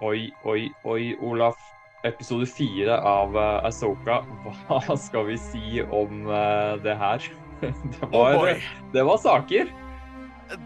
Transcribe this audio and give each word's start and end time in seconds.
Oi, 0.00 0.28
oi, 0.46 0.68
oi, 0.86 1.16
Olaf. 1.26 1.58
Episode 2.06 2.46
fire 2.46 2.94
av 3.02 3.34
uh, 3.34 3.66
Asoka. 3.66 4.20
Hva 4.68 4.94
skal 4.94 5.24
vi 5.26 5.38
si 5.42 5.82
om 5.82 6.28
uh, 6.30 6.76
det 6.84 6.94
her? 6.94 7.24
Det 7.58 8.06
var, 8.12 8.36
Oh 8.38 8.66
det 8.94 9.02
var 9.02 9.18
saker. 9.18 9.72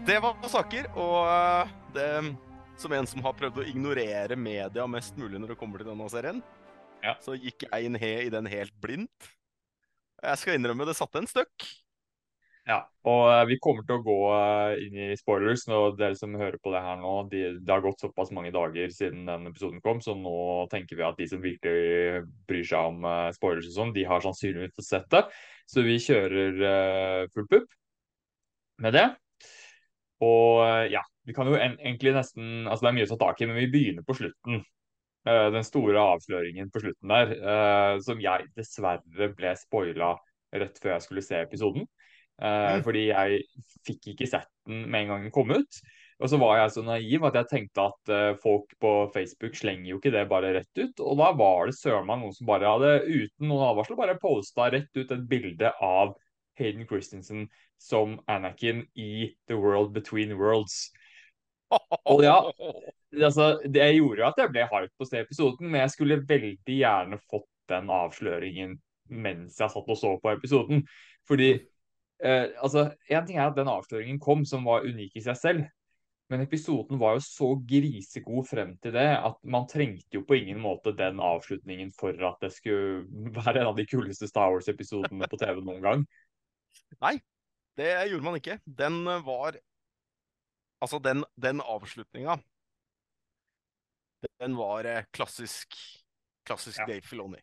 Det 0.05 0.19
var 0.21 0.35
saker, 0.45 0.85
og 0.93 1.15
eh, 1.25 1.71
det, 1.95 2.05
som 2.77 2.93
en 2.93 3.07
som 3.09 3.23
har 3.25 3.33
prøvd 3.35 3.57
å 3.63 3.65
ignorere 3.65 4.37
media 4.37 4.85
mest 4.87 5.17
mulig 5.17 5.41
når 5.41 5.55
det 5.55 5.57
kommer 5.59 5.81
til 5.81 5.89
denne 5.89 6.05
serien, 6.13 6.43
Ja. 7.01 7.15
så 7.19 7.33
gikk 7.33 7.65
jeg 7.65 7.89
inn 7.89 7.97
he 7.99 8.11
i 8.27 8.29
den 8.31 8.45
helt 8.47 8.77
blindt. 8.79 9.31
Jeg 10.21 10.39
skal 10.39 10.55
innrømme 10.59 10.85
det 10.87 10.95
satte 10.95 11.19
en 11.19 11.27
støkk. 11.27 11.65
Ja, 12.63 12.77
og 13.11 13.21
uh, 13.27 13.41
vi 13.49 13.57
kommer 13.59 13.83
til 13.83 13.97
å 13.97 14.03
gå 14.05 14.17
uh, 14.31 14.73
inn 14.79 14.99
i 15.09 15.17
spoilers. 15.19 15.65
Nå, 15.67 15.79
dere 15.99 16.15
som 16.15 16.35
hører 16.39 16.55
på 16.63 16.71
det 16.71 16.79
her 16.85 17.01
nå, 17.01 17.11
de, 17.31 17.41
det 17.59 17.73
har 17.73 17.83
gått 17.83 18.05
såpass 18.05 18.31
mange 18.35 18.53
dager 18.55 18.91
siden 18.93 19.25
den 19.27 19.49
episoden 19.49 19.81
kom, 19.83 19.99
så 20.03 20.15
nå 20.15 20.35
tenker 20.71 20.95
vi 20.95 21.03
at 21.03 21.19
de 21.19 21.27
som 21.27 21.43
virkelig 21.43 22.21
bryr 22.47 22.69
seg 22.69 22.93
om 22.93 23.03
uh, 23.03 23.27
spoilers 23.35 23.67
og 23.67 23.75
sånn, 23.75 23.91
de 23.97 24.05
har 24.07 24.23
sannsynligvis 24.23 24.79
sett 24.87 25.09
det. 25.11 25.25
Så 25.67 25.83
vi 25.83 25.97
kjører 26.05 26.61
uh, 26.63 27.25
full 27.35 27.49
pupp 27.51 27.67
med 28.83 28.95
det. 28.95 29.09
Og 30.23 30.87
ja, 30.87 31.01
vi 31.27 31.35
kan 31.35 31.49
jo 31.51 31.57
en, 31.59 31.75
egentlig 31.81 32.13
nesten 32.15 32.69
Altså 32.69 32.85
det 32.85 32.89
er 32.93 32.95
mye 32.95 33.07
å 33.09 33.11
ta 33.11 33.17
tak 33.25 33.41
i, 33.41 33.47
men 33.49 33.59
vi 33.59 33.71
begynner 33.73 34.05
på 34.07 34.15
slutten. 34.15 34.61
Uh, 35.27 35.49
den 35.51 35.67
store 35.67 35.99
avsløringen 35.99 36.71
på 36.71 36.79
slutten 36.83 37.11
der, 37.11 37.35
uh, 37.43 37.99
som 38.03 38.23
jeg 38.23 38.47
dessverre 38.55 39.29
ble 39.35 39.53
spoila 39.59 40.13
rett 40.55 40.79
før 40.79 40.95
jeg 40.95 41.05
skulle 41.05 41.25
se 41.25 41.43
episoden. 41.43 41.87
Uh, 42.41 42.77
Mm. 42.79 42.85
Fordi 42.85 43.03
jeg 43.09 43.43
fikk 43.85 44.13
ikke 44.13 44.29
sett 44.29 44.49
den 44.67 44.87
med 44.89 45.03
en 45.03 45.11
gang 45.13 45.27
den 45.27 45.35
kom 45.35 45.51
ut. 45.53 45.81
Og 46.23 46.29
så 46.29 46.37
var 46.39 46.57
jeg 46.57 46.71
så 46.71 46.83
naiv 46.85 47.25
at 47.27 47.35
jeg 47.35 47.49
tenkte 47.51 47.85
at 47.89 48.11
uh, 48.13 48.35
folk 48.41 48.73
på 48.81 48.91
Facebook 49.13 49.57
slenger 49.59 49.91
jo 49.91 49.99
ikke 49.99 50.13
det 50.13 50.23
bare 50.31 50.53
rett 50.55 50.79
ut. 50.79 51.03
Og 51.03 51.17
da 51.19 51.31
var 51.37 51.67
det 51.67 51.77
søren 51.77 52.07
meg 52.07 52.21
noen 52.21 52.35
som 52.35 52.47
bare 52.47 52.69
hadde 52.69 52.93
uten 53.09 53.49
noen 53.49 53.65
advarsel 53.71 53.99
bare 53.99 54.19
posta 54.21 54.69
rett 54.71 54.91
ut 54.95 55.11
et 55.11 55.27
bilde 55.29 55.73
av 55.83 56.15
Hayden 56.59 56.87
Christensen 56.89 57.47
som 57.81 58.19
Anakin 58.31 58.85
i 58.95 59.33
The 59.49 59.57
World 59.59 59.91
Between 59.93 60.35
Worlds. 60.39 60.93
Og 62.05 62.21
ja, 62.23 62.37
altså, 63.17 63.57
det 63.65 63.87
gjorde 63.95 64.21
jo 64.21 64.27
at 64.27 64.39
jeg 64.39 64.51
ble 64.53 64.67
hardt 64.69 64.93
på 64.93 65.07
å 65.07 65.09
se 65.09 65.23
episoden, 65.23 65.71
men 65.71 65.81
jeg 65.81 65.95
skulle 65.95 66.21
veldig 66.29 66.77
gjerne 66.77 67.17
fått 67.25 67.49
den 67.71 67.89
avsløringen 67.91 68.77
mens 69.09 69.57
jeg 69.59 69.73
satt 69.73 69.89
og 69.89 69.99
så 69.99 70.13
på 70.21 70.31
episoden. 70.31 70.85
Fordi 71.27 71.55
eh, 72.23 72.49
altså, 72.63 72.89
en 73.09 73.27
ting 73.27 73.39
er 73.39 73.49
at 73.49 73.57
den 73.57 73.71
avsløringen 73.71 74.19
kom, 74.23 74.45
som 74.47 74.65
var 74.67 74.87
unik 74.87 75.17
i 75.19 75.23
seg 75.25 75.39
selv. 75.39 75.65
Men 76.31 76.41
episoden 76.45 76.97
var 76.97 77.17
jo 77.17 77.23
så 77.25 77.49
grisegod 77.67 78.47
frem 78.49 78.71
til 78.81 78.95
det 78.95 79.09
at 79.19 79.35
man 79.43 79.67
trengte 79.69 80.17
jo 80.17 80.23
på 80.25 80.39
ingen 80.39 80.61
måte 80.63 80.95
den 80.97 81.19
avslutningen 81.21 81.91
for 81.93 82.15
at 82.25 82.39
det 82.41 82.49
skulle 82.55 83.03
være 83.35 83.59
en 83.61 83.69
av 83.73 83.77
de 83.77 83.85
kuleste 83.85 84.29
Star 84.31 84.53
Wars-episodene 84.53 85.29
på 85.29 85.39
TV 85.41 85.59
noen 85.59 85.83
gang. 85.83 86.05
Nei, 87.03 87.17
det 87.77 87.91
gjorde 88.09 88.25
man 88.25 88.39
ikke. 88.39 88.59
Den 88.65 89.03
var 89.27 89.59
Altså, 90.83 90.97
den, 90.99 91.21
den 91.39 91.61
avslutninga 91.63 92.33
Den 94.41 94.57
var 94.59 94.83
eh, 94.83 95.05
klassisk 95.15 95.77
Klassisk 96.43 96.81
Ja. 96.81 96.85
Dave 96.89 97.05
Filoni. 97.07 97.39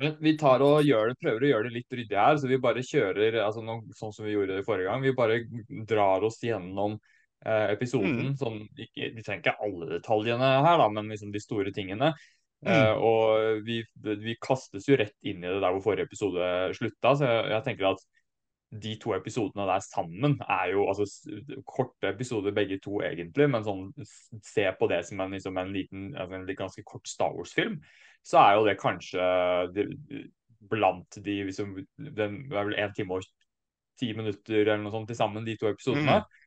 Men 0.00 0.16
vi 0.24 0.32
tar 0.40 0.62
og 0.64 0.80
det, 0.80 1.16
prøver 1.20 1.44
å 1.44 1.48
gjøre 1.50 1.68
det 1.68 1.74
litt 1.74 1.96
ryddig 1.98 2.16
her, 2.16 2.38
så 2.40 2.48
vi 2.48 2.58
bare 2.62 2.84
kjører 2.86 3.36
altså 3.44 3.60
nå, 3.64 3.76
sånn 3.96 4.14
som 4.16 4.24
vi 4.24 4.32
gjorde 4.32 4.56
det 4.56 4.64
forrige 4.64 4.88
gang. 4.88 5.02
Vi 5.04 5.16
bare 5.16 5.40
drar 5.88 6.24
oss 6.24 6.38
gjennom 6.40 6.94
eh, 7.44 7.66
episoden. 7.74 8.32
Sånn, 8.40 8.62
ikke, 8.80 9.10
vi 9.16 9.24
trenger 9.26 9.42
ikke 9.42 9.68
alle 9.68 9.90
detaljene 9.92 10.52
her, 10.64 10.80
da, 10.80 10.86
men 10.96 11.12
liksom 11.12 11.34
de 11.34 11.42
store 11.44 11.74
tingene. 11.76 12.14
Eh, 12.64 12.92
og 12.96 13.60
vi, 13.64 13.82
vi 14.24 14.36
kastes 14.40 14.88
jo 14.88 14.96
rett 15.00 15.16
inn 15.20 15.44
i 15.44 15.48
det 15.48 15.60
der 15.60 15.76
hvor 15.76 15.84
forrige 15.84 16.08
episode 16.08 16.48
slutta, 16.76 17.14
så 17.16 17.28
jeg, 17.28 17.44
jeg 17.54 17.66
tenker 17.68 17.92
at 17.92 18.08
de 18.70 18.92
to 19.02 19.14
episodene 19.16 19.66
der 19.66 19.82
sammen 19.82 20.36
er 20.46 20.70
jo 20.72 20.84
altså 20.88 21.06
korte 21.66 22.12
episoder 22.12 22.54
begge 22.54 22.78
to 22.82 23.00
egentlig, 23.02 23.48
men 23.50 23.66
sånn 23.66 23.88
se 24.46 24.68
på 24.78 24.88
det 24.90 25.02
som 25.08 25.22
en, 25.24 25.34
liksom 25.34 25.58
en 25.58 25.72
liten, 25.74 26.10
altså 26.14 26.38
en 26.38 26.46
ganske 26.46 26.84
kort 26.86 27.10
Star 27.10 27.34
Wars-film, 27.34 27.80
så 28.22 28.38
er 28.38 28.54
jo 28.54 28.66
det 28.68 28.76
kanskje 28.78 29.26
det, 29.74 29.88
blant 30.70 31.18
de 31.24 31.36
liksom, 31.48 31.74
den 31.98 32.42
det 32.50 32.58
er 32.58 32.68
vel 32.68 32.78
én 32.78 32.94
time 32.94 33.18
og 33.18 33.26
ti 34.00 34.12
minutter 34.16 34.62
eller 34.62 34.84
noe 34.84 34.94
sånt 34.94 35.10
til 35.10 35.18
sammen, 35.18 35.44
de 35.44 35.56
to 35.58 35.68
episodene. 35.70 36.20
Det, 36.20 36.39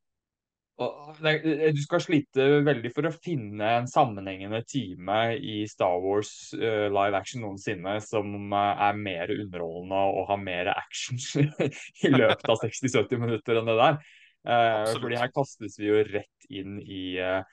du 1.75 1.81
skal 1.83 2.01
slite 2.01 2.45
veldig 2.65 2.91
for 2.95 3.05
å 3.05 3.13
finne 3.13 3.67
en 3.77 3.89
sammenhengende 3.89 4.63
time 4.65 5.19
i 5.37 5.59
Star 5.69 5.99
Wars 6.01 6.31
uh, 6.57 6.89
live 6.89 7.19
action 7.19 7.43
noensinne 7.45 7.99
som 8.01 8.33
eh, 8.49 8.85
er 8.87 8.97
mer 8.97 9.33
underholdende 9.35 9.99
og 10.17 10.31
har 10.31 10.41
mer 10.41 10.71
action 10.73 11.21
i 12.07 12.13
løpet 12.13 12.49
av 12.49 12.57
60-70 12.65 13.21
minutter 13.21 13.61
enn 13.61 13.69
det 13.69 13.77
der. 13.83 13.99
Uh, 14.43 14.89
fordi 14.97 15.21
her 15.21 15.29
kastes 15.31 15.77
vi 15.79 15.91
jo 15.91 16.01
rett 16.09 16.49
inn 16.51 16.81
i 16.81 17.03
uh, 17.21 17.45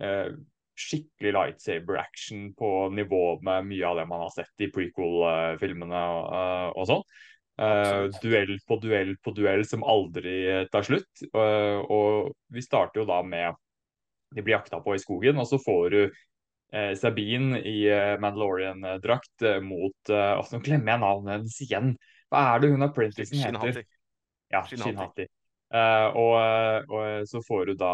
eh, 0.00 0.30
skikkelig 0.78 1.32
lightsaber 1.34 1.98
action 1.98 2.52
på 2.54 2.88
nivå 2.94 3.40
med 3.42 3.66
mye 3.66 3.86
av 3.86 3.98
det 3.98 4.06
man 4.10 4.22
har 4.22 4.30
sett 4.34 4.62
i 4.62 4.70
prequel-filmene 4.74 6.02
og, 6.14 6.28
eh, 6.38 6.68
og 6.78 6.88
sånn. 6.92 7.02
Eh, 7.58 7.64
Absolutt. 7.66 8.22
duell 8.22 8.52
på 8.68 8.76
duell 8.82 9.16
på 9.24 9.34
duell 9.34 9.64
som 9.66 9.82
aldri 9.82 10.34
eh, 10.46 10.64
tar 10.72 10.86
slutt. 10.86 11.24
Uh, 11.34 11.82
og 11.90 12.32
vi 12.54 12.62
starter 12.62 13.02
jo 13.02 13.08
da 13.08 13.22
med 13.26 13.56
De 14.34 14.44
blir 14.44 14.58
jakta 14.58 14.78
på 14.84 14.94
i 14.94 15.00
skogen, 15.02 15.40
og 15.40 15.48
så 15.48 15.58
får 15.58 15.88
du 15.94 16.00
uh, 16.04 16.92
Sabine 17.00 17.62
i 17.64 17.80
Mandalorian-drakt 18.20 19.46
mot 19.64 20.12
uh, 20.12 20.36
Nå 20.52 20.62
glemmer 20.62 20.94
jeg 20.94 21.04
navnet 21.06 21.34
hennes 21.38 21.60
igjen. 21.64 21.96
Hva 22.28 22.44
er 22.52 22.62
det 22.62 22.72
hun 22.74 22.84
apprentice 22.84 23.32
Shin 23.32 23.56
heter? 23.56 23.86
Ja, 24.52 24.62
Shin 24.68 24.84
Shin 24.84 25.00
Hati. 25.00 25.24
Hati. 25.24 25.32
Eh, 25.68 26.16
og, 26.16 26.88
og 26.88 27.28
så 27.28 27.42
får 27.44 27.68
du 27.68 27.74
da 27.80 27.92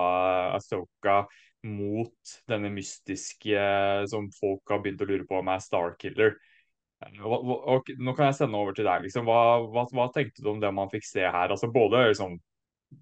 Asoka 0.54 1.25
mot 1.66 2.34
denne 2.50 2.70
mystiske 2.70 3.62
som 4.10 4.28
folk 4.36 4.70
har 4.70 4.82
begynt 4.84 5.02
å 5.02 5.08
lure 5.08 5.26
på 5.28 5.41
om 5.41 5.50
er 5.50 5.62
Starkiller. 5.64 6.36
Eh, 6.36 6.53
hva- 7.00 7.43
og 7.75 7.91
nå 7.99 8.15
kan 8.16 8.31
jeg 8.31 8.38
sende 8.41 8.60
over 8.60 8.77
til 8.77 8.88
deg. 8.88 9.06
Liksom. 9.06 9.28
Hva, 9.28 9.60
hva, 9.71 9.87
hva 9.93 10.09
tenkte 10.15 10.44
du 10.44 10.50
om 10.55 10.60
det 10.62 10.72
man 10.75 10.93
fikk 10.93 11.06
se 11.09 11.25
her? 11.25 11.53
Altså 11.53 11.71
Både 11.72 12.06
liksom, 12.09 12.38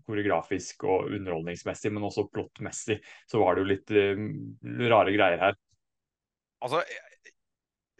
koreografisk 0.08 0.86
og 0.88 1.12
underholdningsmessig, 1.12 1.92
men 1.92 2.08
også 2.08 2.28
plottmessig, 2.32 2.98
så 3.28 3.42
var 3.42 3.54
det 3.54 3.64
jo 3.64 3.70
litt 3.72 3.94
uh, 3.94 4.86
rare 4.92 5.14
greier 5.14 5.42
her. 5.42 5.58
Altså, 6.62 6.82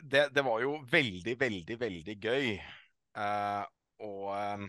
det, 0.03 0.28
det 0.34 0.44
var 0.47 0.62
jo 0.62 0.76
veldig, 0.91 1.34
veldig, 1.38 1.78
veldig 1.80 2.16
gøy 2.22 2.48
uh, 3.19 3.64
å, 4.03 4.12
eh, 4.34 4.64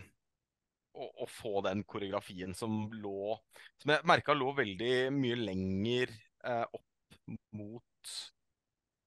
å, 0.94 1.08
å 1.24 1.28
få 1.30 1.62
den 1.66 1.82
koreografien 1.88 2.54
som 2.54 2.84
lå 2.92 3.34
Som 3.82 3.94
jeg 3.94 4.06
merka 4.06 4.36
lå 4.36 4.52
veldig 4.54 4.94
mye 5.14 5.38
lenger 5.40 6.12
uh, 6.46 6.66
opp 6.70 7.18
mot 7.56 8.14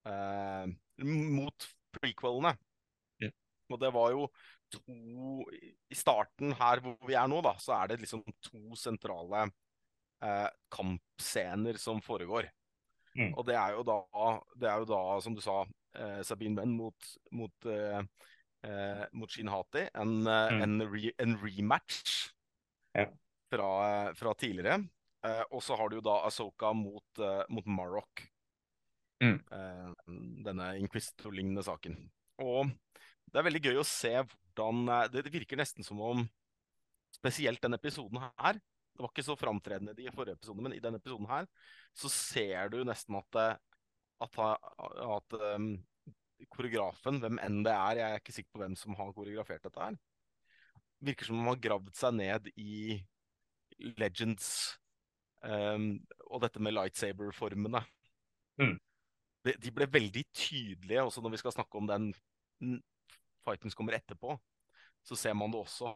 eh, 0.09 0.65
Mot 1.07 1.67
prequelene. 1.95 2.53
Ja. 3.23 3.29
Og 3.71 3.79
det 3.81 3.93
var 3.95 4.11
jo 4.15 4.27
to 4.71 5.47
I 5.53 5.95
starten 5.95 6.51
her 6.59 6.81
hvor 6.83 6.97
vi 7.07 7.15
er 7.15 7.27
nå, 7.31 7.39
da, 7.45 7.53
så 7.61 7.77
er 7.79 7.93
det 7.93 8.01
liksom 8.03 8.23
to 8.43 8.75
sentrale 8.79 9.45
eh, 10.23 10.47
kampscener 10.73 11.79
som 11.79 12.01
foregår. 12.03 12.49
Mm. 13.17 13.31
Og 13.33 13.45
det 13.47 13.55
er 13.57 13.77
jo 13.77 13.83
da, 13.87 13.99
det 14.59 14.69
er 14.69 14.81
jo 14.83 14.89
da 14.91 15.01
som 15.23 15.35
du 15.37 15.41
sa, 15.41 15.61
eh, 15.97 16.19
Sabine 16.27 16.59
Benn 16.59 16.75
mot, 16.77 17.07
mot, 17.31 17.65
eh, 17.71 18.01
eh, 18.67 19.05
mot 19.17 19.31
Shin 19.31 19.49
Hati. 19.49 19.87
En, 19.95 20.19
eh, 20.27 20.51
Mm. 20.53 20.61
en, 20.63 20.81
re, 20.91 21.11
en 21.17 21.37
rematch 21.41 22.31
Ja. 22.93 23.07
fra, 23.49 24.13
fra 24.13 24.33
tidligere. 24.35 24.83
Eh, 25.25 25.43
og 25.51 25.63
så 25.63 25.75
har 25.77 25.89
du 25.89 25.97
jo 25.97 26.01
da 26.05 26.25
Asoka 26.27 26.73
mot, 26.75 27.19
eh, 27.19 27.43
mot 27.49 27.65
Marok. 27.65 28.27
Mm. 29.23 29.37
Eh, 29.51 29.91
denne 30.45 30.71
Inquisitor-lignende 30.81 31.63
saken. 31.65 31.97
Og 32.43 32.69
det 33.27 33.39
er 33.39 33.47
veldig 33.47 33.63
gøy 33.65 33.79
å 33.81 33.87
se 33.87 34.13
hvordan 34.21 34.83
eh, 34.93 35.07
Det, 35.13 35.25
virker 35.33 35.59
nesten 35.59 35.85
som 35.85 36.01
om 36.05 36.23
spesielt 37.15 37.61
denne 37.63 37.79
episoden 37.79 38.21
her 38.21 38.59
Det 38.59 39.01
var 39.01 39.11
ikke 39.11 39.25
så 39.25 39.37
framtredende 39.39 39.95
i 39.95 40.03
de 40.03 40.13
forrige 40.13 40.37
episodene, 40.37 40.67
men 40.67 40.77
i 40.77 40.83
denne 40.83 41.01
episoden 41.01 41.29
her 41.29 41.49
så 41.97 42.11
ser 42.13 42.73
du 42.73 42.79
nesten 42.85 43.17
at, 43.17 43.39
eh, 43.41 43.81
at, 44.25 44.39
at 44.41 45.37
um, 45.57 45.71
koreografen, 46.53 47.19
hvem 47.21 47.39
enn 47.41 47.63
det 47.65 47.73
er, 47.73 47.99
jeg 48.01 48.15
er 48.15 48.21
ikke 48.21 48.35
sikker 48.35 48.53
på 48.53 48.61
hvem 48.61 48.75
som 48.77 48.97
har 48.97 49.13
koreografert 49.13 49.65
dette 49.65 49.81
her, 49.81 49.97
virker 51.05 51.29
som 51.29 51.37
om 51.37 51.45
han 51.45 51.55
har 51.55 51.63
gravd 51.67 51.93
seg 51.97 52.17
ned 52.17 52.49
i 52.57 52.97
Legends 54.01 54.49
um, 55.45 55.91
og 56.29 56.41
dette 56.45 56.61
med 56.61 56.73
lightsaber-formene. 56.77 57.83
Mm. 58.61 58.77
De, 59.45 59.71
ble 59.71 59.85
veldig 59.87 60.23
tydelige 60.35 61.03
også 61.03 61.21
når 61.23 61.35
vi 61.35 61.37
skal 61.37 61.53
snakke 61.55 61.77
om 61.79 61.87
den 61.87 62.09
fighten 63.45 63.71
som 63.71 63.77
kommer 63.77 63.97
etterpå. 63.97 64.37
Så 65.07 65.15
ser 65.15 65.35
man 65.37 65.51
det 65.53 65.61
også. 65.61 65.93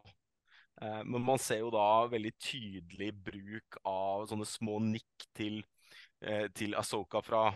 Eh, 0.80 1.02
men 1.04 1.20
man 1.24 1.38
ser 1.42 1.60
jo 1.60 1.70
da 1.74 2.06
veldig 2.08 2.32
tydelig 2.40 3.10
bruk 3.26 3.76
av 3.84 4.24
sånne 4.30 4.46
små 4.48 4.78
nikk 4.80 5.26
til, 5.36 5.60
eh, 6.22 6.46
til 6.54 6.74
Asoka 6.78 7.20
fra, 7.24 7.50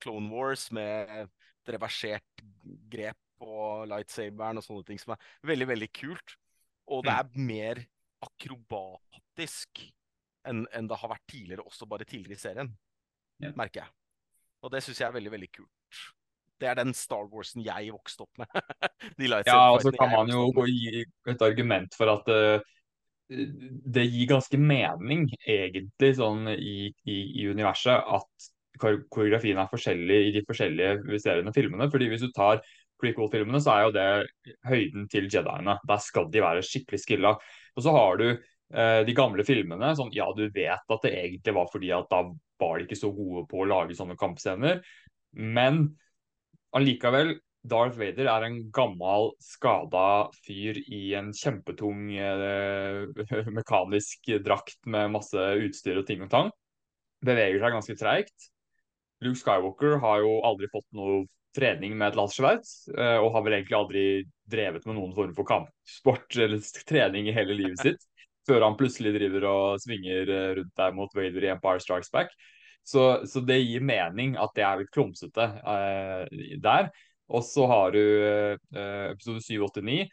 Clone 0.00 0.28
Wars 0.28 0.70
med 0.76 1.08
et 1.24 1.70
reversert 1.72 2.42
grep 2.92 3.16
på 3.40 3.84
lightsaberen 3.88 4.60
og 4.60 4.64
sånne 4.64 4.84
ting 4.88 4.98
som 5.00 5.14
er 5.14 5.28
veldig, 5.48 5.66
veldig 5.72 5.88
kult. 5.92 6.36
Og 6.88 7.04
det 7.04 7.12
Mm. 7.12 7.18
er 7.18 7.46
mer 7.50 7.86
akrobatisk 8.22 9.92
enn 10.46 10.66
enn 10.72 10.86
det 10.86 10.98
har 10.98 11.08
vært 11.10 11.26
tidligere, 11.26 11.64
også 11.66 11.88
bare 11.88 12.04
tidligere 12.04 12.36
i 12.36 12.44
serien, 12.44 12.78
merker 13.56 13.82
jeg. 13.82 13.90
Og 14.66 14.72
det 14.74 14.82
syns 14.82 15.00
jeg 15.00 15.06
er 15.06 15.14
veldig, 15.14 15.32
veldig 15.36 15.50
kult. 15.54 16.00
Det 16.56 16.70
er 16.70 16.78
den 16.78 16.94
Star 16.96 17.26
Warsen 17.30 17.62
jeg 17.62 17.92
vokste 17.94 18.24
opp 18.26 18.40
med. 18.42 18.48
Ja, 19.46 19.70
og 19.72 19.82
så 19.84 19.92
kan 19.94 20.10
man 20.12 20.30
jo 20.32 20.48
gå 20.56 20.64
gi 20.68 21.04
et 21.04 21.42
argument 21.44 21.94
for 21.96 22.10
at 22.10 22.30
uh, 22.32 22.64
det 23.28 24.06
gir 24.08 24.30
ganske 24.30 24.58
mening, 24.58 25.26
egentlig, 25.42 26.12
sånn 26.18 26.48
i, 26.54 26.90
i, 27.06 27.16
i 27.42 27.46
universet, 27.50 28.02
at 28.02 28.50
koreografien 28.80 29.58
er 29.58 29.70
forskjellig 29.70 30.18
i 30.28 30.32
de 30.34 30.42
forskjellige 30.46 31.20
seriene 31.22 31.52
og 31.52 31.56
filmene. 31.56 31.88
fordi 31.92 32.10
hvis 32.10 32.26
du 32.26 32.32
tar 32.34 32.60
prequel-filmene, 33.00 33.60
så 33.62 33.72
er 33.72 33.86
jo 33.86 33.94
det 33.96 34.08
høyden 34.68 35.06
til 35.12 35.30
Jediene. 35.32 35.78
Der 35.88 36.02
skal 36.02 36.28
de 36.32 36.42
være 36.44 36.64
skikkelig 36.64 37.00
skilla. 37.02 37.34
Og 37.76 37.84
så 37.84 37.92
har 37.92 38.20
du 38.20 38.26
eh, 38.30 39.00
de 39.06 39.16
gamle 39.16 39.44
filmene. 39.48 39.94
sånn, 39.96 40.12
Ja, 40.16 40.28
du 40.36 40.46
vet 40.48 40.94
at 40.96 41.04
det 41.04 41.12
egentlig 41.12 41.56
var 41.56 41.68
fordi 41.72 41.92
at 41.96 42.08
da 42.12 42.22
var 42.60 42.78
de 42.78 42.86
ikke 42.86 42.98
så 42.98 43.10
gode 43.14 43.44
på 43.50 43.62
å 43.62 43.68
lage 43.68 43.96
sånne 43.98 44.18
kampscener, 44.20 44.80
men 45.36 45.84
allikevel 46.76 47.36
Darth 47.66 47.98
Vader 47.98 48.28
er 48.30 48.46
en 48.46 48.58
gammel, 48.74 49.32
skada 49.42 50.28
fyr 50.46 50.78
i 50.86 51.00
en 51.18 51.32
kjempetung 51.34 52.12
eh, 52.14 53.24
mekanisk 53.58 54.30
drakt 54.44 54.78
med 54.86 55.14
masse 55.16 55.48
utstyr 55.66 55.98
og 56.00 56.06
ting 56.08 56.22
og 56.26 56.30
tang. 56.32 56.52
Beveger 57.26 57.62
seg 57.62 57.74
ganske 57.74 57.96
treigt. 57.98 58.50
Luke 59.24 59.40
Skywalker 59.40 59.96
har 60.02 60.20
jo 60.22 60.36
aldri 60.46 60.68
fått 60.70 60.86
noe 60.96 61.24
trening 61.56 61.94
med 61.96 62.12
et 62.12 62.18
lasersverd, 62.18 62.66
eh, 62.92 63.18
og 63.22 63.30
har 63.34 63.46
vel 63.46 63.58
egentlig 63.58 63.78
aldri 63.78 64.04
drevet 64.46 64.84
med 64.86 64.98
noen 64.98 65.14
form 65.16 65.32
for 65.36 65.48
kampsport 65.48 66.36
eller 66.36 66.60
trening 66.88 67.30
i 67.30 67.34
hele 67.34 67.56
livet 67.56 67.80
sitt, 67.82 68.04
før 68.46 68.64
han 68.66 68.76
plutselig 68.78 69.14
driver 69.16 69.48
og 69.50 69.80
svinger 69.82 70.30
eh, 70.30 70.52
rundt 70.60 70.76
der 70.78 70.94
mot 70.96 71.16
Vader 71.16 71.46
i 71.46 71.52
Empire 71.54 71.82
Strikes 71.82 72.12
Back. 72.14 72.32
Så, 72.86 73.26
så 73.26 73.42
det 73.42 73.58
gir 73.64 73.82
mening 73.82 74.36
at 74.38 74.54
det 74.54 74.62
er 74.62 74.80
litt 74.80 74.92
klumsete 74.94 75.48
eh, 75.58 76.56
der. 76.62 76.90
Og 77.34 77.42
så 77.42 77.66
har 77.66 77.94
du 77.96 78.02
eh, 78.02 79.10
episode 79.10 79.42
789. 79.42 80.06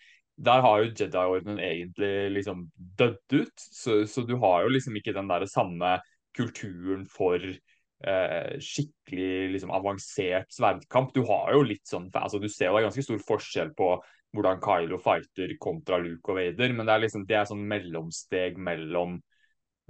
Der 0.43 0.63
har 0.65 0.81
jo 0.81 0.89
Jedi-ordenen 0.89 1.61
egentlig 1.61 2.31
liksom 2.39 2.65
dødd 2.97 3.35
ut, 3.37 3.53
så, 3.61 3.99
så 4.09 4.23
du 4.25 4.33
har 4.41 4.63
jo 4.65 4.73
liksom 4.73 4.97
ikke 4.97 5.13
den 5.13 5.29
der 5.29 5.45
samme 5.45 5.99
kulturen 6.33 7.05
for 7.05 7.37
eh, 7.37 8.55
skikkelig 8.57 9.53
liksom, 9.53 9.73
avansert 9.77 10.49
sverdkamp. 10.53 11.13
Du 11.13 11.21
har 11.29 11.53
jo 11.53 11.61
litt 11.67 11.85
sånn 11.85 12.09
altså 12.17 12.41
Du 12.41 12.49
ser 12.49 12.71
jo 12.71 12.79
det 12.79 12.81
er 12.81 12.89
ganske 12.89 13.05
stor 13.05 13.21
forskjell 13.29 13.73
på 13.77 13.93
hvordan 14.33 14.61
Kylo 14.63 14.97
fighter 15.01 15.53
kontra 15.61 15.99
Luke 16.01 16.31
og 16.31 16.39
Vader, 16.39 16.73
men 16.73 16.87
det 16.87 16.95
er 16.95 17.03
liksom 17.03 17.25
det 17.29 17.37
er 17.37 17.49
sånn 17.49 17.65
mellomsteg 17.69 18.57
mellom 18.57 19.19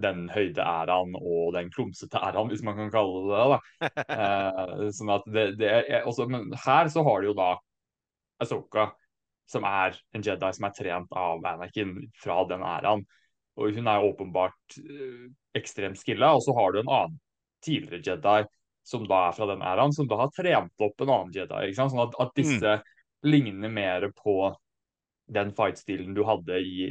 den 0.04 0.26
høyde 0.34 0.64
æraen 0.66 1.14
og 1.20 1.54
den 1.54 1.70
klumsete 1.72 2.18
æraen, 2.18 2.50
hvis 2.52 2.64
man 2.66 2.76
kan 2.80 2.90
kalle 2.94 3.22
det 3.24 3.38
det. 3.38 3.46
da. 3.54 3.60
Eh, 4.14 4.88
sånn 4.96 5.12
at 5.14 5.26
det, 5.30 5.46
det 5.60 5.70
er 5.70 6.08
også, 6.10 6.26
Men 6.30 6.50
her 6.66 6.90
så 6.92 7.04
har 7.06 7.22
du 7.22 7.30
jo 7.30 7.36
da 7.38 7.52
Asoka, 8.44 8.90
som 9.50 9.68
er 9.70 9.96
en 10.16 10.24
Jedi 10.26 10.50
som 10.56 10.68
er 10.68 10.74
trent 10.76 11.14
av 11.20 11.46
Anakin 11.46 11.96
fra 12.20 12.42
den 12.50 12.66
æraen. 12.66 13.06
Og 13.60 13.78
hun 13.78 13.88
er 13.88 14.08
åpenbart 14.08 14.80
eh, 14.82 15.30
ekstremt 15.56 16.02
skilla. 16.02 16.34
Og 16.34 16.42
så 16.46 16.56
har 16.58 16.74
du 16.74 16.82
en 16.82 16.92
annen 16.92 17.20
tidligere 17.64 18.02
Jedi 18.16 18.50
som 18.84 19.06
da 19.08 19.28
er 19.30 19.38
fra 19.38 19.48
den 19.54 19.64
æraen, 19.64 19.94
som 19.96 20.10
da 20.10 20.18
har 20.20 20.34
trent 20.36 20.84
opp 20.84 21.06
en 21.06 21.14
annen 21.14 21.36
Jedi. 21.36 21.70
ikke 21.70 21.80
sant? 21.80 21.94
Sånn 21.94 22.04
at, 22.08 22.18
at 22.20 22.34
disse 22.40 22.74
ligner 23.24 23.70
mer 23.72 24.10
på 24.18 24.36
den 25.34 25.54
fight-stilen 25.56 26.14
du 26.14 26.24
hadde 26.28 26.58
i, 26.60 26.86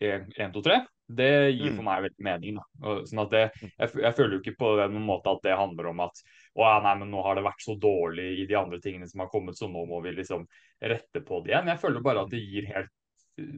i 0.00 0.06
1, 0.12 0.52
2, 0.52 0.62
3. 0.66 0.78
Det 1.08 1.28
gir 1.56 1.70
for 1.72 1.80
Mm. 1.80 1.84
meg 1.86 2.02
veldig 2.04 2.24
mening. 2.26 2.58
da. 2.58 2.90
Sånn 3.08 3.22
at 3.22 3.30
det, 3.32 3.42
jeg, 3.64 3.94
jeg 4.04 4.14
føler 4.18 4.34
jo 4.36 4.40
ikke 4.42 4.58
på 4.60 4.72
den 4.76 4.98
måte 5.06 5.32
at 5.32 5.40
det 5.46 5.54
handler 5.56 5.88
om 5.94 6.02
at 6.04 6.20
å, 6.52 6.60
ja, 6.66 6.74
nei, 6.84 6.92
men 7.00 7.10
nå 7.14 7.22
har 7.24 7.38
det 7.38 7.46
vært 7.46 7.64
så 7.64 7.78
dårlig 7.80 8.26
i 8.42 8.46
de 8.50 8.58
andre 8.60 8.80
tingene 8.84 9.08
som 9.08 9.24
har 9.24 9.30
kommet, 9.32 9.56
så 9.56 9.70
nå 9.72 9.86
må 9.88 10.02
vi 10.04 10.12
liksom 10.18 10.44
rette 10.84 11.22
på 11.24 11.40
det 11.46 11.54
igjen. 11.54 11.70
Jeg 11.72 11.80
føler 11.80 12.04
bare 12.04 12.26
at 12.26 12.30
det 12.34 12.42
gir 12.44 12.68
helt 12.74 12.92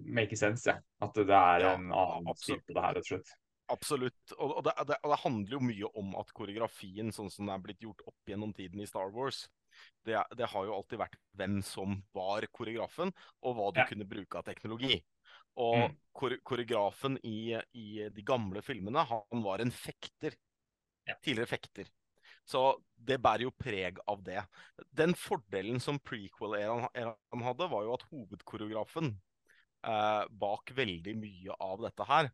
make 0.07 0.37
sense, 0.39 0.69
jeg. 0.71 0.79
At 1.03 1.15
det 1.19 1.27
er 1.43 1.67
en 1.75 1.91
annen 1.91 2.37
stil 2.39 2.61
på 2.63 2.77
det 2.77 2.83
her, 2.87 2.95
rett 3.01 3.07
og 3.09 3.13
slett. 3.17 3.35
Absolutt. 3.71 4.33
Og, 4.39 4.61
det, 4.67 4.73
det, 4.87 4.97
det 5.03 5.19
handler 5.25 5.57
jo 5.57 5.61
mye 5.63 5.91
om 5.99 6.15
at 6.23 6.31
koreografien, 6.35 7.11
sånn 7.15 7.31
som 7.35 7.47
det 7.51 7.55
er 7.55 7.63
blitt 7.67 7.83
gjort 7.83 8.03
opp 8.07 8.31
gjennom 8.31 8.55
tiden 8.55 8.83
i 8.83 8.87
Star 8.87 9.11
Wars, 9.15 9.45
det, 10.05 10.19
det 10.37 10.49
har 10.53 10.65
jo 10.67 10.75
alltid 10.75 10.99
vært 10.99 11.17
hvem 11.37 11.63
som 11.63 12.03
var 12.15 12.47
koreografen, 12.53 13.13
og 13.43 13.57
hva 13.57 13.71
du 13.75 13.81
Ja. 13.81 13.87
kunne 13.87 14.09
bruke 14.09 14.39
av 14.39 14.45
teknologi. 14.45 15.03
Og 15.57 15.91
Mm. 15.91 15.97
kore, 16.15 16.39
koreografen 16.45 17.19
i, 17.25 17.55
i 17.75 18.09
de 18.09 18.23
gamle 18.23 18.63
filmene, 18.63 19.05
han 19.05 19.43
var 19.43 19.61
en 19.61 19.71
fekter. 19.71 20.35
Ja. 21.07 21.15
Tidligere 21.23 21.47
fekter. 21.49 21.89
Så 22.47 22.81
det 22.97 23.21
bærer 23.23 23.43
jo 23.43 23.51
preg 23.51 23.99
av 24.09 24.23
det. 24.25 24.45
Den 24.93 25.15
fordelen 25.15 25.81
som 25.81 25.99
prequel-eraen 25.99 27.43
hadde, 27.43 27.69
var 27.71 27.83
jo 27.85 27.95
at 27.95 28.03
hovedkoreografen 28.11 29.21
eh, 29.83 30.25
bak 30.31 30.71
veldig 30.77 31.15
mye 31.17 31.55
av 31.61 31.81
dette 31.81 32.05
her, 32.05 32.31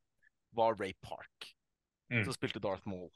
var 0.52 0.74
Ray 0.74 0.92
Park, 1.02 1.52
Mm. 2.10 2.24
som 2.24 2.32
spilte 2.32 2.60
Darth 2.60 2.86
Maul. 2.86 3.10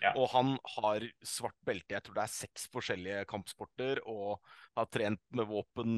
Ja. 0.00 0.14
Og 0.16 0.30
han 0.32 0.54
har 0.76 1.04
svart 1.26 1.58
belte, 1.66 1.92
jeg 1.92 2.04
tror 2.06 2.16
det 2.16 2.22
er 2.24 2.32
seks 2.32 2.64
forskjellige 2.72 3.24
kampsporter, 3.28 4.00
og 4.08 4.40
har 4.78 4.88
trent 4.88 5.20
med 5.36 5.48
våpen 5.50 5.90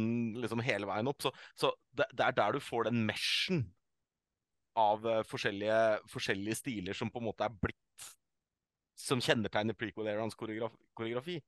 liksom 0.43 0.63
hele 0.67 0.89
veien 0.91 1.11
opp. 1.11 1.23
Så, 1.23 1.31
så 1.55 1.71
det, 1.95 2.09
det 2.11 2.27
er 2.27 2.35
der 2.41 2.57
du 2.57 2.65
får 2.65 2.89
den 2.91 3.05
meshen 3.07 3.63
av 4.79 5.07
uh, 5.07 5.21
forskjellige, 5.29 5.79
forskjellige 6.11 6.59
stiler 6.59 6.97
som 6.97 7.13
på 7.13 7.23
en 7.23 7.29
måte 7.29 7.47
er 7.47 7.55
blitt 7.63 7.79
Som 9.03 9.23
kjennetegner 9.25 9.75
prequel-eraens 9.75 10.37
koreografi, 10.39 10.77
koreografi. 10.95 11.39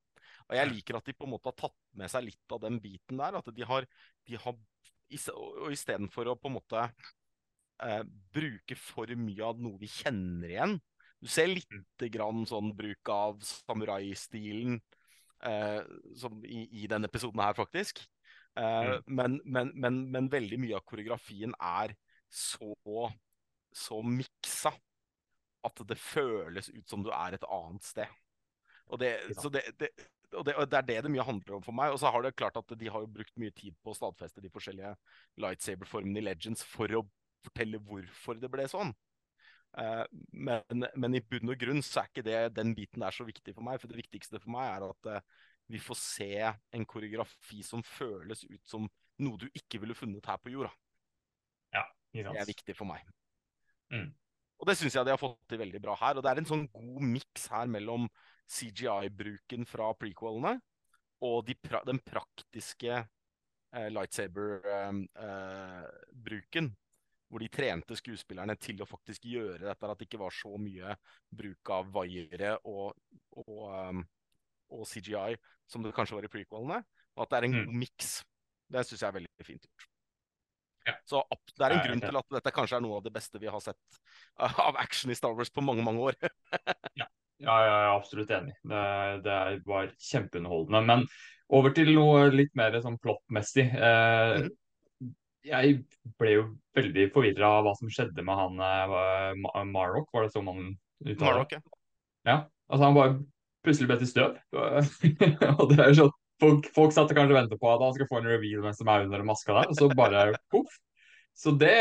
Og 0.48 0.56
jeg 0.56 0.70
liker 0.70 0.96
at 0.98 1.06
de 1.06 1.14
på 1.14 1.26
en 1.26 1.34
måte 1.34 1.50
har 1.50 1.58
tatt 1.58 1.76
med 1.94 2.10
seg 2.10 2.24
litt 2.26 2.54
av 2.54 2.62
den 2.64 2.80
biten 2.82 3.20
der. 3.20 3.36
At 3.38 3.50
de 3.54 3.66
har, 3.68 3.86
de 4.26 4.38
har 4.40 4.56
Og 5.34 5.68
istedenfor 5.74 6.32
å 6.32 6.38
på 6.40 6.50
en 6.50 6.56
måte 6.56 6.86
uh, 6.88 8.02
bruke 8.34 8.78
for 8.80 9.12
mye 9.18 9.44
av 9.44 9.60
noe 9.62 9.78
vi 9.80 9.90
kjenner 9.92 10.56
igjen. 10.56 10.76
Du 11.24 11.30
ser 11.32 11.48
lite 11.48 12.10
grann 12.12 12.44
sånn 12.44 12.74
bruk 12.76 13.08
av 13.08 13.38
samuraistilen 13.48 14.76
eh, 15.48 15.80
i, 16.44 16.64
i 16.82 16.88
denne 16.90 17.08
episoden 17.08 17.40
her, 17.40 17.56
faktisk. 17.56 18.02
Eh, 18.60 18.98
men, 19.06 19.38
men, 19.44 19.70
men, 19.72 20.02
men 20.12 20.28
veldig 20.32 20.58
mye 20.60 20.76
av 20.76 20.84
koreografien 20.84 21.54
er 21.56 21.94
så, 22.28 22.74
så 23.72 24.02
miksa 24.04 24.74
at 25.64 25.80
det 25.88 25.96
føles 25.96 26.68
ut 26.68 26.92
som 26.92 27.06
du 27.06 27.08
er 27.14 27.38
et 27.38 27.48
annet 27.48 27.88
sted. 27.88 28.20
Og 28.92 29.00
det, 29.00 29.14
så 29.40 29.48
det, 29.48 29.64
det, 29.80 29.88
og 30.34 30.44
det, 30.44 30.58
og 30.60 30.68
det 30.68 30.78
er 30.82 30.88
det 30.90 30.98
det 31.06 31.12
mye 31.14 31.24
handler 31.24 31.56
om 31.56 31.64
for 31.64 31.76
meg. 31.76 31.94
Og 31.94 32.02
så 32.02 32.12
har 32.12 32.24
det 32.24 32.34
klart 32.36 32.60
at 32.60 32.76
de 32.76 32.90
har 32.92 33.08
brukt 33.08 33.32
mye 33.40 33.54
tid 33.56 33.72
på 33.80 33.94
å 33.94 33.96
stadfeste 33.96 34.44
de 34.44 34.52
forskjellige 34.52 34.92
lightsaber-formene 35.40 36.20
i 36.20 36.26
Legends 36.28 36.66
for 36.68 37.00
å 37.00 37.04
fortelle 37.44 37.80
hvorfor 37.80 38.36
det 38.40 38.52
ble 38.52 38.68
sånn. 38.68 38.92
Eh, 39.78 40.04
men, 40.32 40.86
men 40.94 41.18
i 41.18 41.22
bunn 41.22 41.52
og 41.52 41.60
grunn 41.60 41.82
så 41.84 42.02
er 42.02 42.10
ikke 42.10 42.26
det, 42.26 42.38
den 42.56 42.74
biten 42.76 43.04
der 43.04 43.14
så 43.14 43.26
viktig 43.26 43.54
for 43.56 43.66
meg. 43.66 43.80
For 43.82 43.90
det 43.90 44.00
viktigste 44.02 44.40
for 44.42 44.54
meg 44.54 44.70
er 44.70 44.86
at 44.88 45.10
eh, 45.12 45.24
vi 45.72 45.80
får 45.82 45.98
se 46.00 46.32
en 46.44 46.88
koreografi 46.88 47.62
som 47.66 47.82
føles 47.86 48.44
ut 48.46 48.62
som 48.68 48.88
noe 49.24 49.40
du 49.40 49.46
ikke 49.54 49.80
ville 49.82 49.96
funnet 49.96 50.26
her 50.28 50.38
på 50.42 50.52
jorda. 50.52 50.72
Ja, 51.74 51.84
Det 52.12 52.42
er 52.42 52.50
viktig 52.50 52.74
for 52.76 52.90
meg. 52.90 53.00
Mm. 53.92 54.10
Og 54.60 54.68
det 54.68 54.76
syns 54.78 54.94
jeg 54.96 55.06
de 55.06 55.14
har 55.14 55.20
fått 55.20 55.40
til 55.50 55.60
veldig 55.60 55.80
bra 55.82 55.94
her. 55.98 56.18
Og 56.18 56.24
det 56.24 56.30
er 56.30 56.42
en 56.42 56.50
sånn 56.50 56.68
god 56.72 57.02
miks 57.16 57.42
her 57.52 57.66
mellom 57.70 58.02
CGI-bruken 58.50 59.62
fra 59.68 59.86
prequelene 59.96 60.54
og 61.24 61.46
de 61.48 61.54
pra 61.56 61.80
den 61.86 62.00
praktiske 62.04 62.92
eh, 62.92 63.88
lightsaber-bruken. 63.92 66.66
Hvor 67.34 67.42
de 67.42 67.48
trente 67.50 67.96
skuespillerne 67.98 68.54
til 68.62 68.78
å 68.84 68.86
faktisk 68.86 69.24
gjøre 69.26 69.64
dette, 69.66 69.88
at 69.90 69.98
det 69.98 70.06
ikke 70.06 70.20
var 70.22 70.30
så 70.34 70.52
mye 70.62 70.92
bruk 71.34 71.70
av 71.74 71.88
vaiere 71.96 72.52
og, 72.70 72.92
og, 73.34 73.64
um, 73.90 74.04
og 74.70 74.84
CGI 74.86 75.34
som 75.66 75.82
det 75.82 75.90
kanskje 75.96 76.14
var 76.20 76.28
i 76.28 76.30
prequelene. 76.30 76.78
Og 77.16 77.24
at 77.26 77.32
det 77.34 77.40
er 77.40 77.48
en 77.48 77.56
Mm. 77.58 77.66
god 77.66 77.80
miks. 77.82 78.12
Det 78.70 78.84
syns 78.86 79.02
jeg 79.02 79.08
er 79.10 79.16
veldig 79.18 79.46
fint 79.46 79.66
gjort. 79.66 79.88
Ja. 80.86 80.94
Så 81.08 81.20
det 81.56 81.64
er 81.66 81.72
en 81.74 81.84
grunn 81.88 82.00
til 82.04 82.16
at 82.20 82.32
dette 82.38 82.52
kanskje 82.54 82.76
er 82.76 82.82
noe 82.84 82.96
av 82.98 83.04
det 83.06 83.12
beste 83.14 83.40
vi 83.40 83.48
har 83.50 83.60
sett 83.64 83.98
av 84.68 84.76
action 84.76 85.10
i 85.10 85.16
Star 85.18 85.34
Wars 85.34 85.50
på 85.50 85.62
mange, 85.64 85.82
mange 85.82 86.00
år. 86.12 86.14
Ja, 87.44 87.54
jeg 87.60 87.70
er 87.74 87.88
absolutt 87.90 88.30
enig. 88.30 88.52
Det, 88.62 88.82
det 89.24 89.38
var 89.66 89.88
kjempeunderholdende. 89.98 90.80
Men 90.86 91.00
over 91.52 91.72
til 91.74 91.90
noe 91.96 92.28
litt 92.30 92.54
mer 92.56 92.76
sånn 92.80 92.94
plottmessig. 93.02 93.66
Eh, 93.74 94.44
Mhm. 94.44 94.52
Jeg 95.44 95.78
ble 96.20 96.32
jo 96.32 96.44
veldig 96.76 97.06
forvirra 97.14 97.50
av 97.58 97.66
hva 97.66 97.74
som 97.78 97.90
skjedde 97.92 98.24
med 98.24 98.38
han 98.38 98.60
uh, 98.60 99.34
Ma- 99.70 100.06
var 100.12 100.24
det 100.24 100.32
sånn 100.32 100.46
man 100.48 100.66
uttaler 101.04 101.24
Marrock, 101.24 101.52
det? 101.52 101.60
ja. 101.60 101.80
Ja. 102.24 102.36
Altså, 102.70 102.82
han 102.86 102.96
bare 102.96 103.16
plutselig 103.64 103.90
ble 103.90 103.98
til 104.00 104.10
støv. 104.10 104.38
og 105.60 105.64
det 105.70 105.78
er 105.78 105.90
jo 105.92 105.98
sånn, 106.00 106.14
folk, 106.40 106.68
folk 106.76 106.96
satt 106.96 107.12
og 107.12 107.18
kanskje 107.18 107.36
ventet 107.36 107.60
på 107.60 107.70
at 107.70 107.84
han 107.84 107.94
skal 107.96 108.08
få 108.10 108.20
en 108.20 108.30
reveal 108.32 108.64
mens 108.64 108.80
de 108.80 108.88
er 108.88 109.06
under 109.06 109.24
maska 109.28 109.56
der, 109.58 109.70
og 109.70 109.78
så 109.78 109.88
bare 109.92 110.26
poff. 110.52 110.78
Så 111.34 111.52
det, 111.58 111.74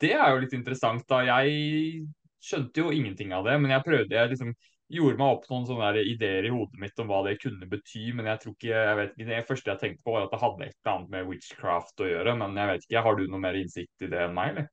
det, 0.00 0.14
er 0.16 0.32
jo 0.32 0.40
litt 0.42 0.54
interessant, 0.56 1.04
da. 1.10 1.20
Jeg 1.26 2.06
skjønte 2.42 2.80
jo 2.80 2.94
ingenting 2.94 3.34
av 3.36 3.44
det, 3.46 3.58
men 3.60 3.74
jeg 3.74 3.84
prøvde 3.84 4.16
jeg 4.16 4.32
liksom 4.32 4.54
gjorde 4.92 5.18
meg 5.18 5.32
opp 5.34 5.46
noen 5.50 5.66
sånne 5.66 6.02
ideer 6.06 6.46
i 6.46 6.52
hodet 6.54 6.78
mitt 6.78 7.00
om 7.02 7.08
hva 7.10 7.22
det 7.26 7.36
kunne 7.42 7.66
bety, 7.70 8.04
men 8.14 8.28
jeg 8.30 8.42
tror 8.42 8.54
ikke, 8.54 8.70
jeg 8.70 8.98
vet 9.00 9.12
ikke, 9.14 9.28
det 9.30 9.42
første 9.48 9.72
jeg 9.72 9.82
tenkte 9.82 10.06
på 10.06 10.14
var 10.14 10.26
at 10.26 10.34
det 10.34 10.42
hadde 10.42 10.66
et 10.68 10.76
eller 10.76 10.92
annet 10.92 11.12
med 11.14 11.30
witchcraft 11.30 12.04
å 12.04 12.10
gjøre, 12.10 12.34
men 12.42 12.60
jeg 12.60 12.70
vet 12.70 12.86
ikke, 12.86 13.04
har 13.08 13.18
du 13.18 13.24
noe 13.26 13.42
mer 13.42 13.58
innsikt 13.58 14.06
i 14.06 14.10
det 14.12 14.22
enn 14.26 14.36
meg, 14.36 14.52
eller? 14.52 14.68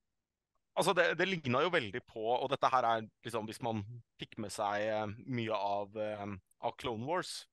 Altså, 0.74 0.94
det, 0.98 1.08
det 1.20 1.30
ligna 1.30 1.62
jo 1.62 1.74
veldig 1.74 2.02
på, 2.10 2.22
og 2.34 2.48
dette 2.50 2.70
her 2.74 2.86
er 2.90 3.08
liksom 3.26 3.50
hvis 3.50 3.62
man 3.66 3.84
fikk 4.22 4.40
med 4.42 4.54
seg 4.54 4.88
uh, 4.90 5.18
mye 5.30 5.58
av, 5.58 5.98
uh, 5.98 6.38
av, 6.66 6.78
Clone 6.82 7.06
Wars. 7.06 7.44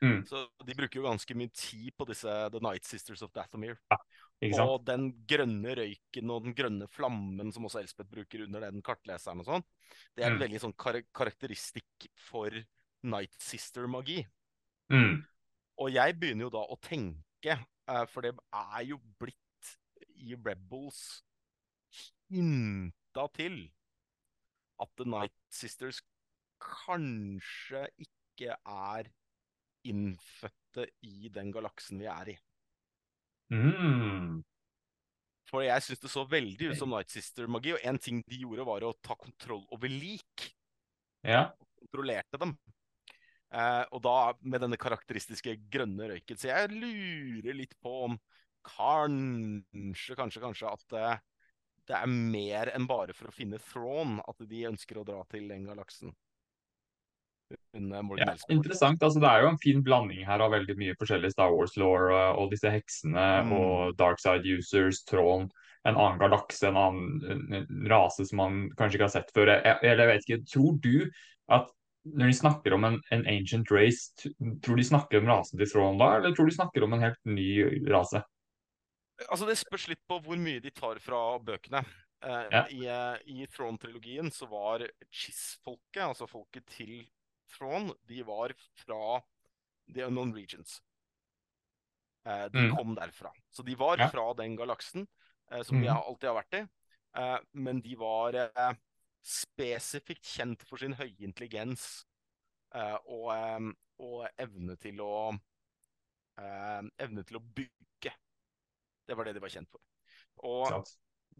Mm. 0.00 0.22
Så 0.24 0.46
de 0.64 0.76
bruker 0.76 0.96
jo 0.96 1.04
ganske 1.04 1.34
mye 1.36 1.52
tid 1.52 1.90
på 1.92 2.06
disse 2.08 2.36
The 2.54 2.62
Night 2.64 2.88
Sisters 2.88 3.20
of 3.20 3.34
Dathomir. 3.36 3.76
Ja, 3.92 3.98
og 4.64 4.84
den 4.88 5.10
grønne 5.28 5.74
røyken 5.76 6.30
og 6.32 6.46
den 6.46 6.54
grønne 6.56 6.86
flammen 6.88 7.50
som 7.52 7.66
også 7.68 7.82
Elspeth 7.82 8.08
bruker 8.08 8.46
under 8.46 8.64
den 8.64 8.84
kartleseren 8.84 9.42
og 9.42 9.48
sånn, 9.50 9.64
det 10.16 10.24
er 10.24 10.32
mm. 10.32 10.40
veldig 10.40 10.60
sånn 10.62 10.76
kar 10.80 11.00
karakteristikk 11.16 12.06
for 12.16 12.54
Night 13.04 13.36
Sister-magi. 13.40 14.22
Mm. 14.92 15.20
Og 15.80 15.92
jeg 15.92 16.16
begynner 16.20 16.48
jo 16.48 16.54
da 16.56 16.64
å 16.72 16.78
tenke, 16.80 17.58
uh, 17.90 18.04
for 18.08 18.24
det 18.24 18.32
er 18.48 18.86
jo 18.88 19.00
blitt 19.20 19.74
i 20.20 20.36
Rebels 20.36 21.22
hinta 22.30 23.26
til 23.36 23.62
at 24.80 24.92
The 24.96 25.08
Night 25.08 25.36
Sisters 25.52 26.00
kanskje 26.60 27.86
ikke 28.00 28.56
er 28.56 29.10
innfødte 29.88 30.86
i 31.08 31.28
den 31.32 31.52
galaksen 31.52 32.00
vi 32.00 32.08
er 32.08 32.32
i. 32.34 32.36
Mm. 33.50 34.40
For 35.50 35.66
jeg 35.66 35.82
syns 35.82 36.02
det 36.02 36.10
så 36.12 36.24
veldig 36.30 36.70
ut 36.70 36.78
som 36.78 36.92
Night 36.94 37.10
Sister-magi, 37.10 37.74
og 37.74 37.86
en 37.90 37.98
ting 37.98 38.20
de 38.30 38.42
gjorde, 38.44 38.66
var 38.68 38.86
å 38.86 38.94
ta 39.02 39.16
kontroll 39.18 39.64
over 39.74 39.90
lik. 39.90 40.50
Ja. 41.26 41.48
Kontrollerte 41.82 42.38
dem. 42.40 42.54
Eh, 43.50 43.82
og 43.90 44.02
da 44.04 44.16
med 44.46 44.62
denne 44.62 44.78
karakteristiske 44.78 45.56
grønne 45.72 46.12
røyken. 46.12 46.38
Så 46.38 46.52
jeg 46.52 46.70
lurer 46.70 47.58
litt 47.58 47.74
på 47.82 47.96
om 48.06 48.16
kanskje, 48.66 50.14
kanskje, 50.18 50.44
kanskje 50.44 50.70
at 50.70 50.96
eh, 51.00 51.22
det 51.90 51.98
er 51.98 52.10
mer 52.10 52.70
enn 52.76 52.86
bare 52.86 53.16
for 53.16 53.30
å 53.30 53.34
finne 53.34 53.58
Thrawn 53.72 54.20
at 54.22 54.44
de 54.46 54.66
ønsker 54.68 55.00
å 55.00 55.06
dra 55.06 55.24
til 55.32 55.48
den 55.50 55.66
galaksen. 55.66 56.14
Ja, 57.50 58.34
interessant. 58.52 59.02
altså 59.02 59.20
Det 59.22 59.28
er 59.30 59.42
jo 59.44 59.50
en 59.50 59.58
fin 59.62 59.82
blanding 59.82 60.22
her 60.26 60.42
av 60.44 60.52
veldig 60.54 60.76
mye 60.78 60.96
forskjellig 61.00 61.32
Star 61.32 61.50
Wars-law 61.54 62.12
og 62.38 62.52
disse 62.52 62.70
heksene 62.70 63.26
mm. 63.46 63.52
og 63.56 63.98
dark 63.98 64.22
side 64.22 64.46
users, 64.58 65.02
Thrawn, 65.08 65.48
en 65.88 65.96
annen 65.96 66.20
galakse, 66.20 66.62
en 66.68 66.78
annen 66.78 67.52
en 67.56 67.90
rase 67.90 68.26
som 68.28 68.42
man 68.42 68.62
kanskje 68.78 68.98
ikke 68.98 69.08
har 69.08 69.14
sett 69.14 69.30
før. 69.34 69.54
Jeg, 69.54 69.78
eller 69.82 70.04
jeg 70.04 70.12
vet 70.12 70.26
ikke, 70.26 70.42
Tror 70.52 70.80
du 70.82 70.94
at 71.50 71.70
når 72.08 72.30
de 72.30 72.36
snakker 72.36 72.74
om 72.74 72.84
en, 72.88 72.98
en 73.12 73.24
ancient 73.28 73.70
race, 73.74 74.30
tror 74.64 74.78
de 74.78 74.84
snakker 74.86 75.20
om 75.20 75.28
rasen 75.28 75.60
til 75.60 75.68
Thrawn 75.68 75.98
da, 76.00 76.14
eller 76.16 76.36
tror 76.36 76.48
de 76.48 76.56
snakker 76.56 76.86
om 76.86 76.94
en 76.96 77.04
helt 77.04 77.20
ny 77.28 77.50
rase? 77.92 78.22
Altså 79.28 79.48
Det 79.48 79.58
spørs 79.60 79.90
litt 79.90 80.00
på 80.08 80.16
hvor 80.24 80.38
mye 80.40 80.62
de 80.64 80.72
tar 80.72 81.00
fra 81.02 81.20
bøkene. 81.44 81.82
Uh, 82.20 82.44
ja. 82.52 82.62
I, 82.68 82.80
uh, 82.88 83.16
i 83.32 83.46
Throne-trilogien 83.48 84.28
så 84.32 84.48
var 84.48 84.84
Chiss-folket, 85.08 86.02
altså 86.04 86.28
folket 86.28 86.66
til 86.68 86.98
Throne, 87.50 87.94
de 88.08 88.22
var 88.26 88.54
fra 88.82 89.20
The 89.94 90.06
Unknown 90.08 90.34
Regions. 90.36 90.78
Eh, 92.26 92.46
de 92.52 92.66
mm. 92.66 92.76
kom 92.76 92.94
derfra. 92.94 93.32
Så 93.50 93.64
de 93.66 93.74
var 93.78 93.98
ja. 93.98 94.08
fra 94.12 94.28
den 94.38 94.56
galaksen 94.56 95.06
eh, 95.50 95.62
som 95.62 95.78
mm. 95.78 95.82
de 95.82 95.90
alltid 95.94 96.30
har 96.30 96.38
vært 96.40 96.58
i. 96.60 96.62
Eh, 97.20 97.36
men 97.66 97.82
de 97.84 97.96
var 97.98 98.38
eh, 98.44 98.72
spesifikt 99.26 100.24
kjent 100.36 100.64
for 100.68 100.80
sin 100.80 100.96
høye 100.96 101.26
intelligens 101.26 102.06
og, 102.70 103.26
og 103.98 104.20
evne 104.38 104.76
til 104.78 105.00
å 105.02 105.32
Evne 106.38 107.24
til 107.26 107.36
å 107.36 107.42
bygge 107.42 107.80
det 109.10 109.16
var 109.18 109.26
det 109.26 109.34
de 109.34 109.42
var 109.42 109.50
kjent 109.50 109.70
for. 109.70 109.82
Og 110.46 110.68
Klart. 110.70 110.92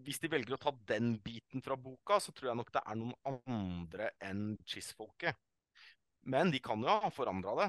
hvis 0.03 0.19
de 0.23 0.31
velger 0.33 0.57
å 0.57 0.61
ta 0.61 0.73
den 0.91 1.15
biten 1.23 1.63
fra 1.63 1.77
boka, 1.79 2.19
så 2.19 2.35
tror 2.35 2.51
jeg 2.51 2.59
nok 2.59 2.73
det 2.75 2.83
er 2.83 2.99
noen 2.99 3.39
andre 3.55 4.11
enn 4.27 4.45
Chiss-folket. 4.67 5.39
Men 6.23 6.51
de 6.51 6.61
kan 6.63 6.83
jo 6.83 6.99
ha 7.05 7.11
forandra 7.15 7.55
det. 7.63 7.69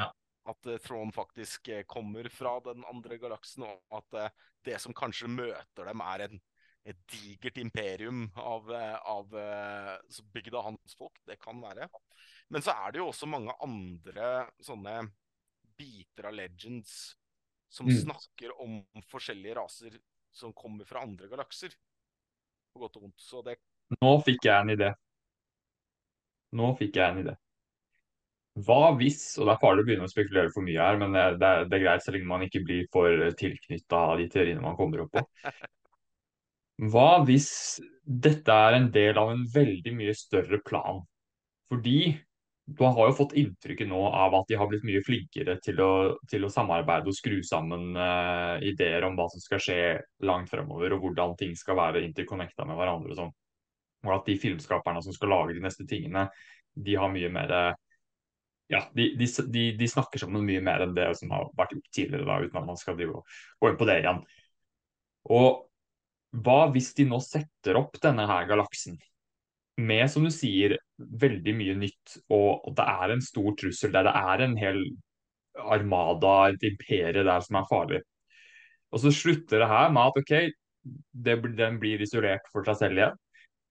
Ja. 0.00 0.08
At 0.48 0.70
uh, 0.70 0.78
Thrawn 0.82 1.12
faktisk 1.12 1.68
uh, 1.68 1.82
kommer 1.90 2.28
fra 2.32 2.58
den 2.64 2.84
andre 2.88 3.18
galaksen, 3.20 3.66
og 3.68 3.98
at 4.00 4.18
uh, 4.18 4.46
det 4.64 4.78
som 4.82 4.96
kanskje 4.96 5.30
møter 5.30 5.90
dem, 5.90 6.02
er 6.04 6.26
en, 6.28 6.40
et 6.88 6.98
digert 7.12 7.58
imperium 7.60 8.26
av, 8.40 8.70
av 8.72 9.34
bygd 10.32 10.54
av 10.56 10.70
hans 10.70 10.96
folk. 10.96 11.18
Det 11.28 11.36
kan 11.42 11.60
være. 11.60 11.88
Men 12.48 12.64
så 12.64 12.72
er 12.72 12.94
det 12.94 13.02
jo 13.02 13.10
også 13.10 13.28
mange 13.28 13.52
andre 13.64 14.48
sånne 14.64 15.02
biter 15.78 16.30
av 16.30 16.36
legends 16.38 16.94
som 17.68 17.86
mm. 17.86 17.98
snakker 18.06 18.54
om 18.62 18.80
forskjellige 19.12 19.58
raser 19.60 19.98
som 20.32 20.52
kommer 20.56 20.88
fra 20.88 21.04
andre 21.04 21.28
galakser. 21.28 21.74
På 22.72 22.82
godt 22.82 22.96
og 22.96 23.08
vondt. 23.08 23.20
Så 23.20 23.42
det 23.44 23.58
Nå 24.00 24.14
fikk 24.24 24.48
jeg 24.48 24.64
en 24.64 24.72
idé. 24.74 24.88
Nå 26.58 26.72
fikk 26.76 26.98
jeg 27.00 27.12
en 27.12 27.22
idé. 27.22 27.36
Hva 28.66 28.92
hvis, 28.98 29.22
og 29.38 29.46
det 29.46 29.54
er 29.54 29.62
farlig 29.62 29.84
å 29.84 29.86
begynne 29.88 30.06
å 30.08 30.10
spekulere 30.10 30.52
for 30.54 30.66
mye 30.66 30.82
her, 30.82 30.98
men 31.00 31.14
det, 31.14 31.24
det, 31.42 31.50
det 31.70 31.78
er 31.78 31.84
greit 31.84 32.04
så 32.04 32.14
lenge 32.14 32.30
man 32.30 32.44
ikke 32.46 32.64
blir 32.66 32.86
for 32.94 33.26
tilknytta 33.38 34.04
de 34.18 34.28
teoriene 34.32 34.64
man 34.64 34.78
kommer 34.78 35.04
opp 35.04 35.18
på. 35.18 35.24
Hva 36.92 37.08
hvis 37.26 37.50
dette 38.02 38.54
er 38.54 38.76
en 38.76 38.88
del 38.94 39.18
av 39.18 39.32
en 39.32 39.44
veldig 39.54 39.94
mye 39.98 40.14
større 40.16 40.60
plan? 40.64 41.02
Fordi 41.68 42.00
du 42.68 42.84
har 42.84 43.08
jo 43.08 43.16
fått 43.16 43.34
inntrykket 43.40 43.88
nå 43.88 43.98
av 44.06 44.34
at 44.36 44.50
de 44.50 44.56
har 44.60 44.68
blitt 44.68 44.84
mye 44.84 45.00
flinkere 45.04 45.56
til 45.64 45.80
å, 45.80 45.92
til 46.28 46.44
å 46.44 46.52
samarbeide 46.52 47.08
og 47.08 47.16
skru 47.16 47.38
sammen 47.46 47.96
uh, 47.96 48.60
ideer 48.60 49.06
om 49.08 49.16
hva 49.16 49.24
som 49.32 49.40
skal 49.40 49.62
skje 49.64 49.80
langt 50.28 50.52
fremover, 50.52 50.92
og 50.92 51.02
hvordan 51.06 51.32
ting 51.40 51.54
skal 51.56 51.78
være 51.80 52.04
interconnecta 52.04 52.66
med 52.68 52.76
hverandre. 52.76 53.14
og 53.14 53.20
sånn. 53.22 53.34
Og 54.04 54.14
at 54.18 54.28
de 54.28 54.36
filmskaperne 54.38 55.02
som 55.02 55.16
skal 55.16 55.32
lage 55.32 55.56
de 55.56 55.64
neste 55.64 55.88
tingene, 55.88 56.28
de 56.76 56.98
har 57.00 57.10
mye 57.10 57.32
mer 57.32 57.54
ja, 58.68 58.82
de, 58.96 59.08
de, 59.16 59.28
de, 59.48 59.64
de 59.78 59.88
snakker 59.88 60.20
sammen 60.20 60.44
mye 60.44 60.62
mer 60.64 60.84
enn 60.84 60.94
det 60.96 61.08
som 61.20 61.32
har 61.32 61.48
vært 61.56 61.72
gjort 61.76 61.90
tidligere, 61.94 62.26
da, 62.28 62.38
uten 62.44 62.60
at 62.60 62.68
man 62.68 62.80
skal 62.80 62.98
gå 62.98 63.70
inn 63.70 63.80
på 63.80 63.88
det 63.88 64.00
igjen. 64.02 64.20
Og 65.32 65.64
hva 66.44 66.58
hvis 66.74 66.92
de 66.98 67.06
nå 67.08 67.20
setter 67.24 67.78
opp 67.80 67.96
denne 68.02 68.26
her 68.28 68.48
galaksen 68.50 68.98
med, 69.78 70.04
som 70.12 70.26
du 70.26 70.32
sier, 70.34 70.76
veldig 70.98 71.54
mye 71.56 71.76
nytt, 71.78 72.18
og, 72.34 72.66
at 72.68 72.78
det 72.80 72.86
er 72.92 73.14
en 73.14 73.24
stor 73.24 73.52
trussel 73.58 73.94
der 73.94 74.08
det 74.08 74.14
er 74.20 74.44
en 74.44 74.56
hel 74.58 74.82
armada, 75.58 76.36
et 76.52 76.64
imperie 76.68 77.24
der 77.24 77.44
som 77.44 77.60
er 77.60 77.68
farlig. 77.70 78.02
Og 78.92 79.02
så 79.02 79.12
slutter 79.14 79.62
det 79.62 79.70
her 79.70 79.92
med 79.94 80.10
at 80.10 80.20
OK, 80.20 80.34
det, 81.12 81.38
den 81.58 81.80
blir 81.80 82.02
isolert 82.04 82.46
for 82.52 82.66
seg 82.68 82.78
selv 82.82 83.00
igjen. 83.00 83.18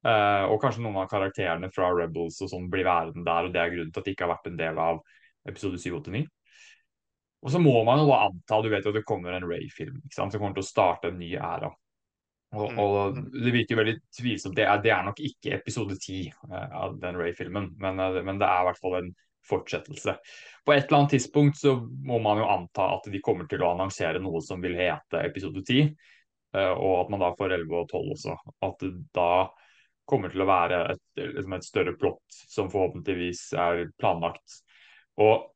Uh, 0.05 0.45
og 0.53 0.59
kanskje 0.61 0.83
noen 0.85 0.99
av 1.01 1.09
karakterene 1.09 1.71
fra 1.73 1.89
Rebels 1.95 2.37
og 2.45 2.51
sånn 2.51 2.67
blir 2.71 2.85
værende 2.85 3.25
der, 3.25 3.47
og 3.47 3.53
det 3.55 3.61
er 3.61 3.71
grunnen 3.73 3.93
til 3.93 4.03
at 4.03 4.05
de 4.05 4.13
ikke 4.13 4.27
har 4.27 4.35
vært 4.35 4.51
en 4.51 4.59
del 4.59 4.81
av 4.81 5.01
episode 5.49 5.79
7-89. 5.81 6.27
Og 7.45 7.53
så 7.53 7.59
må 7.61 7.73
man 7.85 8.01
jo 8.01 8.07
da 8.09 8.21
anta, 8.27 8.61
du 8.61 8.69
vet 8.71 8.85
jo 8.85 8.93
at 8.93 8.97
det 8.97 9.07
kommer 9.07 9.35
en 9.35 9.45
Ray-film 9.47 9.99
som 10.13 10.31
kommer 10.33 10.57
til 10.57 10.65
å 10.65 10.69
starte 10.69 11.11
en 11.11 11.19
ny 11.21 11.33
æra. 11.37 11.69
Og, 12.55 12.71
mm, 12.71 12.79
og, 12.79 13.17
mm. 13.17 13.23
Det 13.43 13.53
virker 13.53 13.75
jo 13.75 13.79
veldig 13.81 13.95
tvilsomt. 14.17 14.57
Det 14.57 14.65
er, 14.65 14.81
det 14.83 14.91
er 14.95 15.07
nok 15.07 15.21
ikke 15.29 15.55
episode 15.57 15.97
ti 16.01 16.21
uh, 16.31 16.67
av 16.85 16.97
den 17.01 17.19
Ray-filmen, 17.19 17.73
men, 17.81 17.99
uh, 17.99 18.21
men, 18.23 18.39
det 18.39 18.47
er 18.47 18.63
i 18.63 18.67
hvert 18.69 18.81
fall 18.83 18.97
en 19.01 19.09
fortsettelse. 19.47 20.15
På 20.65 20.75
et 20.75 20.85
eller 20.85 21.01
annet 21.01 21.15
tidspunkt 21.15 21.59
så 21.59 21.75
må 21.77 22.19
man 22.23 22.41
jo 22.41 22.47
anta 22.51 22.89
at 22.97 23.07
de 23.11 23.23
kommer 23.23 23.47
til 23.51 23.63
å 23.63 23.73
annonsere 23.75 24.23
noe 24.23 24.41
som 24.43 24.63
vil 24.63 24.75
hete 24.79 25.23
episode 25.27 25.63
ti, 25.67 25.83
uh, 26.55 26.73
og 26.73 26.93
at 27.03 27.13
man 27.13 27.23
da 27.25 27.33
får 27.37 27.57
11 27.59 27.79
og 27.83 27.91
12 27.91 28.15
også. 28.15 28.37
At 28.67 28.87
da 29.15 29.29
kommer 30.07 30.31
til 30.31 30.43
å 30.43 30.49
være 30.49 30.79
et, 30.93 31.03
liksom 31.19 31.55
et 31.57 31.67
større 31.67 31.93
plott 31.99 32.39
som 32.47 32.71
forhåpentligvis 32.71 33.43
er 33.59 33.85
planlagt. 33.99 34.61
Og 35.21 35.49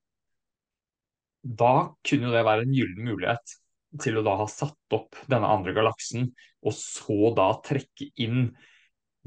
da 1.42 1.92
kunne 2.06 2.30
jo 2.30 2.36
det 2.36 2.46
være 2.46 2.68
en 2.68 2.76
gyllen 2.76 3.08
mulighet 3.08 3.56
til 4.02 4.20
å 4.20 4.26
da 4.26 4.38
ha 4.40 4.48
satt 4.48 4.96
opp 4.96 5.18
denne 5.32 5.50
andre 5.52 5.74
galaksen, 5.76 6.30
og 6.64 6.76
så 6.78 7.32
da 7.36 7.50
trekke 7.66 8.12
inn 8.24 8.52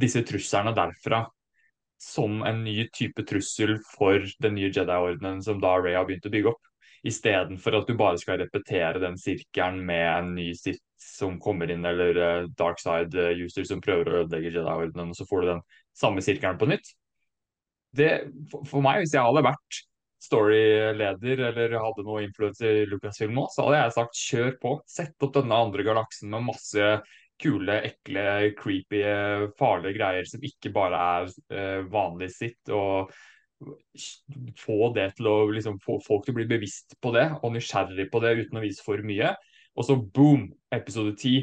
disse 0.00 0.23
truslene 0.26 0.75
derfra 0.76 1.25
som 2.00 2.43
en 2.47 2.62
ny 2.64 2.88
type 2.93 3.25
trussel 3.28 3.76
for 3.95 4.25
den 4.43 4.57
nye 4.59 4.71
Jedi-ordenen 4.71 5.43
som 5.45 5.61
da 5.62 5.76
Ray 5.78 5.97
har 5.97 6.07
begynt 6.09 6.26
å 6.28 6.33
bygge 6.33 6.52
opp. 6.52 6.62
Istedenfor 7.04 7.78
at 7.78 7.88
du 7.88 7.97
bare 7.99 8.21
skal 8.21 8.40
repetere 8.40 9.00
den 9.02 9.16
sirkelen 9.21 9.83
med 9.87 10.07
en 10.09 10.35
ny 10.37 10.50
Sith 10.57 10.83
som 11.04 11.38
kommer 11.42 11.70
inn, 11.70 11.84
eller 11.87 12.20
uh, 12.20 12.50
dark 12.58 12.80
side 12.82 13.16
uh, 13.18 13.32
user 13.37 13.66
som 13.68 13.82
prøver 13.84 14.11
å 14.11 14.20
ødelegge 14.25 14.52
Jedi-ordenen, 14.52 15.12
og 15.12 15.18
så 15.18 15.26
får 15.28 15.42
du 15.42 15.50
den 15.52 15.64
samme 15.96 16.25
sirkelen 16.25 16.61
på 16.61 16.70
nytt. 16.70 16.94
Det, 17.94 18.12
for, 18.50 18.64
for 18.66 18.84
meg, 18.84 19.02
hvis 19.02 19.14
jeg 19.14 19.23
hadde 19.23 19.44
vært 19.46 19.82
storyleder 20.25 21.42
eller 21.50 21.76
hadde 21.76 22.06
noe 22.06 22.25
influense 22.25 22.64
i 22.64 22.87
Lucasfilm 22.88 23.37
nå, 23.37 23.44
så 23.52 23.66
hadde 23.66 23.82
jeg 23.82 23.94
sagt 23.99 24.23
kjør 24.23 24.56
på. 24.62 24.73
Sett 24.88 25.26
opp 25.26 25.34
denne 25.37 25.61
andre 25.66 25.84
galaksen 25.87 26.32
med 26.32 26.49
masse 26.49 26.88
kule, 27.42 27.76
ekle, 27.90 28.25
creepy, 28.56 29.02
farlige 29.58 29.99
greier 29.99 30.26
som 30.30 30.42
ikke 30.46 30.73
bare 30.75 31.04
er 31.18 31.30
uh, 31.54 31.87
vanlig 31.92 32.32
sitt. 32.34 32.62
og 32.73 33.12
få 34.58 34.90
det 34.94 35.11
til 35.18 35.28
å 35.30 35.34
liksom, 35.52 35.78
få 35.82 35.99
folk 36.04 36.25
til 36.26 36.34
å 36.34 36.38
bli 36.40 36.46
bevisst 36.50 36.96
på 37.02 37.12
det 37.14 37.26
og 37.40 37.54
nysgjerrig 37.54 38.08
på 38.12 38.20
det 38.25 38.34
uten 38.42 38.61
å 38.61 38.64
vise 38.64 38.84
for 38.84 39.00
mye. 39.06 39.34
Og 39.75 39.87
så 39.87 39.97
boom, 39.99 40.49
episode 40.75 41.14
ti. 41.19 41.38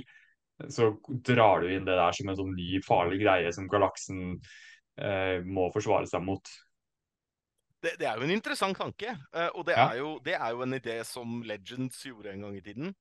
Så 0.71 0.91
drar 1.25 1.63
du 1.63 1.71
inn 1.71 1.87
det 1.87 1.97
der 1.97 2.15
som 2.15 2.29
en 2.29 2.37
sånn 2.37 2.53
ny, 2.55 2.81
farlig 2.85 3.21
greie 3.23 3.49
som 3.55 3.69
galaksen 3.69 4.35
eh, 5.01 5.39
må 5.41 5.69
forsvare 5.73 6.09
seg 6.09 6.23
mot. 6.25 6.51
Det, 7.81 7.95
det, 7.97 8.05
er 8.05 8.19
jo 8.19 8.27
en 8.27 8.35
interessant 8.35 8.77
tanke. 8.77 9.15
Uh, 9.33 9.49
og 9.57 9.65
det, 9.65 9.73
ja. 9.73 9.87
er 9.89 10.01
jo, 10.03 10.13
det, 10.21 10.35
er 10.37 10.53
jo, 10.53 10.61
en 10.67 10.77
idé 10.77 10.99
som 11.07 11.39
Legends 11.47 12.03
gjorde 12.05 12.35
en 12.35 12.45
gang 12.45 12.57
i 12.59 12.63
tiden. 12.65 12.93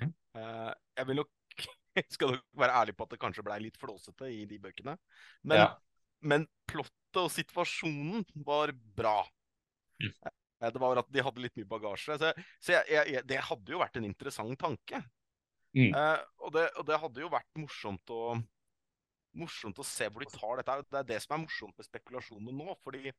Uh, 0.00 0.70
jeg 0.94 1.08
vil 1.08 1.18
nok 1.18 1.64
skal 2.14 2.36
nok 2.36 2.44
være 2.62 2.76
ærlig 2.82 2.94
på 2.96 3.06
at 3.06 3.14
det 3.14 3.20
kanskje 3.22 3.44
blei 3.46 3.58
litt 3.64 3.80
flåsete 3.80 4.30
i 4.30 4.44
de 4.48 4.60
bøkene. 4.62 4.94
Men, 5.42 5.64
ja. 5.64 5.70
men 6.22 6.46
plottet 6.70 7.18
og 7.18 7.32
situasjonen 7.34 8.22
var 8.46 8.70
bra. 8.96 9.18
Mm. 10.00 10.14
Det 10.60 10.80
var 10.82 11.00
at 11.00 11.08
de 11.08 11.22
hadde 11.24 11.40
litt 11.40 11.56
mye 11.56 11.68
bagasje. 11.70 12.18
Så, 12.20 12.30
så 12.60 12.74
jeg, 12.76 12.84
jeg, 13.14 13.24
det 13.28 13.40
hadde 13.48 13.72
jo 13.72 13.80
vært 13.80 13.96
en 13.96 14.08
interessant 14.08 14.58
tanke. 14.60 15.00
Mm. 15.72 15.94
Og, 15.94 16.50
det, 16.52 16.66
og, 16.74 16.82
det, 16.88 16.98
hadde 17.00 17.22
jo 17.22 17.30
vært 17.32 17.60
morsomt 17.62 18.12
å 18.12 18.34
morsomt 19.38 19.78
å 19.78 19.86
se 19.86 20.08
hvor 20.10 20.24
de 20.24 20.32
tar 20.32 20.60
dette. 20.60 20.76
Det 20.90 21.00
er 21.00 21.08
det 21.12 21.20
som 21.24 21.36
er 21.36 21.44
morsomt 21.44 21.76
med 21.78 21.86
spekulasjonene 21.86 22.54
nå. 22.56 22.74
fordi 22.84 23.12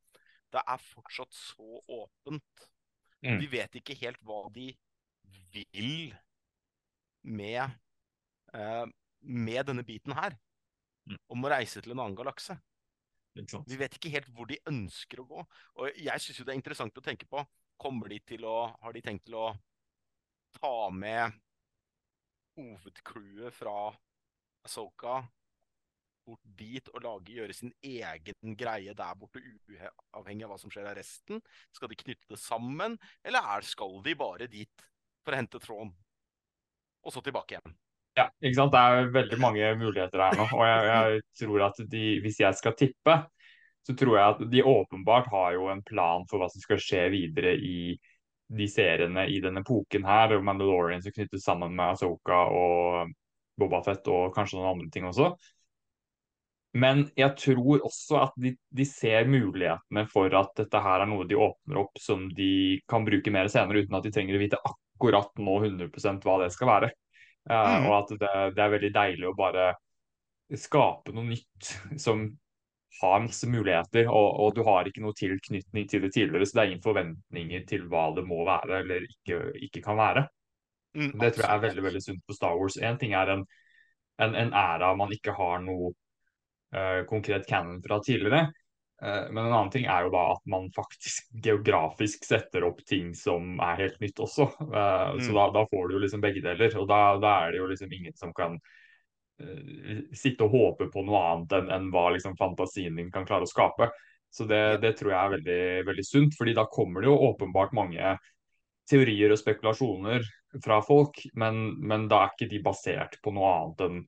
det 0.51 0.63
er 0.67 0.83
fortsatt 0.83 1.31
så 1.35 1.79
åpent. 1.87 2.65
Mm. 3.23 3.37
Vi 3.39 3.49
vet 3.51 3.77
ikke 3.79 3.97
helt 4.01 4.19
hva 4.25 4.43
de 4.53 4.71
vil 5.53 6.11
med, 7.23 7.77
eh, 8.53 8.85
med 9.21 9.65
denne 9.69 9.85
biten 9.87 10.15
her. 10.17 10.35
Mm. 11.07 11.17
Om 11.31 11.45
å 11.45 11.53
reise 11.53 11.81
til 11.81 11.93
en 11.93 12.03
annen 12.03 12.17
galakse. 12.17 12.57
Vi 13.33 13.77
vet 13.79 13.95
ikke 13.95 14.11
helt 14.11 14.29
hvor 14.35 14.49
de 14.49 14.59
ønsker 14.67 15.21
å 15.21 15.27
gå. 15.29 15.43
Og 15.79 15.99
jeg 15.99 16.23
syns 16.23 16.41
jo 16.41 16.45
det 16.47 16.55
er 16.55 16.59
interessant 16.59 16.97
å 16.99 17.03
tenke 17.05 17.27
på. 17.29 17.43
Kommer 17.81 18.11
de 18.11 18.19
til 18.27 18.45
å 18.45 18.71
Har 18.81 18.93
de 18.93 19.01
tenkt 19.01 19.25
til 19.29 19.37
å 19.39 19.51
ta 20.59 20.89
med 20.91 21.37
hovedcrewet 22.57 23.55
fra 23.55 23.75
Asoka 24.67 25.21
bort 26.27 26.43
dit 26.57 26.89
og 26.93 27.03
lage, 27.03 27.33
gjøre 27.33 27.55
sin 27.55 27.71
egen 27.81 28.55
greie 28.57 28.93
der 28.97 29.15
borte, 29.17 29.41
uavhengig 29.41 30.45
av 30.45 30.53
hva 30.53 30.59
som 30.61 30.73
skjer 30.73 30.89
av 30.91 30.97
resten? 30.99 31.41
Skal 31.73 31.91
de 31.91 31.97
knytte 31.97 32.29
det 32.29 32.39
sammen, 32.41 32.97
eller 33.25 33.47
er, 33.55 33.65
skal 33.65 33.99
de 34.05 34.15
bare 34.17 34.49
dit 34.51 34.85
for 35.25 35.33
å 35.33 35.39
hente 35.39 35.61
tråden, 35.61 35.93
og 37.01 37.15
så 37.15 37.23
tilbake 37.25 37.57
igjen? 37.57 37.75
Ja, 38.17 38.25
ikke 38.43 38.57
sant. 38.57 38.73
Det 38.73 38.79
er 38.81 39.11
veldig 39.15 39.39
mange 39.39 39.67
muligheter 39.79 40.23
her 40.25 40.39
nå. 40.39 40.47
Og 40.57 40.65
jeg, 40.67 40.87
jeg 40.89 41.21
tror 41.43 41.67
at 41.69 41.83
de, 41.93 42.07
hvis 42.23 42.41
jeg 42.43 42.57
skal 42.59 42.75
tippe, 42.79 43.17
så 43.87 43.95
tror 43.97 44.17
jeg 44.17 44.33
at 44.35 44.41
de 44.51 44.63
åpenbart 44.67 45.29
har 45.31 45.55
jo 45.55 45.69
en 45.71 45.83
plan 45.85 46.25
for 46.29 46.41
hva 46.41 46.49
som 46.51 46.63
skal 46.63 46.81
skje 46.81 47.05
videre 47.13 47.55
i 47.55 47.95
de 48.51 48.67
seriene 48.67 49.25
i 49.31 49.39
denne 49.43 49.63
epoken 49.63 50.05
her. 50.05 50.35
Mandalorian 50.43 51.03
som 51.03 51.15
knyttes 51.15 51.45
sammen 51.47 51.73
med 51.77 51.95
Asoka 51.95 52.43
og 52.51 53.15
Boba 53.59 53.81
Fett 53.85 54.07
og 54.11 54.35
kanskje 54.35 54.59
noen 54.59 54.73
andre 54.75 54.91
ting 54.93 55.07
også. 55.07 55.31
Men 56.71 57.03
jeg 57.19 57.35
tror 57.39 57.83
også 57.83 58.19
at 58.21 58.35
de, 58.39 58.53
de, 58.71 58.85
ser 58.87 59.27
mulighetene 59.27 60.05
for 60.11 60.31
at 60.39 60.53
dette 60.55 60.79
her 60.79 61.03
er 61.03 61.09
noe 61.09 61.25
de 61.27 61.35
åpner 61.35 61.81
opp 61.81 61.99
som 61.99 62.29
de 62.31 62.79
kan 62.91 63.03
bruke 63.07 63.33
mer 63.33 63.49
senere, 63.51 63.83
uten 63.83 63.97
at 63.97 64.07
de 64.07 64.11
trenger 64.15 64.37
å 64.37 64.43
vite 64.43 64.59
akkurat 64.69 65.33
nå 65.43 65.57
100% 65.65 66.27
hva 66.27 66.37
det 66.43 66.51
skal 66.55 66.71
være. 66.71 66.91
Uh, 67.49 67.55
mm. 67.55 67.87
Og 67.89 67.95
at 67.97 68.13
det, 68.13 68.33
det, 68.55 68.61
er 68.61 68.75
veldig 68.75 68.91
deilig 68.93 69.27
å 69.29 69.37
bare 69.37 69.71
skape 70.57 71.13
noe 71.15 71.25
nytt 71.31 71.71
som 72.05 72.27
har 73.01 73.23
masse 73.23 73.47
muligheter, 73.49 74.09
og, 74.11 74.27
og, 74.43 74.51
du 74.53 74.61
har 74.67 74.85
ikke 74.85 75.01
noe 75.01 75.15
tilknytning 75.17 75.87
til 75.89 76.03
det 76.03 76.11
tidligere, 76.13 76.45
så 76.45 76.57
det 76.57 76.61
er 76.61 76.69
ingen 76.69 76.83
forventninger 76.83 77.63
til 77.69 77.87
hva 77.89 78.09
det 78.13 78.25
må 78.27 78.43
være 78.45 78.81
eller 78.83 79.07
ikke, 79.07 79.39
ikke 79.69 79.81
kan 79.85 79.97
være. 79.97 80.25
Mm, 80.99 81.15
det 81.21 81.31
tror 81.33 81.45
jeg 81.45 81.55
er 81.55 81.63
veldig 81.65 81.85
veldig 81.87 82.01
sunt 82.03 82.23
på 82.27 82.35
Star 82.35 82.57
Wars. 82.59 82.77
Én 82.77 82.99
ting 83.01 83.15
er 83.17 83.31
en, 83.31 83.45
en, 84.21 84.35
en 84.35 84.53
æra 84.53 84.91
man 84.99 85.13
ikke 85.15 85.33
har 85.37 85.63
noe 85.63 85.93
uh, 86.75 87.01
konkret 87.09 87.47
canon 87.49 87.79
fra 87.85 88.01
tidligere. 88.03 88.49
Uh, 89.01 89.25
men 89.33 89.45
en 89.45 89.53
annen 89.53 89.71
ting 89.73 89.87
er 89.89 90.05
jo 90.05 90.13
da 90.13 90.27
at 90.35 90.43
man 90.49 90.69
faktisk 90.75 91.31
geografisk 91.47 92.27
setter 92.27 92.67
opp 92.67 92.83
ting 92.87 93.15
som 93.17 93.57
er 93.63 93.81
helt 93.85 93.99
nytt 94.03 94.21
også. 94.21 94.49
Mm. 94.61 95.23
Så 95.25 95.33
da, 95.37 95.49
da, 95.57 95.65
får 95.71 95.89
du 95.89 95.97
jo 95.97 96.05
liksom 96.05 96.23
begge 96.23 96.43
deler. 96.45 96.77
Og 96.81 96.87
da, 96.89 97.01
da, 97.21 97.35
er 97.45 97.55
det 97.55 97.63
jo 97.63 97.71
liksom 97.71 97.97
ingen 97.97 98.17
som 98.17 98.35
kan 98.37 98.59
sitte 100.13 100.45
og 100.45 100.53
håpe 100.53 100.85
på 100.93 101.01
noe 101.01 101.17
annet 101.31 101.53
enn, 101.57 101.69
enn 101.73 101.87
hva 101.89 102.11
liksom 102.13 102.35
fantasien 102.37 102.93
din 102.99 103.09
kan 103.09 103.25
klare 103.25 103.47
å 103.47 103.49
skape. 103.49 103.87
Så 104.31 104.45
det, 104.45 104.77
det, 104.83 104.93
tror 104.99 105.11
jeg 105.11 105.19
er 105.19 105.33
veldig, 105.33 105.63
veldig 105.89 106.05
sunt, 106.07 106.37
fordi 106.37 106.53
da 106.55 106.67
kommer 106.71 107.03
det 107.03 107.09
jo 107.09 107.17
åpenbart 107.31 107.73
mange 107.75 108.13
teorier 108.89 109.33
og 109.33 109.39
spekulasjoner 109.39 110.23
fra 110.63 110.79
folk, 110.83 111.19
men, 111.39 111.73
men 111.79 112.07
da 112.11 112.23
er 112.23 112.33
ikke 112.33 112.49
de 112.51 112.61
basert 112.63 113.17
på 113.23 113.33
noe 113.35 113.51
annet 113.57 113.83
enn 113.87 113.99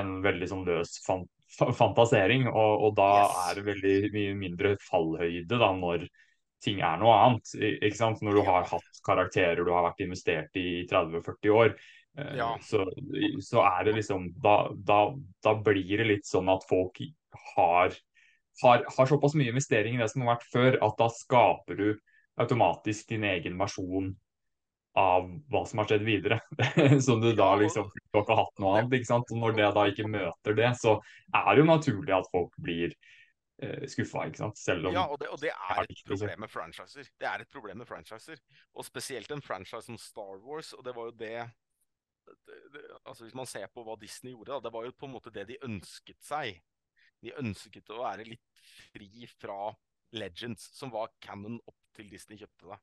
en 0.00 0.10
veldig 0.24 0.48
sånn 0.48 0.66
løs 0.68 1.00
fan 1.04 1.24
fantasering. 1.58 2.48
Og, 2.50 2.86
og 2.86 2.96
da 2.98 3.10
yes. 3.20 3.38
er 3.44 3.58
det 3.58 3.68
veldig 3.68 3.94
mye 4.16 4.34
mindre 4.38 4.74
fallhøyde 4.86 5.60
da 5.60 5.70
når 5.76 6.08
ting 6.64 6.82
er 6.84 7.00
noe 7.00 7.16
annet. 7.16 7.54
ikke 7.80 7.96
sant? 7.96 8.20
Når 8.24 8.36
du 8.36 8.44
har 8.48 8.68
hatt 8.68 9.00
karakterer 9.06 9.64
du 9.64 9.72
har 9.72 9.86
vært 9.88 10.04
investert 10.04 10.60
i 10.60 10.84
30-40 10.90 11.56
år. 11.56 11.74
Eh, 12.18 12.36
ja. 12.40 12.52
Så, 12.64 12.84
så, 13.46 13.64
er 13.64 13.88
det 13.88 13.96
liksom 14.00 14.30
da, 14.42 14.56
da, 14.74 15.02
da, 15.44 15.56
blir 15.56 16.02
det 16.02 16.08
litt 16.08 16.28
sånn 16.28 16.50
at 16.52 16.66
folk 16.68 17.00
har, 17.54 17.96
har, 18.62 18.86
har 18.96 19.10
såpass 19.10 19.36
mye 19.38 19.54
investering 19.54 19.96
i 19.96 20.02
det 20.02 20.10
som 20.12 20.26
har 20.26 20.36
vært 20.36 20.48
før, 20.52 20.80
at 20.84 20.98
da 20.98 21.10
skaper 21.14 21.80
du 21.80 21.88
automatisk 22.40 23.10
din 23.12 23.26
egen 23.28 23.58
versjon 23.60 24.14
av 24.98 25.28
hva 25.50 25.62
som 25.68 25.80
har 25.80 25.88
skjedd 25.90 26.04
videre. 26.06 26.40
som 27.06 27.20
du 27.22 27.30
da 27.36 27.52
liksom 27.60 27.90
Du 27.94 28.18
har 28.18 28.24
ikke 28.24 28.38
hatt 28.40 28.60
noe 28.62 28.74
annet. 28.78 28.98
ikke 28.98 29.10
sant? 29.12 29.30
Og 29.30 29.40
når 29.42 29.56
det 29.58 29.70
da 29.76 29.86
ikke 29.90 30.10
møter 30.10 30.56
det, 30.58 30.70
så 30.80 30.96
er 31.30 31.50
det 31.52 31.62
jo 31.62 31.68
naturlig 31.68 32.14
at 32.16 32.30
folk 32.32 32.56
blir 32.58 32.94
eh, 33.62 33.86
skuffa, 33.90 34.26
ikke 34.26 34.42
sant. 34.42 34.58
Selv 34.58 34.90
om 34.90 34.96
Ja, 34.96 35.06
og 35.06 35.20
det, 35.22 35.30
og 35.30 35.40
det 35.42 35.52
er 35.54 35.82
et 35.84 36.04
problem 36.08 36.44
med 36.46 36.52
franchiser. 36.52 37.10
Det 37.20 37.30
er 37.30 37.44
et 37.44 37.52
problem 37.52 37.82
med 37.82 37.90
franchiser. 37.90 38.42
Og 38.74 38.86
spesielt 38.88 39.30
en 39.30 39.44
franchise 39.44 39.86
som 39.86 39.98
Star 40.00 40.40
Wars, 40.42 40.72
og 40.74 40.82
det 40.86 40.96
var 40.96 41.12
jo 41.12 41.16
det, 41.22 41.36
det, 42.26 42.58
det 42.74 42.84
altså 43.04 43.28
Hvis 43.28 43.38
man 43.38 43.50
ser 43.50 43.70
på 43.70 43.86
hva 43.86 43.98
Disney 44.00 44.34
gjorde, 44.34 44.56
da, 44.56 44.66
det 44.66 44.74
var 44.74 44.88
jo 44.88 44.98
på 44.98 45.06
en 45.06 45.14
måte 45.14 45.34
det 45.34 45.46
de 45.52 45.60
ønsket 45.66 46.18
seg. 46.24 46.58
De 47.20 47.36
ønsket 47.36 47.92
å 47.92 48.02
være 48.02 48.26
litt 48.26 48.66
fri 48.90 49.28
fra 49.38 49.70
Legends, 50.16 50.72
som 50.74 50.90
var 50.90 51.12
canon 51.22 51.60
opp 51.62 51.78
til 51.94 52.08
Disney 52.10 52.40
kjøpte 52.40 52.72
det. 52.72 52.78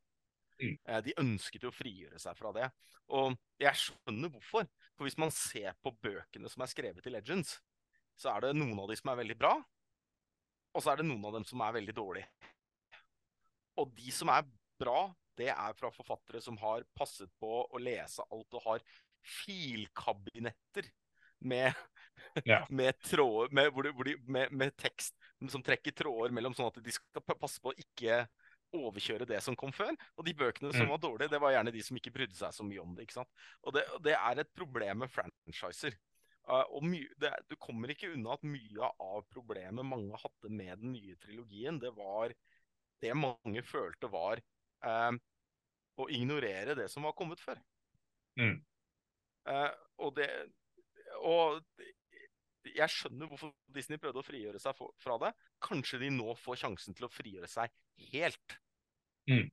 Mm. 0.62 0.76
Eh, 0.88 1.02
de 1.06 1.16
ønsket 1.22 1.64
jo 1.64 1.72
å 1.72 1.76
frigjøre 1.76 2.20
seg 2.22 2.38
fra 2.38 2.52
det. 2.56 2.68
Og 3.14 3.36
jeg 3.62 3.82
skjønner 3.84 4.32
hvorfor. 4.34 4.68
For 4.98 5.08
hvis 5.08 5.20
man 5.22 5.34
ser 5.34 5.78
på 5.84 5.94
bøkene 6.04 6.50
som 6.52 6.64
er 6.66 6.72
skrevet 6.72 7.08
i 7.08 7.14
Legends, 7.14 7.58
så 8.18 8.34
er 8.34 8.48
det 8.48 8.58
noen 8.58 8.80
av 8.82 8.90
de 8.90 8.98
som 8.98 9.12
er 9.12 9.20
veldig 9.20 9.38
bra, 9.38 9.54
og 10.74 10.84
så 10.84 10.92
er 10.92 11.00
det 11.00 11.08
noen 11.08 11.26
av 11.30 11.38
dem 11.38 11.46
som 11.48 11.62
er 11.66 11.76
veldig 11.78 11.96
dårlige. 11.98 12.54
Og 13.78 13.92
de 13.98 14.14
som 14.14 14.30
er 14.34 14.46
bra, 14.82 15.00
det 15.38 15.52
er 15.54 15.76
fra 15.78 15.92
forfattere 15.94 16.42
som 16.42 16.58
har 16.62 16.86
passet 16.98 17.30
på 17.42 17.60
å 17.66 17.82
lese 17.82 18.26
alt 18.34 18.58
og 18.58 18.66
har 18.66 18.88
filkabinetter 19.28 20.90
med, 21.46 21.74
ja. 22.46 22.64
med, 22.80 22.98
tråder, 23.06 23.54
med, 23.54 24.22
med, 24.26 24.54
med 24.54 24.76
tekst 24.78 25.14
som 25.50 25.62
trekker 25.66 25.94
tråder 25.98 26.34
mellom, 26.34 26.56
sånn 26.58 26.72
at 26.72 26.82
de 26.82 26.94
skal 26.94 27.26
passe 27.38 27.62
på 27.62 27.74
å 27.74 27.78
ikke 27.78 28.24
overkjøre 28.76 29.28
det 29.30 29.40
som 29.44 29.56
kom 29.60 29.72
før. 29.76 29.94
Og 30.18 30.26
de 30.28 30.34
bøkene 30.38 30.74
som 30.74 30.88
mm. 30.88 30.92
var 30.94 31.02
dårlige, 31.04 31.32
det 31.32 31.40
var 31.44 31.56
gjerne 31.56 31.74
de 31.76 31.84
som 31.86 32.00
ikke 32.00 32.14
brydde 32.16 32.38
seg 32.38 32.56
så 32.56 32.66
mye 32.68 32.84
om 32.84 32.94
det. 32.96 33.08
ikke 33.08 33.20
sant? 33.20 33.32
Og 33.64 33.76
det, 33.78 33.86
det 34.06 34.16
er 34.18 34.44
et 34.44 34.54
problem 34.58 35.04
med 35.06 35.14
franchiser. 35.14 35.98
Uh, 36.48 36.64
og 36.78 36.86
det, 37.20 37.34
Du 37.50 37.58
kommer 37.60 37.92
ikke 37.92 38.14
unna 38.14 38.38
at 38.38 38.46
mye 38.48 38.92
av 39.04 39.26
problemet 39.34 39.88
mange 39.88 40.20
hadde 40.22 40.52
med 40.52 40.80
den 40.84 40.94
nye 40.96 41.18
trilogien, 41.20 41.80
det 41.80 41.92
var 41.96 42.32
det 43.04 43.14
mange 43.14 43.62
følte 43.68 44.10
var 44.10 44.40
uh, 44.86 45.12
å 45.98 46.08
ignorere 46.14 46.76
det 46.78 46.88
som 46.94 47.06
var 47.06 47.16
kommet 47.18 47.42
før. 47.44 47.60
Mm. 48.40 48.62
Uh, 49.48 49.72
og 50.04 50.16
det 50.18 50.30
Og 51.26 51.62
jeg 52.76 52.94
skjønner 52.94 53.30
hvorfor 53.30 53.54
Disney 53.74 54.00
prøvde 54.02 54.22
å 54.22 54.26
frigjøre 54.26 54.62
seg 54.62 54.78
fra 55.02 55.18
det. 55.24 55.34
Kanskje 55.64 56.02
de 56.04 56.12
nå 56.14 56.36
får 56.42 56.62
sjansen 56.64 56.98
til 56.98 57.08
å 57.08 57.12
frigjøre 57.12 57.50
seg 57.52 57.74
helt. 58.12 58.58
Mm. 59.30 59.48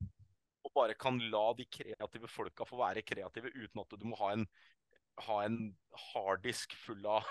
Og 0.65 0.73
bare 0.77 0.97
kan 0.99 1.19
la 1.33 1.47
de 1.59 1.67
kreative 1.69 2.31
folka 2.31 2.67
få 2.69 2.81
være 2.81 3.05
kreative 3.07 3.53
uten 3.55 3.83
at 3.83 3.97
du 3.99 4.07
må 4.09 4.19
ha 4.23 4.33
en, 4.37 4.47
ha 5.27 5.41
en 5.45 5.59
harddisk 6.11 6.75
full 6.85 7.05
av, 7.11 7.29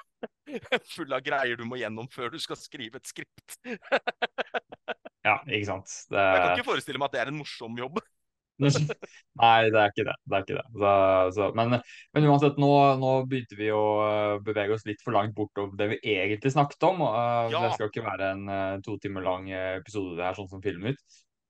full 0.95 1.15
av 1.15 1.23
greier 1.25 1.59
du 1.59 1.65
må 1.67 1.81
gjennom 1.81 2.09
før 2.13 2.33
du 2.33 2.39
skal 2.43 2.59
skrive 2.59 3.01
et 3.01 3.09
skript. 3.09 3.57
Ja, 5.23 5.37
ikke 5.47 5.67
sant. 5.69 5.91
Det, 6.11 6.19
jeg 6.19 6.39
kan 6.41 6.57
ikke 6.57 6.67
forestille 6.67 6.99
meg 6.99 7.07
at 7.07 7.13
det 7.15 7.19
er 7.21 7.29
en 7.31 7.37
morsom 7.39 7.77
jobb. 7.79 8.01
Nei, 9.41 9.69
det 9.73 9.79
er 9.79 9.91
ikke 9.91 10.05
det. 10.07 10.15
det, 10.29 10.37
er 10.37 10.45
ikke 10.45 10.57
det. 10.59 10.65
Så, 10.77 10.93
så, 11.37 11.49
men, 11.57 11.75
men, 12.13 12.27
uansett, 12.29 12.59
nå, 12.61 12.71
nå, 13.01 13.11
begynte 13.29 13.57
vi 13.57 13.69
å 13.73 13.83
eh, 14.05 14.35
bevege 14.45 14.77
oss 14.77 14.85
litt 14.87 15.01
for 15.03 15.15
langt 15.15 15.33
bort 15.37 15.57
over 15.61 15.75
det 15.79 15.89
vi 15.95 15.99
egentlig 16.15 16.53
snakket 16.53 16.87
om. 16.89 17.01
Uh, 17.01 17.49
ja. 17.49 17.63
Det 17.65 17.73
skal 17.77 17.89
ikke 17.89 18.05
være 18.05 18.31
en 18.35 18.43
uh, 18.49 18.81
to 18.85 18.97
timer 19.01 19.25
lang 19.25 19.49
episode 19.53 20.17
det 20.19 20.27
her, 20.27 20.37
sånn 20.37 20.51
som 20.51 20.63
Filmnytt. 20.63 21.01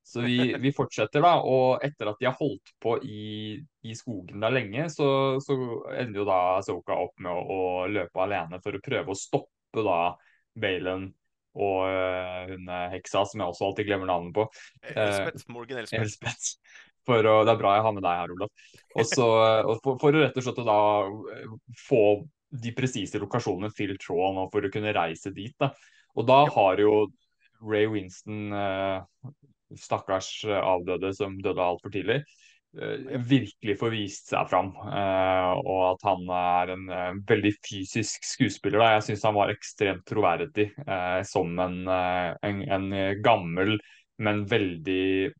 Så 0.04 0.24
vi, 0.24 0.38
vi, 0.64 0.72
fortsetter, 0.76 1.24
da. 1.24 1.34
Og 1.44 1.84
etter 1.86 2.12
at 2.12 2.22
de 2.22 2.30
har 2.30 2.38
holdt 2.40 2.72
på 2.84 2.96
i, 3.04 3.58
i 3.84 3.98
skogen 3.98 4.44
der 4.44 4.56
lenge, 4.56 4.88
så, 4.94 5.10
så 5.44 5.58
ender 5.98 6.24
jo 6.24 6.30
da 6.30 6.40
Soka 6.66 6.98
opp 7.06 7.20
med 7.24 7.34
å, 7.34 7.44
å, 7.44 7.60
løpe 7.92 8.24
alene 8.24 8.62
for 8.64 8.80
å 8.80 8.84
prøve 8.84 9.14
å 9.14 9.20
stoppe 9.20 9.84
da 9.84 10.00
Balen 10.54 11.12
og 11.54 11.86
hun 12.50 12.70
heksa, 12.90 13.22
som 13.30 13.44
jeg 13.44 13.52
også 13.52 13.68
alltid 13.68 13.86
glemmer 13.86 14.10
navnet 14.10 14.34
på. 14.34 14.48
Elspeth. 14.90 15.46
Morgan 15.54 15.84
Elspeth. 15.84 16.02
Elspeth. 16.02 16.48
For 17.08 17.28
å, 17.28 17.40
det 17.44 17.54
er 17.54 17.60
bra 17.60 17.74
jeg 17.78 17.86
har 17.86 17.96
med 17.96 18.06
deg 18.06 18.22
her, 18.22 18.34
Olav. 18.36 18.70
Og 18.94 19.10
så, 19.10 19.28
for, 19.84 19.98
for, 20.02 20.14
å 20.16 20.22
rett 20.24 20.38
og 20.40 20.46
slett 20.46 20.62
da 20.68 20.78
eh, 21.34 21.58
få 21.88 22.04
de 22.64 22.72
presise 22.78 23.22
lokasjonene 23.22 23.74
til 23.76 23.96
Tråden 24.02 24.44
og 24.44 24.54
for 24.54 24.66
å 24.66 24.72
kunne 24.74 24.94
reise 24.96 25.34
dit. 25.36 25.56
da. 25.60 25.74
Og 26.14 26.28
da 26.30 26.44
har 26.54 26.80
jo 26.82 27.08
Ray 27.64 27.90
Winston, 27.90 28.54
eh, 28.54 29.34
stakkars 29.80 30.44
avdøde 30.46 31.14
som 31.18 31.40
døde 31.42 31.66
altfor 31.66 31.92
tidlig, 31.92 32.20
eh, 32.78 33.18
virkelig 33.34 33.78
får 33.82 33.94
vist 33.96 34.32
seg 34.32 34.48
fram. 34.52 34.72
og 34.78 35.82
at 35.90 36.08
han 36.08 36.30
er 36.38 36.74
en 36.78 37.22
veldig 37.28 37.56
fysisk 37.66 38.24
skuespiller. 38.28 38.80
Da. 38.80 38.92
Jeg 38.96 39.08
syns 39.10 39.28
han 39.28 39.40
var 39.40 39.52
ekstremt 39.52 40.06
troverdig 40.06 40.70
som 41.26 41.60
en, 41.60 41.88
en, 41.90 42.64
en 42.78 42.90
gammel, 43.26 43.80
men 44.24 44.46
veldig 44.46 45.34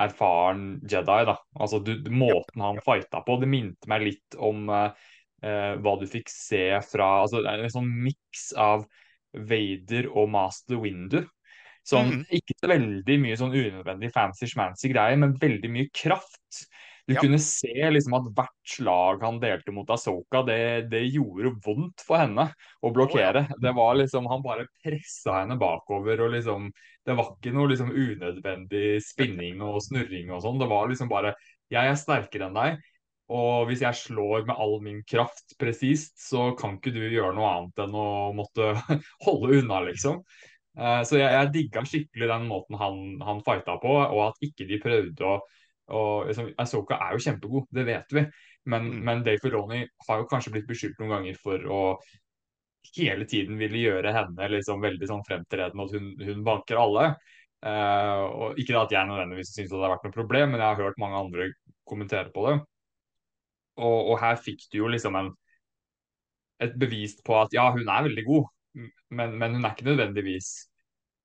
erfaren 0.00 0.78
Jedi. 0.88 1.22
da. 1.28 1.36
Altså 1.58 1.80
du, 1.84 1.94
Måten 2.10 2.64
han 2.64 2.80
fighta 2.84 3.22
på, 3.26 3.38
det 3.42 3.50
minte 3.50 3.90
meg 3.90 4.06
litt 4.06 4.38
om 4.38 4.68
uh, 4.70 4.92
hva 5.38 5.96
du 6.00 6.06
fikk 6.10 6.30
se 6.32 6.80
fra 6.82 7.20
altså 7.22 7.44
Det 7.44 7.52
en 7.54 7.76
sånn 7.76 7.90
miks 8.06 8.48
av 8.58 8.86
Vader 9.32 10.08
og 10.10 10.30
Master 10.32 10.80
Windu. 10.82 11.20
Sånn, 11.88 12.18
mm. 12.18 12.24
Ikke 12.36 12.56
så 12.58 12.68
veldig 12.68 13.16
mye 13.22 13.36
sånn 13.40 13.54
unødvendig 13.54 14.10
fancy-schmancy 14.12 14.90
greier, 14.92 15.20
men 15.20 15.36
veldig 15.40 15.70
mye 15.72 15.90
kraft. 15.94 16.64
Du 17.08 17.14
ja. 17.14 17.22
kunne 17.24 17.38
se 17.40 17.72
liksom 17.72 18.18
at 18.18 18.26
hvert 18.36 18.68
slag 18.68 19.22
han 19.24 19.38
delte 19.40 19.72
mot 19.72 19.88
Asoka, 19.88 20.42
det, 20.44 20.90
det 20.92 21.06
gjorde 21.08 21.54
vondt 21.64 22.02
for 22.04 22.20
henne 22.20 22.44
å 22.84 22.90
blokkere. 22.92 23.46
Oh, 23.46 23.54
ja. 23.54 23.56
Det 23.64 23.72
var 23.78 23.96
liksom, 23.96 24.28
Han 24.28 24.44
bare 24.44 24.66
pressa 24.84 25.38
henne 25.38 25.56
bakover. 25.56 26.20
og 26.26 26.34
liksom, 26.34 26.68
Det 27.08 27.16
var 27.16 27.30
ikke 27.32 27.54
noe 27.56 27.70
liksom 27.72 27.94
unødvendig 27.96 28.98
spinning 29.06 29.64
og 29.64 29.80
snurring 29.86 30.34
og 30.36 30.44
sånn. 30.44 30.60
Det 30.60 30.68
var 30.68 30.92
liksom 30.92 31.08
bare 31.08 31.32
Jeg 31.72 31.94
er 31.94 31.96
sterkere 31.96 32.50
enn 32.50 32.60
deg. 32.60 32.76
Og 33.32 33.70
hvis 33.70 33.86
jeg 33.86 34.00
slår 34.02 34.44
med 34.48 34.60
all 34.60 34.76
min 34.84 35.00
kraft 35.08 35.56
presist, 35.60 36.12
så 36.20 36.50
kan 36.60 36.76
ikke 36.76 36.92
du 36.92 37.02
gjøre 37.08 37.32
noe 37.36 37.48
annet 37.54 37.84
enn 37.84 37.96
å 37.96 38.08
måtte 38.36 38.74
holde 39.26 39.62
unna, 39.62 39.80
liksom. 39.88 40.20
Uh, 40.76 41.00
så 41.08 41.16
jeg, 41.18 41.32
jeg 41.32 41.52
digga 41.56 41.82
skikkelig 41.88 42.28
den 42.30 42.48
måten 42.52 42.76
han, 42.80 43.00
han 43.24 43.40
fighta 43.44 43.80
på, 43.80 43.96
og 43.96 44.26
at 44.28 44.44
ikke 44.44 44.68
de 44.68 44.78
prøvde 44.80 45.24
å 45.24 45.38
og 45.94 46.28
liksom, 46.28 46.52
Asoka 46.60 46.98
er 47.00 47.16
jo 47.16 47.24
kjempegod, 47.24 47.68
det 47.74 47.84
vet 47.88 48.14
vi. 48.16 48.24
Men, 48.68 48.88
mm. 48.88 49.02
men 49.04 49.24
Dave 49.24 49.40
Filoni 49.42 49.82
har 50.08 50.22
jo 50.22 50.28
kanskje 50.28 50.52
blitt 50.54 50.68
beskyldt 50.68 50.98
noen 51.00 51.14
ganger 51.16 51.38
for 51.40 51.68
å 51.72 51.82
hele 52.96 53.26
tiden 53.28 53.58
ville 53.60 53.80
gjøre 53.82 54.12
henne 54.14 54.48
liksom 54.52 54.80
veldig 54.82 55.08
sånn 55.08 55.24
fremtredende, 55.26 55.84
at 55.84 55.96
hun, 55.96 56.12
hun 56.24 56.44
banker 56.46 56.80
alle. 56.80 57.10
Uh, 57.58 58.24
og 58.28 58.60
Ikke 58.60 58.78
at 58.78 58.94
jeg 58.94 59.08
nødvendigvis 59.08 59.52
syns 59.54 59.72
det 59.72 59.80
har 59.80 59.96
vært 59.96 60.06
noe 60.06 60.14
problem, 60.14 60.52
men 60.52 60.62
jeg 60.62 60.68
har 60.70 60.86
hørt 60.86 61.00
mange 61.02 61.20
andre 61.24 61.50
kommentere 61.88 62.32
på 62.34 62.46
det. 62.46 62.56
Og, 63.78 63.98
og 64.12 64.16
her 64.22 64.38
fikk 64.42 64.68
du 64.72 64.80
jo 64.80 64.92
liksom 64.92 65.18
en, 65.18 65.32
et 66.62 66.74
bevis 66.78 67.16
på 67.24 67.36
at 67.38 67.54
ja, 67.54 67.68
hun 67.74 67.86
er 67.86 68.08
veldig 68.08 68.24
god, 68.26 68.48
men, 69.14 69.36
men 69.40 69.58
hun 69.58 69.64
er 69.66 69.74
ikke 69.74 69.90
nødvendigvis 69.90 70.50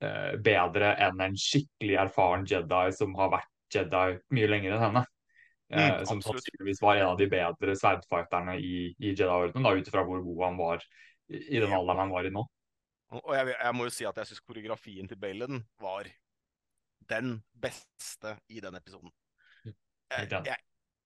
uh, 0.05 0.33
bedre 0.43 0.93
enn 1.05 1.21
en 1.21 1.39
skikkelig 1.39 1.99
erfaren 2.07 2.47
Jedi 2.49 2.85
som 2.97 3.15
har 3.19 3.33
vært 3.37 3.52
Jedi 3.73 4.17
mye 4.35 4.49
lenger 4.49 4.75
enn 4.75 4.85
henne. 4.87 5.05
Eh, 5.73 5.89
mm, 5.89 6.05
som 6.05 6.21
sannsynligvis 6.21 6.81
var 6.83 6.99
en 6.99 7.13
av 7.13 7.17
de 7.17 7.27
bedre 7.31 7.75
sverdfighterne 7.79 8.57
i, 8.61 8.91
i 8.99 9.13
Jedi-ordenen, 9.13 9.79
ut 9.79 9.87
ifra 9.89 10.03
hvor 10.05 10.21
god 10.25 10.43
han 10.45 10.59
var 10.59 10.83
i, 11.31 11.57
den 11.57 11.71
alderen 11.73 12.03
han 12.03 12.13
var 12.13 12.27
i 12.27 12.33
nå. 12.33 12.43
Og 13.21 13.33
jeg, 13.37 13.53
jeg 13.53 13.77
må 13.77 13.87
jo 13.87 13.93
si 13.93 14.05
at 14.09 14.19
jeg 14.19 14.29
syns 14.29 14.43
koreografien 14.45 15.09
til 15.09 15.19
Balen 15.21 15.63
var 15.81 16.09
den 17.09 17.35
beste 17.53 18.37
i 18.53 18.61
den 18.63 18.77
episoden. 18.77 19.11
Mm, 19.63 19.75
jeg, 20.11 20.45
jeg 20.49 20.57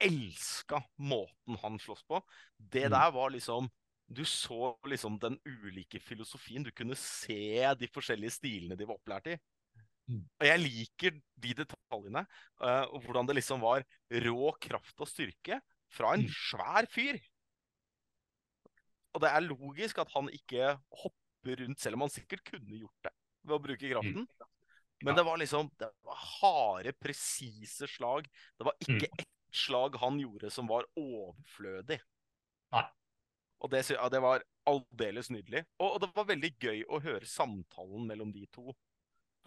elska 0.08 0.82
måten 0.96 1.60
han 1.62 1.80
slåss 1.80 2.04
på. 2.08 2.22
Det 2.58 2.88
mm. 2.88 2.92
der 2.92 3.12
var 3.12 3.30
liksom 3.30 3.70
Du 4.08 4.26
så 4.26 4.80
liksom 4.88 5.18
den 5.20 5.36
ulike 5.44 6.00
filosofien. 6.00 6.64
Du 6.64 6.72
kunne 6.72 6.96
se 6.96 7.74
de 7.76 7.88
forskjellige 7.92 8.38
stilene 8.38 8.78
de 8.80 8.86
var 8.88 8.96
opplært 8.96 9.28
i. 9.34 9.36
Og 10.40 10.46
jeg 10.48 10.62
liker 10.64 11.18
de 11.36 11.50
detaljene. 11.52 11.77
Uh, 11.92 12.86
og 12.92 13.02
hvordan 13.06 13.30
det 13.30 13.38
liksom 13.40 13.64
var 13.64 13.86
rå 14.28 14.52
kraft 14.64 15.04
og 15.04 15.10
styrke 15.10 15.62
fra 15.94 16.16
en 16.16 16.26
mm. 16.26 16.34
svær 16.36 16.90
fyr. 16.92 17.20
Og 19.16 19.24
det 19.24 19.32
er 19.32 19.48
logisk 19.48 20.04
at 20.04 20.12
han 20.14 20.30
ikke 20.34 20.76
hopper 21.04 21.64
rundt, 21.64 21.80
selv 21.82 21.98
om 21.98 22.06
han 22.06 22.14
sikkert 22.14 22.44
kunne 22.46 22.82
gjort 22.84 23.08
det 23.08 23.14
ved 23.48 23.56
å 23.56 23.64
bruke 23.64 23.90
kraften. 23.90 24.28
Mm. 24.28 24.54
Men 25.06 25.14
det 25.14 25.24
var 25.28 25.38
liksom 25.38 25.70
Det 25.78 25.90
var 26.06 26.22
harde, 26.42 26.94
presise 26.98 27.88
slag. 27.88 28.28
Det 28.58 28.66
var 28.66 28.78
ikke 28.82 29.08
mm. 29.08 29.20
ett 29.22 29.58
slag 29.58 29.96
han 30.02 30.20
gjorde 30.20 30.52
som 30.54 30.70
var 30.70 30.88
overflødig. 30.98 32.00
Nei. 32.76 32.86
Og 33.64 33.72
det, 33.74 33.84
det 33.90 34.22
var 34.22 34.44
aldeles 34.70 35.32
nydelig. 35.34 35.64
Og, 35.80 35.96
og, 35.96 36.02
det 36.04 36.10
var 36.14 36.28
veldig 36.30 36.52
gøy 36.62 36.84
å 36.90 37.00
høre 37.02 37.30
samtalen 37.30 38.06
mellom 38.10 38.34
de 38.36 38.46
to 38.54 38.74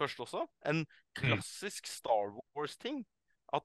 først 0.01 0.23
også. 0.25 0.45
En 0.67 0.83
mm. 0.83 0.89
klassisk 1.21 1.89
Star 1.89 2.33
Wars-ting. 2.57 3.03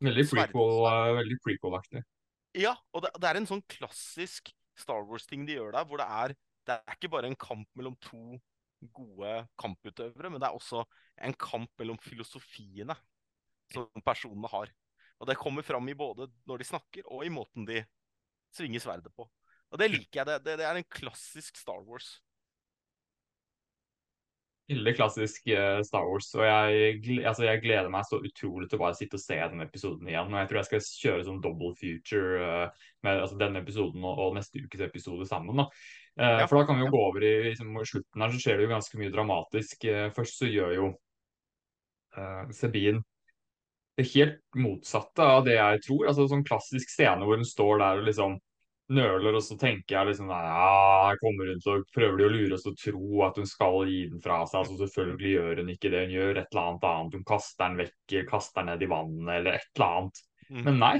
Veldig 0.03 0.27
prequel-aktig. 0.35 1.40
Prequel 1.44 2.12
ja, 2.57 2.72
og 2.96 3.05
det, 3.05 3.12
det, 3.20 3.29
er 3.29 3.38
en 3.38 3.49
sånn 3.49 3.64
klassisk 3.68 4.51
Star 4.79 5.05
Wars-ting 5.09 5.44
de 5.49 5.59
gjør 5.59 5.75
der, 5.77 5.88
hvor 5.88 6.01
det 6.01 6.07
er, 6.09 6.35
det 6.66 6.77
er 6.79 6.96
ikke 6.96 7.11
bare 7.12 7.29
en 7.29 7.38
kamp 7.38 7.68
mellom 7.77 7.96
to 8.01 8.38
gode 8.96 9.33
kamputøvere, 9.61 10.31
men 10.33 10.40
det 10.40 10.49
er 10.49 10.57
også 10.57 10.85
en 11.27 11.37
kamp 11.40 11.70
mellom 11.81 11.99
filosofiene 12.01 12.96
som 13.72 13.88
personene 14.05 14.51
har. 14.53 14.72
Og 15.20 15.29
det 15.29 15.38
kommer 15.40 15.64
fram 15.64 15.88
i 15.88 15.96
både 15.96 16.29
når 16.49 16.62
de 16.62 16.68
snakker, 16.68 17.09
og 17.09 17.25
i 17.25 17.33
måten 17.33 17.68
de 17.68 17.83
svinger 18.57 18.85
sverdet 18.85 19.12
på. 19.16 19.27
Og 19.72 19.81
det 19.81 19.90
liker 19.90 20.20
jeg. 20.20 20.29
Det, 20.29 20.37
det, 20.44 20.59
det 20.61 20.66
er 20.68 20.79
en 20.79 20.92
klassisk 20.92 21.59
Star 21.61 21.83
Wars. 21.85 22.18
Veldig 24.66 24.96
klassisk 24.96 25.44
uh, 25.55 25.79
Star 25.87 26.09
Wars. 26.09 26.33
Og 26.35 26.42
jeg, 26.42 27.20
altså, 27.22 27.44
jeg, 27.46 27.62
gleder 27.62 27.90
meg 27.92 28.07
så 28.09 28.18
utrolig 28.18 28.66
til 28.66 28.81
å 28.81 28.83
bare 28.83 28.98
sitte 28.98 29.18
og 29.18 29.22
se 29.22 29.38
den 29.38 29.62
episoden 29.62 30.11
igjen. 30.11 30.33
Og 30.33 30.40
jeg 30.40 30.50
tror 30.50 30.61
jeg 30.61 30.68
skal 30.70 30.88
kjøre 31.05 31.26
sånn 31.29 31.42
double 31.44 31.70
future 31.79 32.40
uh, 32.42 32.87
med 33.07 33.22
altså, 33.22 33.38
denne 33.40 33.62
episoden 33.62 34.02
og, 34.02 34.22
og, 34.24 34.35
neste 34.38 34.64
ukes 34.64 34.83
episode 34.88 35.29
sammen. 35.31 35.62
da. 35.62 35.68
Uh, 36.18 36.40
ja, 36.42 36.46
for 36.48 36.59
da 36.59 36.66
kan 36.66 36.81
vi 36.81 36.87
jo 36.87 36.94
gå 36.94 37.02
over 37.11 37.26
i 37.26 37.35
liksom, 37.50 37.76
slutten 37.87 38.24
her, 38.24 38.33
så 38.35 38.42
skjer 38.42 38.59
det 38.59 38.66
jo 38.66 38.74
ganske 38.74 39.02
mye 39.02 39.14
dramatisk. 39.14 39.90
først 40.16 40.42
så 40.42 40.50
gjør 40.50 40.79
jo 40.81 40.94
Sabine 42.57 43.02
det 43.96 44.07
helt 44.12 44.40
motsatte 44.57 45.24
av 45.24 45.44
det 45.46 45.57
jeg 45.57 45.83
tror. 45.87 46.07
altså 46.11 46.26
Sånn 46.29 46.44
klassisk 46.46 46.90
scene 46.92 47.24
hvor 47.24 47.38
hun 47.38 47.48
står 47.48 47.81
der 47.81 48.00
og 48.00 48.09
liksom 48.09 48.37
nøler, 48.92 49.35
og 49.35 49.42
så 49.42 49.57
tenker 49.59 49.96
jeg 49.96 50.11
liksom 50.11 50.31
ja, 50.31 50.68
her 51.09 51.18
kommer 51.18 51.51
hun, 51.51 51.61
så 51.62 51.77
prøver 51.94 52.20
de 52.20 52.27
å 52.27 52.33
lure 52.33 52.57
oss 52.57 52.66
til 52.66 52.75
å 52.75 52.81
tro 52.83 53.22
at 53.27 53.40
hun 53.40 53.49
skal 53.51 53.90
gi 53.90 54.01
den 54.12 54.22
fra 54.22 54.40
seg. 54.46 54.62
altså 54.62 54.79
Selvfølgelig 54.85 55.33
gjør 55.35 55.62
hun 55.62 55.72
ikke 55.75 55.92
det, 55.92 56.03
hun 56.07 56.16
gjør 56.16 56.33
et 56.40 56.51
eller 56.55 56.62
annet 56.62 56.88
annet. 56.90 57.18
Hun 57.18 57.29
kaster 57.29 57.64
den 57.64 57.79
vekk, 57.83 58.16
kaster 58.31 58.62
den 58.62 58.72
ned 58.72 58.87
i 58.87 58.90
vannet 58.92 59.33
eller 59.40 59.59
et 59.59 59.70
eller 59.75 59.87
annet. 59.88 60.22
Mm. 60.46 60.61
Men 60.68 60.83
nei, 60.83 60.96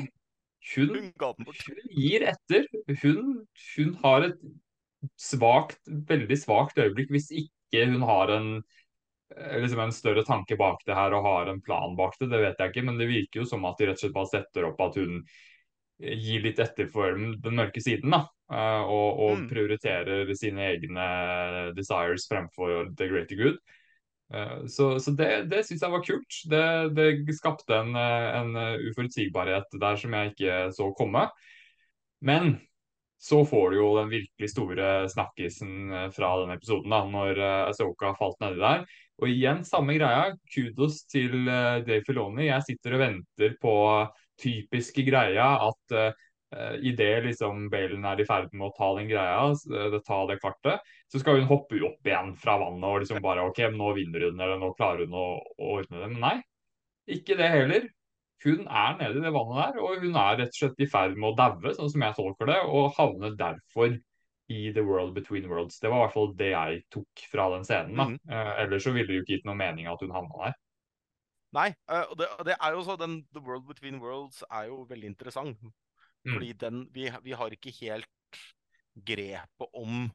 hun, 0.75 0.97
hun 1.23 1.85
gir 1.95 2.27
etter. 2.33 2.67
Hun, 3.03 3.37
hun 3.77 3.93
har 4.03 4.31
et 4.31 4.41
svagt, 5.21 5.79
veldig 5.87 6.39
svakt 6.41 6.81
øyeblikk 6.83 7.13
hvis 7.15 7.31
ikke 7.45 7.85
hun 7.93 8.03
har 8.09 8.33
en 8.35 8.49
eh, 8.57 9.59
liksom 9.63 9.85
en 9.85 9.95
større 9.95 10.25
tanke 10.27 10.59
bak 10.59 10.83
det 10.89 10.97
her 10.97 11.15
og 11.15 11.27
har 11.29 11.53
en 11.53 11.63
plan 11.63 11.95
bak 11.99 12.17
det, 12.19 12.33
det 12.33 12.43
vet 12.43 12.63
jeg 12.63 12.75
ikke. 12.75 12.87
Men 12.89 12.99
det 12.99 13.13
virker 13.13 13.45
jo 13.45 13.51
som 13.53 13.69
at 13.71 13.79
de 13.79 13.91
rett 13.91 14.01
og 14.01 14.07
slett 14.07 14.17
bare 14.17 14.33
setter 14.33 14.67
opp 14.73 14.83
at 14.89 14.99
hun 14.99 15.21
gir 15.99 16.45
litt 16.45 16.61
etter 16.61 16.89
for 16.93 17.17
den 17.17 17.57
mørke 17.57 17.81
siden. 17.81 18.13
da, 18.13 18.27
eh, 18.53 18.83
Og, 18.85 19.21
og 19.25 19.39
mm. 19.41 19.49
prioriterer 19.49 20.35
sine 20.37 20.71
egne 20.73 21.09
desires 21.77 22.29
fremfor 22.29 22.93
the 22.97 23.09
greater 23.09 23.37
good. 23.37 23.59
Eh, 24.35 24.67
så, 24.67 24.99
så 25.01 25.11
det, 25.17 25.49
det 25.51 25.65
syns 25.67 25.83
jeg 25.83 25.95
var 25.95 26.05
kult. 26.05 26.41
Det, 26.51 26.65
det 26.97 27.37
skapte 27.37 27.81
en, 27.81 27.97
en, 27.97 28.57
uforutsigbarhet 28.91 29.79
der 29.81 29.97
som 29.97 30.15
jeg 30.15 30.35
ikke 30.35 30.63
så 30.77 30.93
komme. 30.99 31.29
Men 32.21 32.59
så 33.21 33.41
får 33.49 33.71
du 33.73 33.79
jo 33.79 33.89
den 33.97 34.13
virkelig 34.13 34.53
store 34.53 35.09
snakkisen 35.09 35.93
eh, 35.93 36.11
fra 36.13 36.37
den 36.43 36.53
episoden, 36.53 36.93
da, 36.93 37.03
når 37.09 37.43
Asoka 37.73 38.13
falt 38.19 38.39
nedi 38.45 38.61
der. 38.61 38.87
Og 39.17 39.33
igjen, 39.33 39.65
samme 39.65 39.97
greia. 39.97 40.35
Kudos 40.53 41.07
til 41.09 41.47
Dave 41.49 42.03
Filoni. 42.05 42.51
Jeg 42.51 42.67
sitter 42.67 42.99
og 42.99 43.01
venter 43.01 43.55
på 43.63 43.73
typiske 44.43 45.05
greia 45.07 45.49
at 45.67 45.95
uh, 45.97 46.09
uh, 46.57 46.77
idet 46.81 47.25
liksom 47.27 47.67
Balen 47.73 48.07
er 48.09 48.23
i 48.23 48.29
ferd 48.29 48.53
med 48.55 48.69
å 48.69 48.75
ta 48.77 48.91
den 48.99 49.11
greia, 49.11 49.51
uh, 49.53 49.99
ta 50.07 50.21
det 50.31 50.39
kartet, 50.43 50.95
så 51.13 51.23
skal 51.23 51.41
hun 51.41 51.51
hoppe 51.51 51.81
opp 51.87 52.09
igjen 52.09 52.35
fra 52.41 52.59
vannet 52.63 52.89
og 52.89 53.05
liksom 53.05 53.23
bare 53.25 53.47
OK, 53.49 53.63
nå 53.75 53.93
vinner 53.99 54.29
hun, 54.29 54.41
eller 54.41 54.61
nå 54.63 54.73
klarer 54.79 55.07
hun 55.07 55.17
å, 55.17 55.29
å 55.41 55.77
ordne 55.79 56.03
det. 56.03 56.11
Men 56.15 56.25
nei, 56.25 56.37
ikke 57.19 57.39
det 57.39 57.53
heller. 57.53 57.89
Hun 58.45 58.67
er 58.69 58.99
nede 58.99 59.17
i 59.17 59.25
det 59.25 59.33
vannet 59.33 59.63
der, 59.63 59.81
og 59.81 60.03
hun 60.05 60.19
er 60.21 60.43
rett 60.43 60.53
og 60.53 60.59
slett 60.61 60.83
i 60.85 60.91
ferd 60.91 61.17
med 61.17 61.33
å 61.33 61.39
daue, 61.39 61.73
sånn 61.75 61.89
som 61.93 62.05
jeg 62.05 62.17
tolker 62.19 62.51
det, 62.51 62.59
og 62.69 62.93
havner 62.99 63.33
derfor 63.39 63.97
i 64.53 64.73
The 64.73 64.81
World 64.81 65.15
Between 65.15 65.49
Worlds. 65.49 65.81
Det 65.81 65.89
var 65.89 65.97
i 65.97 66.05
hvert 66.05 66.15
fall 66.15 66.35
det 66.39 66.51
jeg 66.53 66.83
tok 66.95 67.25
fra 67.33 67.49
den 67.55 67.65
scenen. 67.67 67.97
da. 67.97 68.07
Mm. 68.13 68.19
Eh, 68.31 68.53
ellers 68.63 68.85
så 68.87 68.93
ville 68.95 69.11
det 69.11 69.19
jo 69.19 69.25
ikke 69.25 69.39
gitt 69.39 69.49
noe 69.49 69.59
mening 69.59 69.89
at 69.91 70.03
hun 70.05 70.15
havna 70.15 70.45
der. 70.45 70.59
Nei, 71.57 71.71
eh, 71.89 72.05
og 72.11 72.19
det, 72.21 72.27
det 72.51 72.57
er 72.61 72.75
jo 72.77 72.83
så, 72.85 72.97
den 73.01 73.21
The 73.33 73.41
World 73.41 73.65
Between 73.69 74.01
Worlds 74.03 74.43
er 74.51 74.69
jo 74.71 74.83
veldig 74.91 75.09
interessant. 75.15 75.61
Mm. 76.27 76.33
Fordi 76.35 76.53
den, 76.61 76.83
vi, 76.93 77.07
vi 77.25 77.33
har 77.39 77.55
ikke 77.55 77.73
helt 77.81 78.41
grepet 79.07 79.77
om 79.77 80.07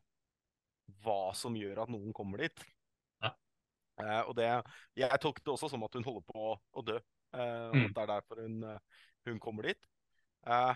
hva 1.02 1.32
som 1.38 1.56
gjør 1.58 1.84
at 1.86 1.92
noen 1.94 2.12
kommer 2.14 2.44
dit. 2.46 2.64
Ja. 3.24 3.32
Eh, 4.02 4.22
og 4.28 4.36
det, 4.38 4.50
jeg 5.00 5.22
tolket 5.24 5.46
det 5.48 5.54
også 5.56 5.70
som 5.72 5.86
at 5.88 5.96
hun 5.98 6.06
holder 6.06 6.26
på 6.30 6.46
å 6.78 6.86
dø. 6.86 7.00
eh, 7.34 7.68
og 7.72 7.76
Mm. 7.80 7.94
det 7.96 8.02
er 8.04 8.10
derfor 8.12 8.42
hun, 8.44 8.64
eh, 8.64 8.80
hun 9.26 9.40
kommer 9.40 9.70
dit. 9.72 9.88
Eh, 10.46 10.76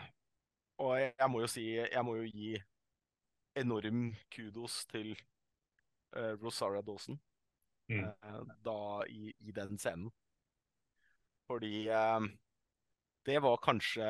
og 0.79 0.95
jeg, 0.99 1.13
jeg 1.19 1.29
må 1.31 1.39
jo 1.41 1.47
si 1.47 1.63
Jeg 1.75 2.03
må 2.05 2.15
jo 2.17 2.25
gi 2.27 2.55
enorm 3.55 4.09
kudos 4.31 4.85
til 4.91 5.13
eh, 6.15 6.33
Rosaria 6.41 6.81
Dawson 6.81 7.19
Mm. 7.89 8.01
eh, 8.05 8.39
da 8.65 8.77
i, 9.09 9.33
i 9.45 9.51
den 9.53 9.77
scenen. 9.77 10.09
Fordi 11.55 11.87
eh, 11.87 12.27
det 13.25 13.39
var 13.39 13.61
kanskje 13.63 14.05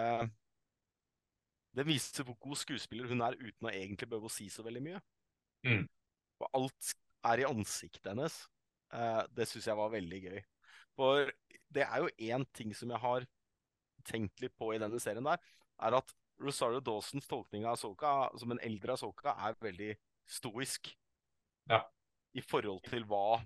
Det 1.76 1.86
viste 1.86 2.24
hvor 2.26 2.38
god 2.42 2.58
skuespiller 2.58 3.12
hun 3.12 3.22
er 3.22 3.38
uten 3.38 3.68
å 3.68 3.74
egentlig 3.74 4.08
behøve 4.10 4.32
å 4.32 4.34
si 4.34 4.48
så 4.50 4.64
veldig 4.66 4.82
mye. 4.82 5.00
Mm. 5.68 5.84
Og 6.40 6.46
alt 6.58 6.92
er 7.28 7.42
i 7.44 7.48
ansiktet 7.48 8.08
hennes. 8.08 8.38
Eh, 8.96 9.22
det 9.36 9.48
syns 9.52 9.68
jeg 9.68 9.78
var 9.78 9.92
veldig 9.92 10.22
gøy. 10.24 10.40
For 10.96 11.32
det 11.76 11.84
er 11.84 12.06
jo 12.06 12.14
én 12.32 12.46
ting 12.56 12.72
som 12.78 12.94
jeg 12.96 13.04
har 13.04 13.28
tenkt 14.08 14.40
litt 14.40 14.56
på 14.56 14.72
i 14.72 14.80
denne 14.80 15.02
serien 15.04 15.28
der, 15.28 15.42
er 15.84 15.98
at 16.00 16.16
Rosario 16.40 16.80
Dawsons 16.84 17.28
tolkning 17.28 17.66
av 17.68 17.76
Asoka 17.76 18.14
som 18.40 18.56
en 18.56 18.62
eldre 18.64 18.96
Asoka 18.96 19.36
er 19.36 19.60
veldig 19.60 19.92
stoisk. 20.38 20.94
Ja. 21.68 21.84
I 22.36 22.44
forhold 22.44 22.86
til 22.88 23.04
hva 23.10 23.42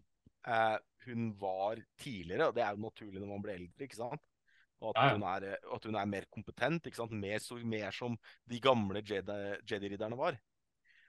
eh, 0.47 0.77
hun 1.05 1.29
var 1.39 1.79
tidligere, 1.97 2.47
og 2.49 2.55
det 2.55 2.63
er 2.63 2.75
jo 2.75 2.83
naturlig 2.85 3.21
når 3.21 3.31
man 3.31 3.41
blir 3.45 3.55
eldre, 3.59 3.85
ikke 3.87 3.99
sant? 3.99 4.21
Og 4.79 4.93
at, 4.93 4.99
Ja, 5.01 5.07
ja. 5.09 5.13
Hun, 5.17 5.23
er, 5.27 5.47
eh, 5.53 5.73
at 5.75 5.83
hun 5.89 5.95
er 5.99 6.05
mer 6.05 6.25
kompetent, 6.31 6.85
ikke 6.87 6.95
sant? 7.01 7.11
Mer, 7.11 7.39
mer 7.67 7.91
som 7.91 8.17
de 8.47 8.59
gamle 8.63 9.01
Jedi- 9.01 9.59
Jedi-ridderne 9.67 10.17
var. 10.19 10.37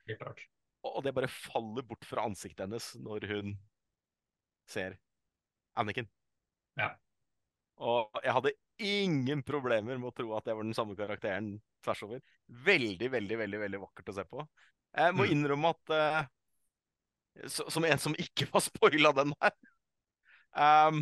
Helt 0.08 0.18
klart. 0.18 0.40
Og 0.82 1.02
det 1.04 1.12
bare 1.14 1.28
faller 1.28 1.82
bort 1.86 2.04
fra 2.08 2.24
ansiktet 2.24 2.64
hennes 2.64 2.94
når 2.96 3.26
hun 3.28 3.58
ser 4.66 4.96
Anakin. 5.76 6.08
Ja. 6.78 6.94
Og 7.80 8.10
jeg 8.24 8.32
hadde 8.32 8.52
ingen 8.80 9.42
problemer 9.46 9.98
med 10.00 10.08
å 10.10 10.14
tro 10.16 10.32
at 10.36 10.44
det 10.48 10.54
var 10.56 10.64
den 10.64 10.74
samme 10.76 10.96
karakteren 10.96 11.60
tvers 11.84 12.02
over. 12.06 12.20
Veldig, 12.48 13.10
veldig, 13.12 13.38
veldig 13.38 13.60
veldig 13.60 13.80
vakkert 13.84 14.10
å 14.12 14.14
se 14.16 14.24
på. 14.24 14.48
Jeg 14.96 15.14
må 15.14 15.26
Mm. 15.26 15.32
innrømme 15.36 15.70
at 15.70 15.92
så, 15.94 16.26
Som 17.48 17.86
en 17.86 18.00
som 18.02 18.14
ikke 18.18 18.48
var 18.50 18.62
spoila 18.64 19.12
den 19.16 19.32
her 19.40 19.52
eh, 20.56 20.96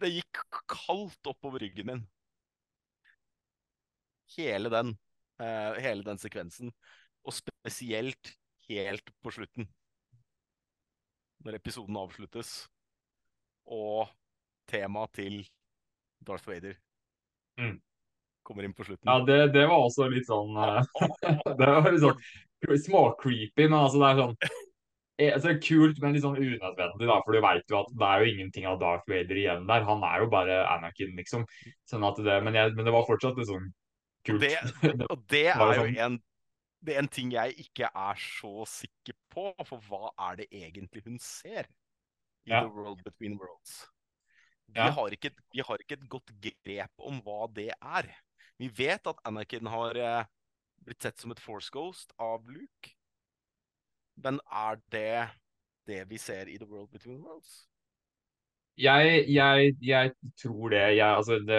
Det 0.00 0.10
gikk 0.10 0.40
kaldt 0.68 1.30
oppover 1.30 1.62
ryggen 1.62 1.86
min. 1.86 2.06
Hele 4.36 4.72
den, 4.72 4.96
Uh, 5.38 5.76
hele 5.78 6.02
den 6.02 6.18
sekvensen. 6.18 6.72
Og 7.22 7.30
spesielt 7.36 8.32
helt 8.66 9.10
på 9.22 9.30
slutten. 9.30 9.68
Når 11.46 11.60
episoden 11.60 11.94
avsluttes, 12.00 12.66
og 13.70 14.08
temaet 14.66 15.12
til 15.14 15.36
Darth 16.26 16.48
Vader 16.48 16.74
Mm. 17.58 17.80
kommer 18.42 18.66
inn 18.66 18.74
på 18.74 18.84
slutten. 18.86 19.06
Ja, 19.06 19.22
det, 19.26 19.52
det 19.54 19.64
var 19.66 19.78
også 19.82 20.08
litt 20.10 20.26
sånn 20.26 20.58
uh, 20.58 20.82
Det 21.58 21.70
var 21.70 21.88
litt 21.90 22.02
sånn 22.02 22.82
småcreepy, 22.88 23.64
men 23.68 23.78
altså 23.78 24.02
det 24.02 24.10
er 24.10 24.20
sånn 24.22 24.36
altså, 25.18 25.50
er 25.50 25.58
kult, 25.62 25.98
men 26.02 26.14
litt 26.14 26.22
sånn 26.22 26.38
unødvendig, 26.38 27.08
da, 27.10 27.18
for 27.26 27.34
du 27.34 27.40
veit 27.42 27.72
jo 27.72 27.80
at 27.80 27.90
det 27.98 28.08
er 28.08 28.22
jo 28.22 28.32
ingenting 28.32 28.68
av 28.70 28.78
Darth 28.82 29.10
Vader 29.10 29.40
igjen 29.40 29.66
der. 29.66 29.86
Han 29.88 30.04
er 30.06 30.22
jo 30.22 30.30
bare 30.30 30.58
Anakin, 30.76 31.16
liksom. 31.18 31.44
Sånn 31.90 32.06
det, 32.22 32.38
men, 32.46 32.54
jeg, 32.58 32.74
men 32.78 32.86
det 32.86 32.94
var 32.94 33.06
fortsatt 33.08 33.38
litt 33.40 33.50
sånn 33.50 33.68
kult. 34.28 34.46
Det, 34.46 34.54
og 35.12 35.24
det 35.32 35.44
er 35.50 35.64
jo 35.74 35.82
sånn. 35.82 35.98
en, 36.06 36.18
det 36.86 36.94
er 36.94 37.02
en 37.02 37.10
ting 37.10 37.34
jeg 37.34 37.56
ikke 37.66 37.90
er 37.90 38.22
så 38.22 38.64
sikker 38.70 39.16
på, 39.34 39.50
for 39.66 39.82
hva 39.90 40.12
er 40.30 40.42
det 40.42 40.48
egentlig 40.54 41.02
hun 41.08 41.18
ser 41.22 41.66
i 42.46 42.54
Ja. 42.54 42.62
The 42.62 42.70
World 42.72 43.02
Between 43.04 43.38
Worlds? 43.40 43.80
Vi, 44.68 44.76
Ja. 44.78 44.90
har 44.92 45.14
ikke, 45.16 45.32
vi 45.54 45.64
har 45.64 45.80
ikke 45.82 45.96
et 45.96 46.08
godt 46.12 46.30
grep 46.44 46.92
om 47.08 47.22
hva 47.24 47.46
det 47.56 47.72
er. 47.80 48.10
Vi 48.60 48.68
vet 48.68 49.06
at 49.06 49.20
Anakin 49.26 49.66
har 49.66 49.96
eh, 49.96 50.24
blitt 50.84 51.02
sett 51.02 51.18
som 51.18 51.32
et 51.32 51.40
Force 51.40 51.70
Ghost 51.72 52.12
av 52.20 52.46
Luke. 52.52 52.94
Men 54.24 54.40
er 54.52 54.78
det 54.92 55.28
det 55.88 56.04
vi 56.10 56.18
ser 56.18 56.48
i 56.48 56.58
The 56.58 56.68
World 56.68 56.90
Between 56.92 57.20
Worlds? 57.24 57.68
Jeg, 58.78 59.24
jeg, 59.28 59.74
jeg 59.82 60.12
tror 60.42 60.68
det. 60.68 60.82
Jeg, 60.96 61.16
altså, 61.16 61.38
det, 61.38 61.58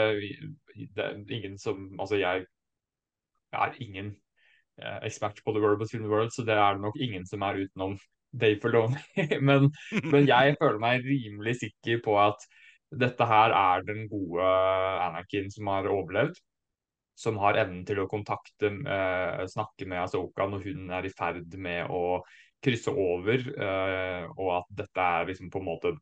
det 0.96 1.06
er 1.06 1.36
ingen 1.36 1.58
som 1.60 2.00
Altså, 2.00 2.16
jeg 2.16 2.46
er 3.54 3.74
ingen 3.82 4.16
eh, 4.82 5.00
ekspert 5.04 5.42
på 5.46 5.52
The 5.52 5.62
World 5.62 5.80
Between 5.80 6.08
Worlds, 6.08 6.36
så 6.36 6.46
det 6.48 6.54
er 6.54 6.74
det 6.74 6.82
nok 6.82 6.96
ingen 7.00 7.28
som 7.28 7.42
er 7.42 7.66
utenom 7.66 8.00
Dave 8.42 8.60
Filoni. 8.62 9.02
men, 9.50 9.72
men 10.12 10.28
jeg 10.28 10.56
føler 10.62 10.80
meg 10.80 11.06
rimelig 11.06 11.60
sikker 11.64 12.04
på 12.06 12.16
at 12.22 12.48
dette 13.00 13.26
her 13.26 13.54
er 13.54 13.84
den 13.86 14.08
gode 14.10 14.46
Anakin 15.08 15.52
som 15.52 15.68
har 15.68 15.90
overlevd. 15.92 16.40
Som 17.20 17.40
har 17.44 17.58
evnen 17.60 17.82
til 17.88 18.00
å 18.00 18.08
kontakte, 18.08 18.70
eh, 18.72 19.46
snakke 19.52 19.88
med 19.90 20.06
Asoka 20.06 20.48
når 20.48 20.64
hun 20.70 20.94
er 20.96 21.08
i 21.08 21.12
ferd 21.12 21.58
med 21.60 21.92
å 21.92 22.22
krysse 22.64 22.92
over, 22.92 23.44
eh, 23.56 24.24
og 24.36 24.54
at 24.62 24.70
dette 24.84 25.10
er 25.20 25.28
liksom 25.28 25.52
på 25.52 25.60
en 25.62 25.68
måte 25.68 25.98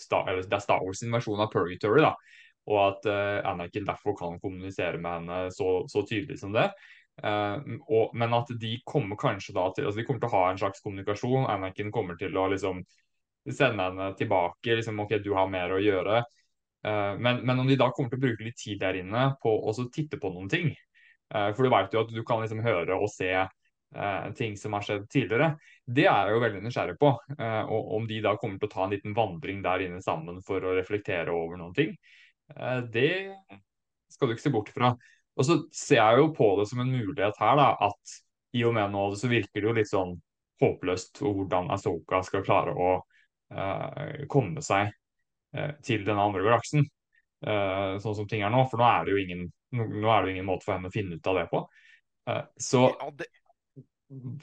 Star, 0.00 0.24
eller 0.28 0.42
det 0.48 0.56
er 0.56 0.64
Star 0.64 0.80
Wars 0.82 1.02
versjon 1.04 1.40
av 1.44 1.50
Purgatory, 1.52 2.00
da. 2.02 2.14
Og 2.72 2.78
at 2.80 3.06
eh, 3.10 3.38
Anakin 3.48 3.86
derfor 3.86 4.16
kan 4.18 4.40
kommunisere 4.40 4.98
med 4.98 5.20
henne 5.20 5.38
så, 5.54 5.82
så 5.90 6.02
tydelig 6.08 6.38
som 6.40 6.54
det. 6.54 6.68
Eh, 7.22 7.56
og, 7.92 8.14
men 8.18 8.34
at 8.36 8.50
de 8.60 8.76
kommer 8.88 9.18
kanskje 9.20 9.54
da 9.56 9.66
til 9.76 9.84
altså 9.86 10.00
De 10.00 10.06
kommer 10.08 10.22
til 10.22 10.30
å 10.30 10.36
ha 10.36 10.44
en 10.50 10.60
slags 10.62 10.84
kommunikasjon. 10.84 11.48
Anakin 11.50 11.92
kommer 11.94 12.18
til 12.20 12.36
å 12.38 12.48
liksom 12.52 12.84
sende 13.50 13.88
henne 13.88 14.12
tilbake. 14.18 14.78
liksom, 14.78 15.00
OK, 15.04 15.18
du 15.24 15.32
har 15.36 15.50
mer 15.50 15.74
å 15.74 15.82
gjøre. 15.82 16.22
Eh, 16.84 17.18
men, 17.18 17.36
men 17.46 17.58
om 17.58 17.66
de 17.66 17.76
da 17.78 17.90
kommer 17.94 18.10
til 18.10 18.18
å 18.18 18.24
bruke 18.24 18.46
litt 18.46 18.58
tid 18.58 18.80
der 18.82 18.98
inne 18.98 19.26
på 19.42 19.50
å 19.50 19.74
titte 19.94 20.18
på 20.18 20.32
noen 20.34 20.48
ting 20.50 20.72
eh, 20.72 21.50
For 21.54 21.62
du 21.62 21.70
vet 21.70 21.94
jo 21.94 22.02
at 22.02 22.10
du 22.10 22.22
kan 22.26 22.42
liksom 22.42 22.62
høre 22.64 22.96
og 22.98 23.06
se 23.12 23.30
eh, 23.38 24.24
ting 24.38 24.56
som 24.58 24.74
har 24.74 24.86
skjedd 24.86 25.06
tidligere. 25.12 25.52
Det 25.86 26.08
er 26.10 26.26
jeg 26.26 26.36
jo 26.36 26.42
veldig 26.42 26.64
nysgjerrig 26.64 26.98
på. 26.98 27.12
og 27.42 27.94
om 27.98 28.08
de 28.08 28.18
da 28.24 28.34
kommer 28.40 28.58
til 28.58 28.70
å 28.70 28.74
ta 28.74 28.86
en 28.86 28.94
liten 28.96 29.14
vandring 29.14 29.62
der 29.62 29.86
inne 29.86 30.02
sammen 30.02 30.40
for 30.46 30.64
å 30.64 30.74
reflektere 30.78 31.34
over 31.34 31.60
noen 31.60 31.74
ting. 31.76 31.94
Det 32.92 33.12
skal 34.12 34.28
du 34.28 34.34
ikke 34.34 34.46
se 34.46 34.54
bort 34.54 34.72
fra. 34.72 34.94
Og 35.36 35.46
så 35.46 35.58
ser 35.72 36.00
jeg 36.00 36.18
jo 36.20 36.32
på 36.36 36.48
det 36.58 36.66
som 36.68 36.82
en 36.82 36.92
mulighet 36.92 37.38
her, 37.40 37.54
da, 37.60 37.68
at 37.88 38.16
i 38.56 38.64
og 38.68 38.74
med 38.76 38.92
nå 38.92 39.04
så 39.16 39.30
virker 39.30 39.60
det 39.60 39.68
jo 39.68 39.76
litt 39.76 39.92
sånn 39.92 40.16
håpløst 40.60 41.22
hvordan 41.22 41.70
Asoka 41.72 42.20
skal 42.26 42.44
klare 42.44 42.74
å 42.76 42.90
uh, 43.00 44.26
komme 44.32 44.64
seg 44.64 44.92
til 45.82 46.04
den 46.06 46.18
andre 46.18 46.42
galaksen. 46.46 46.86
eh, 47.42 47.98
sånn 47.98 48.14
som 48.14 48.28
ting 48.30 48.42
er 48.42 48.52
nå. 48.54 48.62
For 48.70 48.78
nå 48.78 48.86
er 48.86 49.04
det 49.04 49.12
jo 49.16 49.22
ingen, 49.22 49.46
nå, 49.74 49.84
er 50.08 50.22
det 50.22 50.30
jo 50.30 50.34
ingen 50.36 50.46
måte 50.46 50.64
for 50.64 50.76
henne 50.76 50.88
å 50.88 50.94
finne 50.94 51.18
ut 51.18 51.26
av 51.26 51.40
det 51.40 51.46
på. 51.50 51.62
Eh, 52.30 52.44
så 52.56 52.82
Ja, 52.92 53.10
det, 53.10 53.26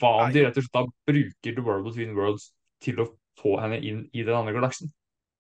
hva 0.02 0.12
om 0.26 0.34
de 0.34 0.44
rett 0.44 0.58
og 0.58 0.66
slett 0.66 0.76
da 0.76 0.84
bruker 1.08 1.56
The 1.56 1.64
World 1.64 1.86
Between 1.88 2.16
Worlds 2.18 2.50
til 2.84 3.00
å 3.00 3.08
få 3.40 3.56
henne 3.62 3.80
inn 3.80 4.04
i 4.12 4.24
den 4.28 4.36
andre 4.36 4.54
galaksen? 4.58 4.92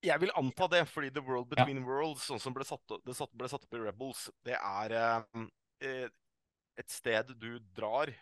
Jeg 0.06 0.22
vil 0.22 0.32
anta 0.40 0.70
det, 0.72 0.86
fordi 0.88 1.10
The 1.12 1.22
World 1.28 1.52
Ja. 1.52 1.66
Between 1.66 1.84
Worlds, 1.84 2.30
sånn 2.30 2.40
som 2.40 2.54
ble 2.56 2.64
satt, 2.64 2.82
det 2.88 3.04
ble 3.36 3.50
satt 3.52 3.66
opp 3.66 3.76
i 3.76 3.84
Rebels, 3.84 4.30
det 4.48 4.56
er 4.56 4.96
eh, 4.96 5.46
eh, 5.84 6.10
et 6.80 6.90
sted 6.90 7.36
du 7.38 7.60
drar 7.76 8.14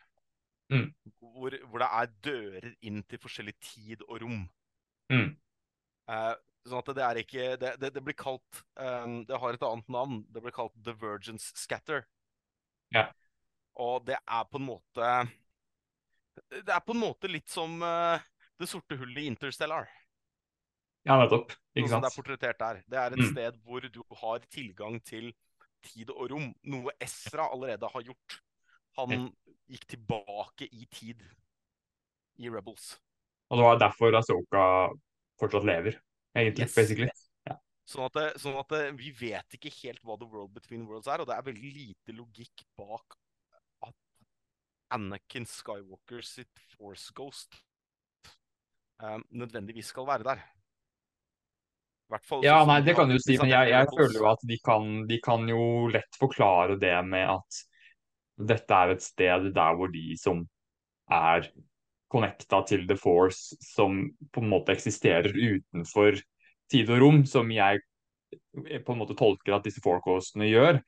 Mm. 0.70 0.90
hvor, 1.22 1.54
hvor 1.70 1.80
det 1.80 1.88
er 1.88 2.08
dører 2.26 2.74
inn 2.82 3.04
til 3.08 3.20
forskjellig 3.24 3.54
tid 3.64 4.02
og 4.10 4.18
rom. 4.22 4.50
Mm. 5.10 5.30
Eh, 6.10 6.34
sånn 6.72 6.82
at 6.84 6.92
det 6.98 7.04
er 7.06 7.20
ikke 7.22 7.46
Det, 7.62 7.74
det, 7.82 7.92
det 7.96 8.04
blir 8.06 8.16
kalt 8.18 8.62
um, 8.80 9.20
Det 9.28 9.40
har 9.42 9.54
et 9.58 9.66
annet 9.68 9.90
navn. 9.94 10.22
Det 10.34 10.44
blir 10.44 10.56
kalt 10.56 10.74
Divergence 10.86 11.52
Scatter. 11.58 12.06
Ja. 12.96 13.08
Og 13.78 14.06
det 14.08 14.18
er 14.20 14.48
på 14.50 14.60
en 14.62 14.68
måte 14.70 15.12
Det 16.52 16.74
er 16.74 16.84
på 16.86 16.96
en 16.96 17.02
måte 17.02 17.30
litt 17.32 17.50
som 17.50 17.80
uh, 17.84 18.18
det 18.58 18.70
sorte 18.70 18.98
hullet 18.98 19.24
i 19.24 19.30
Interstellar. 19.30 19.90
Ja, 21.08 21.16
nettopp. 21.22 21.54
Ikke 21.78 21.88
som 21.88 21.98
sant? 22.02 22.08
det 22.08 22.10
er 22.10 22.18
portrettert 22.18 22.60
der. 22.62 22.80
Det 22.90 22.98
er 23.00 23.14
et 23.14 23.22
Mm. 23.22 23.30
sted 23.32 23.60
hvor 23.64 23.86
du 23.86 24.02
har 24.22 24.40
tilgang 24.52 24.98
til 25.06 25.30
tid 25.86 26.10
og 26.10 26.32
rom, 26.32 26.48
noe 26.68 26.92
Ezra 27.00 27.46
allerede 27.54 27.88
har 27.94 28.02
gjort. 28.02 28.40
Han 28.98 29.30
gikk 29.70 29.86
tilbake 29.94 30.68
i 30.74 30.88
tid 30.92 31.22
i 32.42 32.50
Rebels. 32.50 32.98
Og 33.50 33.60
det 33.60 33.64
var 33.68 33.80
derfor 33.80 34.18
Asoka 34.18 34.64
fortsatt 35.40 35.68
lever, 35.70 35.96
egentlig. 36.38 36.68
Yes. 36.68 36.76
basically. 36.78 37.10
Sånn 37.88 38.04
at, 38.04 38.18
det, 38.18 38.26
sånn 38.44 38.58
at 38.60 38.74
vi 39.00 39.14
vet 39.16 39.56
ikke 39.56 39.72
helt 39.78 40.02
hva 40.04 40.18
The 40.20 40.28
World 40.28 40.52
Between 40.58 40.84
Worlds 40.90 41.08
er, 41.08 41.22
og 41.24 41.30
det 41.30 41.38
er 41.38 41.46
veldig 41.46 41.70
lite 41.72 42.16
logikk 42.18 42.66
bak 42.76 43.16
at 43.88 43.96
Anakin 44.98 45.48
Skywalker 45.48 46.26
sitt 46.28 46.66
Force 46.74 47.16
Ghost 47.16 47.56
um, 49.00 49.24
nødvendigvis 49.32 49.94
skal 49.94 50.08
være 50.10 50.28
der. 50.28 50.44
Fall 52.24 52.44
Ja, 52.44 52.60
nei, 52.68 52.82
det 52.84 52.96
kan 52.96 53.10
du 53.12 53.18
si, 53.20 53.36
men 53.40 53.50
jeg, 53.52 53.72
jeg 53.72 53.88
føler 53.92 54.20
jo 54.20 54.28
at 54.34 54.44
de 54.52 54.60
kan, 54.64 54.92
de 55.08 55.18
kan 55.24 55.48
jo 55.48 55.64
lett 55.92 56.20
forklare 56.20 56.78
det 56.80 56.94
med 57.08 57.34
at 57.34 57.64
dette 58.52 58.84
er 58.84 58.94
et 58.94 59.04
sted 59.04 59.50
der 59.56 59.80
hvor 59.80 59.92
de 59.92 60.16
som 60.20 60.46
er 61.12 61.48
connecta 62.12 62.62
til 62.70 62.86
The 62.88 62.98
Force, 63.00 63.58
som 63.64 64.06
på 64.34 64.44
en 64.44 64.52
måte 64.52 64.74
eksisterer 64.76 65.34
utenfor 65.36 66.20
tid 66.72 66.90
og 66.92 67.02
rom, 67.04 67.22
som 67.28 67.52
jeg 67.52 67.82
på 68.86 68.94
en 68.94 69.00
måte 69.02 69.16
tolker 69.18 69.56
at 69.56 69.68
disse 69.68 69.82
forecastene 69.84 70.50
gjør, 70.50 70.82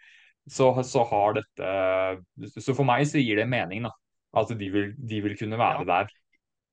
så, 0.49 0.71
så 0.83 1.03
har 1.11 1.35
dette 1.37 1.73
Så 2.63 2.73
for 2.73 2.87
meg 2.87 3.05
så 3.07 3.21
gir 3.21 3.39
det 3.39 3.49
mening, 3.51 3.85
da. 3.85 3.93
At 4.39 4.51
de 4.57 4.67
vil, 4.69 4.91
de 4.97 5.21
vil 5.25 5.37
kunne 5.37 5.57
være 5.59 5.81
Ja. 5.81 5.85
der. 5.89 6.11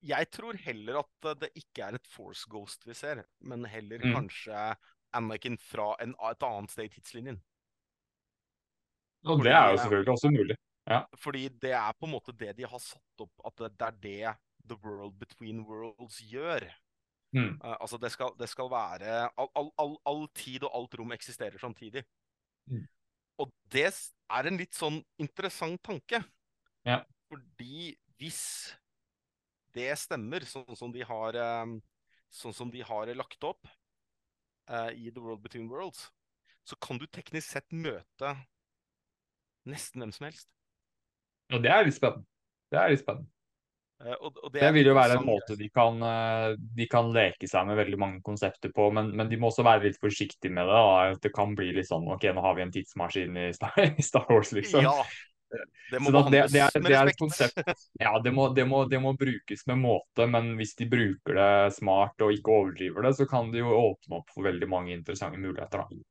Jeg 0.07 0.29
tror 0.31 0.59
heller 0.61 1.01
at 1.01 1.25
eh, 1.31 1.37
det 1.41 1.51
ikke 1.57 1.87
er 1.89 1.97
et 1.99 2.07
Force 2.07 2.47
Ghost 2.51 2.87
vi 2.87 2.95
ser, 2.95 3.25
men 3.41 3.65
heller 3.65 3.99
Mm. 4.05 4.15
kanskje 4.15 4.77
Anakin 5.17 5.57
fra 5.59 5.95
en, 6.05 6.15
et 6.31 6.43
annet 6.43 6.71
sted 6.71 6.85
i 6.85 6.89
tidslinjen. 6.99 7.41
Og 9.27 9.43
det 9.45 9.53
er 9.53 9.67
jo 9.71 9.73
eh, 9.75 9.81
selvfølgelig 9.83 10.13
også 10.13 10.31
mulig. 10.31 10.57
Fordi 11.19 11.49
det 11.63 11.73
er 11.75 11.95
på 11.99 12.07
en 12.07 12.15
måte 12.15 12.35
det 12.37 12.53
de 12.59 12.67
har 12.69 12.83
satt 12.83 13.25
opp, 13.25 13.33
at 13.49 13.63
det, 13.63 13.73
det 13.79 13.87
er 13.87 13.97
det 14.03 14.35
The 14.67 14.79
World 14.83 15.17
Between 15.19 15.65
Worlds 15.67 16.21
gjør. 16.31 16.67
Mm. 17.35 17.59
Uh, 17.61 17.75
altså 17.81 17.99
det 17.99 18.13
skal, 18.15 18.33
det 18.39 18.49
skal 18.49 18.71
være 18.71 19.27
all, 19.37 19.51
all, 19.59 19.71
all, 19.83 19.97
all 20.07 20.23
tid 20.35 20.65
og 20.65 20.73
alt 20.79 20.95
rom 20.99 21.13
eksisterer 21.17 21.59
samtidig. 21.61 22.05
Mm. 22.71 22.87
Og 23.43 23.53
det 23.73 23.91
er 23.91 24.49
en 24.49 24.59
litt 24.61 24.77
sånn 24.77 25.01
interessant 25.21 25.83
tanke. 25.85 26.23
Ja. 26.87 27.03
Fordi 27.29 27.93
hvis 28.17 28.43
det 29.77 29.91
stemmer, 30.01 30.47
sånn 30.49 30.79
som 30.79 30.93
de 30.95 31.03
har, 31.05 31.37
eh, 31.37 31.75
sånn 32.33 32.55
som 32.57 32.71
de 32.73 32.81
har 32.87 33.11
lagt 33.13 33.45
opp 33.45 33.67
uh, 34.71 34.89
i 34.95 35.11
The 35.11 35.21
World 35.21 35.43
Between 35.45 35.69
Worlds, 35.69 36.07
så 36.67 36.79
kan 36.81 36.99
du 36.99 37.05
teknisk 37.07 37.53
sett 37.53 37.75
møte 37.75 38.33
nesten 39.69 40.01
hvem 40.01 40.15
som 40.15 40.31
helst. 40.31 40.56
Og 41.55 41.63
det 41.63 41.71
er 41.73 41.85
litt 41.87 41.95
spennende. 41.97 42.27
Det 42.73 42.79
er 42.83 42.93
litt 42.95 43.03
spennende. 43.05 43.31
Eh, 44.05 44.13
og, 44.21 44.35
og 44.45 44.51
det, 44.53 44.61
Det 44.61 44.73
vil 44.77 44.91
jo 44.91 44.95
være 44.97 45.15
en 45.17 45.25
måte 45.25 45.55
de 45.57 45.69
kan, 45.73 46.03
eh, 46.05 46.57
de 46.77 46.87
kan 46.93 47.13
leke 47.15 47.49
seg 47.49 47.69
med 47.69 47.79
veldig 47.79 47.99
mange 48.03 48.21
konsepter 48.27 48.73
på, 48.77 48.91
men, 48.93 49.13
men 49.17 49.31
de 49.31 49.39
må 49.41 49.49
også 49.49 49.65
være 49.65 49.87
litt 49.87 50.01
forsiktige 50.03 50.53
med 50.53 50.67
det. 50.69 50.83
Da. 50.83 51.15
Det 51.29 51.33
kan 51.37 51.55
bli 51.57 51.71
litt 51.79 51.89
sånn 51.89 52.05
OK, 52.13 52.27
nå 52.37 52.45
har 52.45 52.59
vi 52.59 52.67
en 52.67 52.75
tidsmaskin 52.75 53.39
i 53.47 53.49
Star, 53.57 53.73
i 53.97 54.05
Star 54.05 54.27
Wars, 54.29 54.53
liksom. 54.57 54.85
Ja. 54.85 54.99
Det 55.93 56.01
må 56.03 56.11
da- 56.11 56.25
det- 56.29 56.49
det 56.53 56.61
er- 56.61 56.81
det 56.83 56.97
er 56.99 57.07
et 57.13 57.19
konsept. 57.21 57.57
Ja, 58.03 58.19
det 58.21 58.33
må, 58.35 58.49
det, 58.53 58.67
må, 58.69 58.83
det 58.91 58.99
må 59.01 59.15
brukes 59.17 59.63
med 59.71 59.79
måte, 59.79 60.27
men 60.29 60.57
hvis 60.59 60.75
de 60.77 60.89
bruker 60.91 61.39
det 61.39 61.73
smart 61.79 62.21
og 62.27 62.35
ikke 62.35 62.51
overdriver 62.53 63.07
det, 63.07 63.15
så 63.17 63.29
kan 63.31 63.53
det 63.55 63.63
jo 63.63 63.71
åpne 63.79 64.19
opp 64.19 64.35
for 64.35 64.45
veldig 64.51 64.69
mange 64.69 64.93
interessante 64.99 65.39
muligheter. 65.41 65.87
Da. 65.87 66.03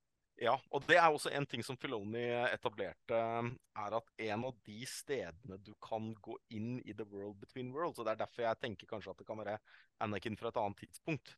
Ja, 0.41 0.57
og 0.75 0.83
det 0.83 0.97
er 0.99 1.07
også 1.07 1.31
en 1.31 1.45
ting 1.47 1.61
som 1.63 1.77
Filoni 1.79 2.25
etablerte, 2.49 3.15
er 3.15 3.95
at 3.99 4.09
en 4.25 4.41
av 4.49 4.57
de 4.67 4.81
stedene 4.89 5.57
du 5.63 5.71
kan 5.83 6.09
gå 6.19 6.35
inn 6.57 6.73
i 6.83 6.91
The 6.91 7.05
World 7.07 7.39
Between 7.39 7.71
Worlds, 7.71 8.01
og 8.01 8.07
det 8.07 8.15
er 8.15 8.21
derfor 8.25 8.43
jeg 8.43 8.59
tenker 8.59 8.89
kanskje 8.89 9.13
at 9.13 9.21
det 9.21 9.27
kan 9.29 9.39
være 9.39 9.55
Anakin 10.03 10.35
fra 10.39 10.51
et 10.51 10.59
annet 10.59 10.81
tidspunkt, 10.83 11.31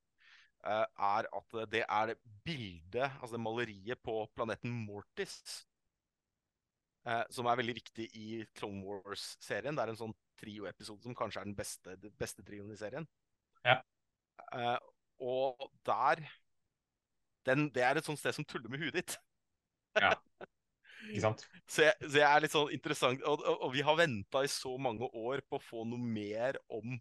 eh, 0.65 0.85
er 1.09 1.29
at 1.39 1.57
det 1.75 1.83
er 1.85 2.15
bildet, 2.47 3.05
altså 3.21 3.35
det 3.35 3.43
maleriet 3.43 4.01
på 4.01 4.17
planeten 4.33 4.73
Mortis, 4.87 5.37
eh, 7.05 7.23
som 7.29 7.45
er 7.45 7.61
veldig 7.61 7.77
viktig 7.77 8.09
i 8.17 8.41
Clone 8.57 8.81
Wars-serien. 8.81 9.77
Det 9.77 9.85
er 9.85 9.93
en 9.93 10.01
sånn 10.01 10.17
trio-episode 10.41 11.05
som 11.05 11.17
kanskje 11.17 11.45
er 11.45 11.51
den 11.51 11.57
beste, 11.57 11.95
den 12.01 12.17
beste 12.17 12.45
trioen 12.45 12.73
i 12.73 12.81
serien. 12.81 13.05
Ja. 13.61 13.77
Eh, 14.57 14.77
og 15.21 15.69
der 15.85 16.25
den, 17.47 17.67
Det 17.73 17.83
er 17.83 17.99
et 17.99 18.07
sånt 18.07 18.19
sted 18.21 18.35
som 18.35 18.45
tuller 18.47 18.71
med 18.71 18.83
huet 18.83 19.01
ditt. 19.01 19.17
Ja. 19.97 20.11
Ikke 21.07 21.21
sant? 21.23 21.41
Så 21.65 21.87
jeg, 21.87 21.95
så 22.03 22.19
jeg 22.19 22.27
er 22.27 22.41
litt 22.43 22.53
sånn 22.53 22.73
interessant 22.75 23.23
Og, 23.25 23.41
og, 23.41 23.63
og 23.65 23.71
vi 23.73 23.81
har 23.85 23.95
venta 23.97 24.43
i 24.45 24.49
så 24.51 24.75
mange 24.81 25.07
år 25.09 25.41
på 25.47 25.57
å 25.57 25.63
få 25.63 25.85
noe 25.89 25.97
mer 25.97 26.59
om 26.69 26.97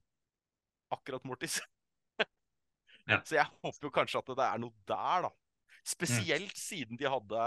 akkurat 0.94 1.26
Mortis. 1.28 1.60
Ja. 3.06 3.20
Så 3.22 3.36
jeg 3.36 3.46
håper 3.62 3.86
jo 3.86 3.92
kanskje 3.94 4.18
at 4.18 4.30
det 4.34 4.42
er 4.42 4.58
noe 4.58 4.74
der, 4.90 5.28
da. 5.28 5.28
Spesielt 5.86 6.56
siden 6.58 6.98
de 6.98 7.06
hadde 7.06 7.42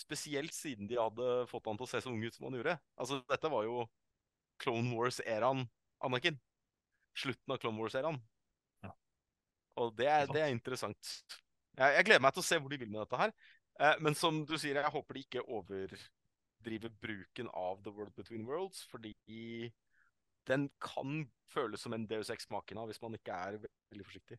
Spesielt 0.00 0.54
siden 0.56 0.88
de 0.88 0.96
hadde 0.96 1.26
fått 1.50 1.68
han 1.68 1.76
til 1.76 1.84
å 1.84 1.90
se 1.90 2.00
så 2.00 2.08
ung 2.08 2.22
ut 2.24 2.32
som 2.32 2.46
han 2.48 2.56
gjorde. 2.56 2.78
Altså, 2.96 3.18
dette 3.28 3.50
var 3.52 3.66
jo 3.66 3.82
Clone 4.62 4.94
Wars-æraen 4.96 5.66
Anakin. 6.02 6.38
Slutten 7.18 7.52
av 7.52 7.60
Clone 7.60 7.82
Wars-æraen. 7.82 8.16
Ja. 8.86 8.94
Og 9.82 9.92
det 9.98 10.08
er, 10.08 10.24
det 10.32 10.46
er 10.46 10.54
interessant. 10.54 11.12
Jeg, 11.78 11.94
jeg 11.96 12.06
gleder 12.08 12.24
meg 12.24 12.34
til 12.36 12.44
å 12.44 12.46
se 12.46 12.58
hvor 12.60 12.72
de 12.72 12.80
vil 12.82 12.90
med 12.92 13.02
dette 13.04 13.20
her. 13.20 13.32
Eh, 13.80 13.96
men 14.04 14.16
som 14.18 14.42
du 14.48 14.56
sier, 14.58 14.78
jeg 14.80 14.94
håper 14.94 15.18
de 15.18 15.24
ikke 15.26 15.44
overdriver 15.48 16.92
bruken 17.02 17.48
av 17.56 17.80
The 17.84 17.94
World 17.94 18.14
Between 18.18 18.46
Worlds, 18.48 18.84
fordi 18.90 19.14
den 20.50 20.68
kan 20.82 21.22
føles 21.52 21.84
som 21.84 21.94
en 21.96 22.08
Deus 22.10 22.30
Ex-Machina 22.34 22.84
hvis 22.88 23.02
man 23.02 23.14
ikke 23.18 23.36
er 23.36 23.60
veldig 23.62 24.06
forsiktig. 24.08 24.38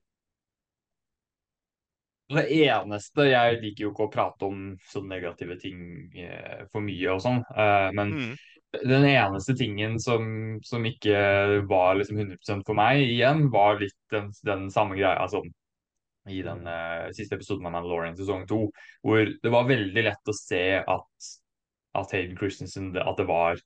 Det 2.34 2.46
eneste 2.56 3.26
Jeg 3.28 3.58
liker 3.62 3.84
jo 3.84 3.90
ikke 3.92 4.06
å 4.08 4.12
prate 4.14 4.48
om 4.48 4.62
sånne 4.90 5.12
negative 5.18 5.58
ting 5.62 5.82
eh, 6.18 6.64
for 6.72 6.82
mye 6.86 7.12
og 7.14 7.22
sånn, 7.22 7.42
eh, 7.52 7.90
men 7.94 8.14
Mm. 8.16 8.38
den 8.90 9.06
eneste 9.06 9.54
tingen 9.60 10.00
som, 10.02 10.24
som 10.66 10.86
ikke 10.88 11.62
var 11.70 12.00
liksom 12.00 12.18
100% 12.24 12.66
for 12.66 12.80
meg 12.80 13.04
igjen, 13.04 13.50
var 13.54 13.78
litt 13.82 13.98
den, 14.10 14.32
den 14.48 14.70
samme 14.74 14.98
greia 14.98 15.20
altså, 15.22 15.44
i 16.30 16.42
den 16.46 16.68
uh, 16.68 17.10
siste 17.16 17.38
episoden 17.38 17.68
av 17.68 17.76
Mandalorian 17.76 18.18
sesong 18.18 18.46
to, 18.50 18.68
hvor 19.04 19.26
det 19.26 19.54
var 19.54 19.70
veldig 19.70 20.06
lett 20.06 20.30
å 20.32 20.36
se 20.38 20.64
at, 20.80 21.32
at 22.00 22.16
Hayden 22.16 22.38
Christensen 22.40 22.94
At 23.00 23.20
det 23.20 23.28
var 23.30 23.60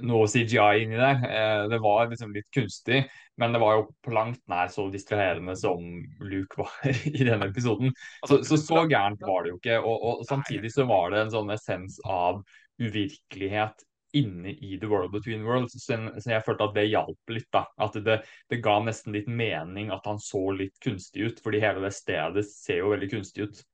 noe 0.00 0.26
CGI 0.30 0.84
inni 0.86 0.98
der. 0.98 1.20
Uh, 1.22 1.62
det 1.70 1.80
var 1.84 2.08
liksom 2.10 2.34
litt 2.34 2.48
kunstig, 2.56 3.04
men 3.40 3.54
det 3.54 3.62
var 3.62 3.78
jo 3.78 3.86
på 4.04 4.14
langt 4.16 4.42
nær 4.50 4.72
så 4.72 4.88
distraherende 4.92 5.56
som 5.60 5.84
Luke 6.24 6.62
var 6.62 6.74
i 7.10 7.22
denne 7.22 7.50
episoden. 7.52 7.94
Så, 8.26 8.42
så 8.48 8.58
så 8.60 8.84
gærent 8.90 9.22
var 9.22 9.44
det 9.44 9.54
jo 9.54 9.60
ikke. 9.60 9.80
Og, 9.82 10.06
og 10.10 10.28
samtidig 10.28 10.72
så 10.74 10.88
var 10.90 11.12
det 11.12 11.24
en 11.24 11.34
sånn 11.36 11.52
essens 11.54 12.00
av 12.08 12.42
uvirkelighet 12.82 13.84
inne 14.16 14.54
i 14.54 14.78
The 14.80 14.88
World 14.90 15.12
Between 15.14 15.44
Worlds. 15.46 15.76
Så, 15.84 15.98
jeg 16.30 16.44
følte 16.46 16.68
at 16.68 16.74
det 16.76 16.86
hjalp 16.88 17.34
litt. 17.34 17.50
da. 17.54 17.64
At 17.82 17.98
det, 18.06 18.20
det 18.50 18.62
ga 18.64 18.78
nesten 18.84 19.14
litt 19.16 19.28
mening 19.30 19.92
at 19.94 20.06
han 20.08 20.20
så 20.22 20.46
litt 20.56 20.78
kunstig 20.84 21.28
ut, 21.28 21.44
fordi 21.44 21.62
hele 21.64 21.84
det 21.86 21.94
stedet 21.96 22.46
ser 22.50 22.82
jo 22.82 22.92
veldig 22.94 23.10
kunstig 23.16 23.48
ut. 23.48 23.64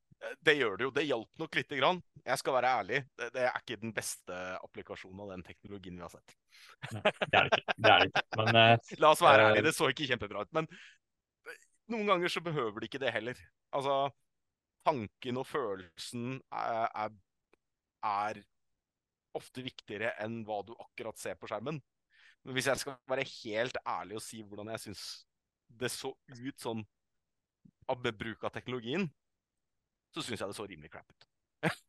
Det 0.45 0.55
gjør 0.55 0.77
det 0.77 0.85
jo. 0.85 0.91
Det 0.95 1.05
hjalp 1.09 1.41
nok 1.41 1.57
lite 1.57 1.77
grann. 1.79 2.01
Jeg 2.25 2.41
skal 2.43 2.57
være 2.59 2.73
ærlig, 2.81 2.99
det, 3.17 3.31
det 3.35 3.45
er 3.49 3.61
ikke 3.63 3.81
den 3.81 3.95
beste 3.97 4.39
applikasjonen 4.61 5.23
av 5.25 5.31
den 5.33 5.45
teknologien 5.47 5.97
vi 5.97 6.05
har 6.05 6.13
sett. 6.13 6.35
Det 6.91 7.39
er 7.39 7.49
det 7.49 7.61
ikke. 7.61 7.77
Det 7.77 7.93
er 7.93 8.03
det 8.03 8.11
ikke. 8.11 8.25
Men 8.43 8.59
uh, 8.59 8.91
La 9.03 9.13
oss 9.15 9.25
være 9.25 9.47
Eh, 9.47 9.53
ærlige, 9.53 9.67
det 9.69 9.77
så 9.77 9.89
ikke 9.89 10.11
kjempebra 10.11 10.45
ut. 10.45 10.53
Men 10.57 10.69
noen 11.91 12.13
ganger 12.13 12.33
så 12.33 12.45
behøver 12.45 12.81
det 12.81 12.91
ikke 12.91 13.03
det 13.03 13.15
heller. 13.17 13.41
Altså, 13.77 13.97
tanken 14.87 15.41
og 15.41 15.49
følelsen 15.49 16.37
er, 16.53 16.87
er, 17.07 17.17
er 18.11 18.43
ofte 19.39 19.65
viktigere 19.65 20.15
enn 20.23 20.41
hva 20.47 20.61
du 20.67 20.75
akkurat 20.77 21.19
ser 21.21 21.39
på 21.39 21.51
skjermen. 21.51 21.81
Men 22.45 22.57
hvis 22.57 22.71
jeg 22.71 22.81
skal 22.81 22.97
være 23.11 23.27
helt 23.45 23.77
ærlig 23.85 24.19
og 24.19 24.25
si 24.25 24.41
hvordan 24.43 24.73
jeg 24.75 24.85
syns 24.87 25.05
det 25.81 25.91
så 25.93 26.13
ut 26.27 26.61
sånn 26.61 26.85
av 27.91 28.01
bruk 28.03 28.45
av 28.47 28.55
teknologien, 28.55 29.09
så 30.15 30.23
syns 30.23 30.41
jeg 30.43 30.51
det 30.51 30.57
så 30.59 30.67
rimelig 30.67 30.91
crap 30.93 31.11
ut. 31.11 31.27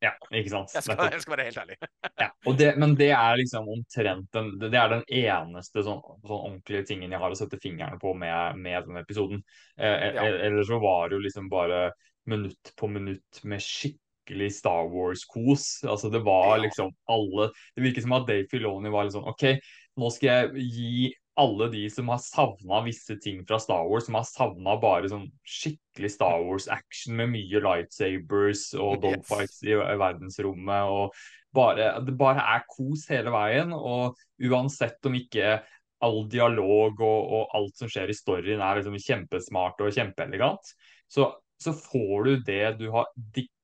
ja, 0.03 0.11
ikke 0.35 0.51
sant. 0.51 0.73
Jeg 0.75 0.83
skal, 0.83 1.01
jeg 1.13 1.23
skal 1.23 1.33
være 1.33 1.45
helt 1.47 1.59
ærlig. 1.61 1.77
Ja, 2.19 2.27
det, 2.59 2.67
men 2.81 2.95
det 2.99 3.09
er 3.15 3.37
liksom 3.39 3.69
omtrent 3.71 4.27
den, 4.35 4.49
det 4.59 4.75
er 4.75 4.91
den 4.91 5.05
eneste 5.07 5.83
sånn, 5.85 6.01
sånn 6.25 6.43
ordentlige 6.49 6.83
tingen 6.89 7.13
jeg 7.13 7.21
har 7.23 7.33
å 7.33 7.39
sette 7.39 7.59
fingrene 7.61 7.99
på 8.01 8.11
med, 8.17 8.59
med 8.59 8.87
denne 8.89 9.05
episoden. 9.05 9.43
Eh, 9.77 10.11
Ja. 10.11 10.25
eh, 10.27 10.41
Eller 10.49 10.67
så 10.67 10.81
var 10.83 11.07
det 11.09 11.17
jo 11.19 11.23
liksom 11.23 11.47
bare 11.51 11.85
minutt 12.29 12.73
på 12.77 12.87
minutt 12.91 13.41
med 13.47 13.63
skikkelig 13.63 14.00
skikkelig 14.21 14.53
Star 14.55 14.89
Wars-kos. 14.89 15.83
Altså 15.83 16.09
Det 16.09 16.19
var 16.19 16.57
liksom 16.59 16.91
alle 17.07 17.51
Det 17.75 17.81
virket 17.81 18.03
som 18.03 18.13
at 18.13 18.27
Dave 18.27 18.47
Filoni 18.49 18.89
var 18.89 19.05
litt 19.05 19.13
sånn 19.13 19.27
OK, 19.27 19.59
nå 19.97 20.09
skal 20.09 20.29
jeg 20.29 20.65
gi 20.71 21.13
alle 21.39 21.69
de 21.71 21.89
som 21.89 22.09
har 22.11 22.19
savna 22.19 22.81
visse 22.85 23.15
ting 23.23 23.45
fra 23.47 23.57
Star 23.59 23.87
Wars, 23.87 24.05
som 24.05 24.15
har 24.15 24.25
savna 24.27 24.75
bare 24.77 25.09
sånn 25.09 25.29
skikkelig 25.47 26.11
Star 26.11 26.41
Wars-action 26.43 27.15
med 27.15 27.31
mye 27.31 27.61
lightsabers 27.63 28.73
og 28.75 29.01
dogfights 29.01 29.61
i 29.63 29.77
verdensrommet 29.77 30.91
og 30.91 31.15
bare, 31.53 31.99
Det 32.05 32.13
bare 32.15 32.43
er 32.55 32.61
kos 32.69 33.07
hele 33.09 33.31
veien, 33.31 33.73
og 33.73 34.15
uansett 34.39 35.03
om 35.07 35.15
ikke 35.15 35.61
all 36.01 36.21
dialog 36.31 36.99
og, 37.03 37.33
og 37.35 37.55
alt 37.57 37.79
som 37.79 37.89
skjer 37.91 38.11
i 38.11 38.15
storyen 38.15 38.61
er 38.63 38.79
liksom 38.79 38.95
kjempesmart 38.99 39.81
og 39.83 39.91
kjempeelegant, 39.95 40.71
så, 41.11 41.27
så 41.61 41.73
får 41.75 42.23
du 42.23 42.31
det 42.47 42.63
du 42.79 42.87
har 42.93 43.11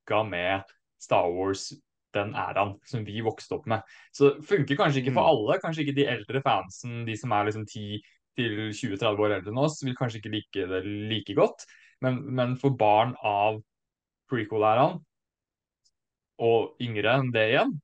dikka 0.07 0.23
med 0.23 0.63
Star 0.99 1.29
Wars 1.29 1.73
den 2.13 2.33
æraen 2.33 2.77
som 2.85 3.03
vi 3.05 3.21
vokste 3.21 3.55
opp 3.55 3.67
med. 3.67 3.81
Så 4.15 4.31
det 4.31 4.45
funker 4.47 4.77
kanskje 4.79 5.01
ikke 5.01 5.13
for 5.13 5.21
mm. 5.21 5.31
alle. 5.31 5.59
Kanskje 5.61 5.83
ikke 5.83 5.97
de 5.99 6.07
eldre 6.07 6.41
fansen, 6.41 7.05
de 7.05 7.17
som 7.17 7.31
er 7.31 7.49
liksom 7.49 7.65
10-20-30 7.67 9.19
år 9.21 9.35
eldre 9.35 9.51
enn 9.51 9.59
oss, 9.61 9.83
vil 9.83 9.97
kanskje 9.97 10.21
ikke 10.21 10.31
like 10.33 10.69
det 10.71 10.83
like 10.85 11.35
godt. 11.35 11.67
Men, 12.01 12.21
men 12.33 12.55
for 12.57 12.73
barn 12.77 13.13
av 13.25 13.59
prequel-æraen, 14.31 14.97
og 16.37 16.81
yngre 16.81 17.17
enn 17.17 17.31
det 17.33 17.47
igjen, 17.51 17.75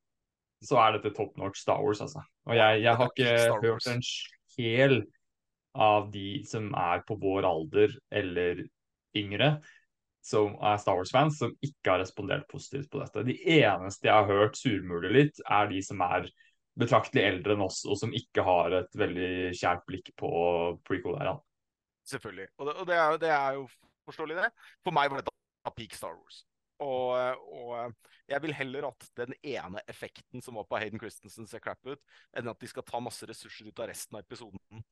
så 0.64 0.80
er 0.80 0.96
dette 0.96 1.14
top 1.18 1.36
notch 1.38 1.60
Star 1.60 1.82
Wars, 1.84 2.02
altså. 2.02 2.24
Og 2.48 2.56
jeg, 2.56 2.84
jeg 2.86 3.00
har 3.00 3.12
ikke 3.12 3.62
hørt 3.66 3.88
en 3.92 4.04
sjel 4.06 5.00
av 5.74 6.12
de 6.14 6.44
som 6.48 6.70
er 6.78 7.02
på 7.08 7.18
vår 7.20 7.48
alder 7.50 7.96
eller 8.14 8.62
yngre, 9.18 9.58
som 10.24 10.56
er 10.64 10.80
Star 10.80 10.96
Wars-fans, 10.96 11.38
som 11.42 11.52
ikke 11.64 11.92
har 11.92 12.00
respondert 12.00 12.46
positivt 12.52 12.90
på 12.94 13.02
dette. 13.02 13.26
De 13.28 13.36
eneste 13.58 14.08
jeg 14.08 14.16
har 14.16 14.30
hørt 14.30 14.56
surmule 14.60 15.12
litt, 15.12 15.42
er 15.52 15.68
de 15.72 15.82
som 15.84 16.04
er 16.06 16.30
betraktelig 16.80 17.26
eldre 17.28 17.58
enn 17.58 17.66
oss, 17.66 17.82
og 17.86 18.00
som 18.00 18.14
ikke 18.16 18.46
har 18.48 18.78
et 18.80 18.96
veldig 18.98 19.52
kjært 19.60 19.84
blikk 19.90 20.14
på 20.20 20.32
prequel-æraen. 20.88 21.44
Selvfølgelig. 22.08 22.48
Og, 22.58 22.66
det, 22.68 22.78
og 22.80 22.88
det, 22.88 22.96
er, 22.96 23.20
det, 23.20 23.30
er, 23.36 23.60
jo 23.60 23.68
forståelig, 24.08 24.40
det. 24.40 24.50
For 24.84 24.96
meg 24.96 25.12
var 25.12 25.22
dette 25.22 25.76
peak 25.76 25.96
Star 25.96 26.16
Wars. 26.16 26.42
Og, 26.84 27.44
og, 27.54 27.94
jeg 28.28 28.42
vil 28.44 28.56
heller 28.56 28.90
at 28.90 29.06
den 29.20 29.36
ene 29.44 29.84
effekten 29.92 30.44
som 30.44 30.58
var 30.60 30.66
på 30.68 30.80
Hayden 30.80 31.00
Christensen 31.00 31.48
ser 31.48 31.62
crap 31.64 31.84
ut, 31.86 32.02
enn 32.36 32.50
at 32.52 32.60
de 32.60 32.72
skal 32.72 32.86
ta 32.88 33.00
masse 33.04 33.28
ressurser 33.28 33.70
ut 33.70 33.84
av 33.84 33.92
resten 33.92 34.18
av 34.18 34.24
episoden 34.24 34.84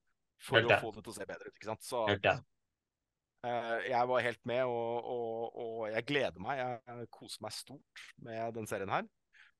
for 0.41 0.59
å 0.59 0.79
få 0.81 0.91
det 0.95 1.03
til 1.05 1.13
å 1.13 1.17
se 1.17 1.27
bedre 1.29 1.49
ut. 1.49 1.55
ikke 1.55 1.71
sant? 1.71 1.87
Så, 1.87 2.03
jeg 3.41 4.07
var 4.07 4.21
helt 4.21 4.43
med, 4.45 4.63
og, 4.69 5.05
og, 5.09 5.55
og, 5.57 5.77
jeg 5.89 6.05
gleder 6.05 6.43
meg. 6.43 6.59
Jeg 6.61 7.07
koser 7.13 7.41
meg 7.41 7.55
stort 7.55 8.03
med 8.21 8.53
den 8.57 8.69
serien 8.69 8.91
her. 8.93 9.07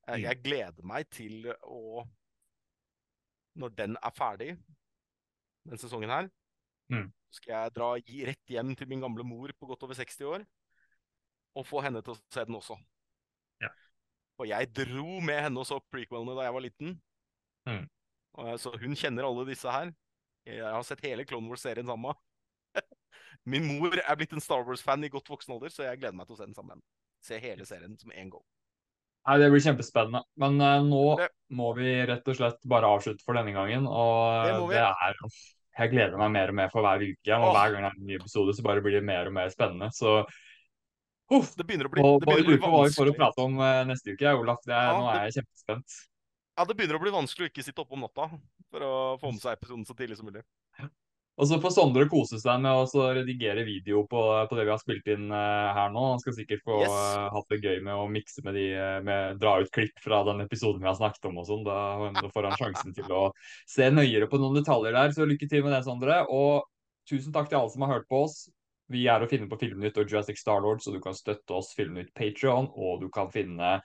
Eh, 0.08 0.16
mm. 0.16 0.22
Jeg 0.26 0.42
gleder 0.44 0.86
meg 0.88 1.10
til 1.14 1.50
å 1.66 2.06
Når 3.62 3.74
den 3.76 3.98
er 4.00 4.14
ferdig, 4.16 4.54
den 5.68 5.80
sesongen 5.82 6.14
her, 6.14 6.30
mm. 6.94 7.10
skal 7.36 7.52
jeg 7.52 7.74
dra 7.76 7.90
rett 8.30 8.54
hjem 8.54 8.72
til 8.80 8.88
min 8.88 9.02
gamle 9.04 9.26
mor 9.28 9.52
på 9.52 9.68
godt 9.68 9.84
over 9.84 9.98
60 9.98 10.30
år 10.30 10.46
og 11.60 11.68
få 11.68 11.82
henne 11.84 12.00
til 12.00 12.14
å 12.14 12.20
se 12.32 12.46
den 12.48 12.56
også. 12.56 12.78
Ja. 13.60 13.74
Og 14.40 14.48
jeg 14.48 14.72
dro 14.72 15.20
med 15.20 15.42
henne 15.44 15.60
og 15.60 15.68
så 15.68 15.82
prequelene 15.92 16.38
da 16.38 16.46
jeg 16.48 16.56
var 16.56 16.64
liten. 16.64 16.96
Mm. 17.68 17.84
Så 18.64 18.72
hun 18.80 18.96
kjenner 18.96 19.28
alle 19.28 19.44
disse 19.50 19.68
her. 19.68 19.92
Jeg 20.48 20.64
har 20.64 20.86
sett 20.88 21.04
hele 21.04 21.28
Clone 21.28 21.52
Wars-serien 21.52 21.92
sammen 21.92 22.08
med 22.08 22.16
Min 23.50 23.68
mor 23.68 23.96
er 23.98 24.18
blitt 24.20 24.34
en 24.36 24.44
Star 24.44 24.66
Wars-fan 24.68 25.06
i 25.08 25.12
godt 25.12 25.30
voksen 25.32 25.56
alder, 25.56 25.74
så 25.74 25.86
jeg 25.88 26.02
gleder 26.02 26.18
meg 26.18 26.28
til 26.30 26.38
å 26.38 26.42
se 26.42 26.48
den 26.48 26.58
sammen. 26.58 26.84
Se 27.26 27.40
hele 27.42 27.68
serien 27.70 27.96
som 28.00 28.14
én 28.16 28.30
go. 28.34 28.42
Nei, 29.28 29.38
Det 29.38 29.50
blir 29.54 29.64
kjempespennende. 29.64 30.24
Men 30.42 30.62
uh, 30.62 30.78
nå 30.86 31.02
det. 31.20 31.32
må 31.54 31.72
vi 31.78 31.94
rett 32.10 32.30
og 32.32 32.38
slett 32.38 32.62
bare 32.70 32.90
avslutte 32.90 33.26
for 33.26 33.38
denne 33.38 33.54
gangen. 33.56 33.86
Og 33.88 34.72
det, 34.72 34.78
det 34.78 34.86
er 34.86 35.20
Jeg 35.82 35.92
gleder 35.94 36.22
meg 36.22 36.32
mer 36.34 36.54
og 36.54 36.58
mer 36.58 36.72
for 36.74 36.86
hver 36.86 37.04
uke. 37.06 37.36
Og 37.38 37.52
hver 37.54 37.76
gang 37.76 37.86
det 37.86 37.92
er 37.92 38.00
en 38.00 38.08
ny 38.10 38.18
episode, 38.18 38.56
så 38.58 38.66
bare 38.66 38.84
blir 38.84 38.98
det 38.98 39.06
mer 39.08 39.30
og 39.30 39.38
mer 39.38 39.54
spennende. 39.54 39.92
Så 39.96 40.24
Uff, 41.32 41.54
det 41.56 41.64
begynner 41.64 41.88
å 41.88 41.92
bli, 41.94 42.02
og, 42.04 42.18
begynner 42.26 42.44
å 42.44 42.48
bli 42.50 42.58
vanskelig. 42.60 42.72
Hva 42.74 42.88
vi 42.90 42.96
får 42.98 43.10
å 43.14 43.20
prate 43.20 43.44
om 43.46 43.54
uh, 43.62 43.84
neste 43.88 44.16
uke, 44.18 44.34
Olaf. 44.42 44.66
Er, 44.68 44.74
ja, 44.76 44.96
nå 44.98 45.12
er 45.14 45.22
jeg 45.30 45.38
kjempespent. 45.40 46.00
Ja, 46.58 46.66
det 46.68 46.76
begynner 46.76 46.98
å 46.98 47.04
bli 47.04 47.14
vanskelig 47.14 47.48
å 47.48 47.52
ikke 47.54 47.64
sitte 47.64 47.86
oppe 47.86 47.96
om 47.96 48.04
natta 48.04 48.28
for 48.72 48.84
å 48.84 48.96
få 49.22 49.32
med 49.32 49.40
seg 49.44 49.56
episoden 49.56 49.86
så 49.88 49.96
tidlig 49.96 50.18
som 50.20 50.28
mulig. 50.28 50.44
Og 51.40 51.48
så 51.48 51.58
får 51.64 51.72
Sondre 51.74 52.06
kose 52.12 52.38
seg 52.42 52.60
med 52.62 52.76
å 52.76 53.06
redigere 53.16 53.64
video 53.66 54.04
på, 54.10 54.22
på, 54.50 54.58
det 54.58 54.66
vi 54.68 54.74
har 54.74 54.82
spilt 54.82 55.08
inn 55.10 55.32
uh, 55.32 55.72
her 55.74 55.94
nå. 55.94 56.04
Han 56.14 56.22
skal 56.22 56.36
sikkert 56.36 56.64
få 56.68 56.82
yes. 56.84 56.92
uh, 56.92 57.30
hatt 57.34 57.54
det 57.54 57.62
gøy 57.64 57.80
med 57.86 57.96
å 57.96 58.10
mikse 58.12 58.44
med 58.46 58.58
de, 58.60 58.66
uh, 58.76 59.00
med 59.06 59.40
dra 59.42 59.56
ut 59.64 59.72
klipp 59.74 60.04
fra 60.04 60.22
den 60.28 60.44
episoden 60.44 60.84
vi 60.84 60.90
har 60.90 61.00
snakket 61.00 61.30
om 61.32 61.40
og 61.42 61.48
sånn. 61.48 61.64
Da, 61.66 62.12
da, 62.20 62.28
får 62.36 62.50
han 62.50 62.60
sjansen 62.60 62.96
til 62.98 63.16
å 63.16 63.24
se 63.70 63.90
nøyere 63.94 64.28
på 64.30 64.42
noen 64.42 64.60
detaljer 64.60 64.98
der. 64.98 65.16
Så 65.16 65.30
lykke 65.30 65.50
til 65.50 65.66
med 65.66 65.74
det, 65.78 65.82
Sondre. 65.88 66.22
Og 66.30 66.68
tusen 67.10 67.34
takk 67.34 67.50
til 67.50 67.62
alle 67.62 67.74
som 67.74 67.88
har 67.88 67.96
hørt 67.96 68.10
på 68.12 68.26
oss. 68.28 68.44
Vi 68.92 69.06
er 69.08 69.24
å 69.24 69.30
finne 69.32 69.48
på 69.48 69.58
Filmnytt 69.62 69.98
og 70.02 70.12
Jurassic 70.12 70.42
Starlord, 70.42 70.84
så 70.84 70.92
du 70.92 71.00
kan 71.02 71.16
støtte 71.16 71.56
oss 71.56 71.72
Filmnytt 71.78 72.12
Patreon, 72.18 72.68
og 72.76 73.06
du 73.06 73.08
kan 73.14 73.32
finne 73.32 73.78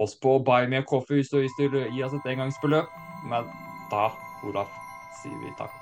oss 0.00 0.16
på 0.18 0.40
Buy 0.42 0.66
Me 0.66 0.82
a 0.82 0.86
Coffee 0.86 1.22
hvis 1.22 1.30
du 1.30 1.68
vil 1.68 1.86
gi 1.94 2.02
oss 2.02 2.16
et 2.18 2.32
engangsbeløp. 2.34 2.90
Men 3.30 3.46
da, 3.94 4.10
Olaf, 4.48 4.74
sier 5.22 5.38
vi 5.44 5.54
takk 5.60 5.79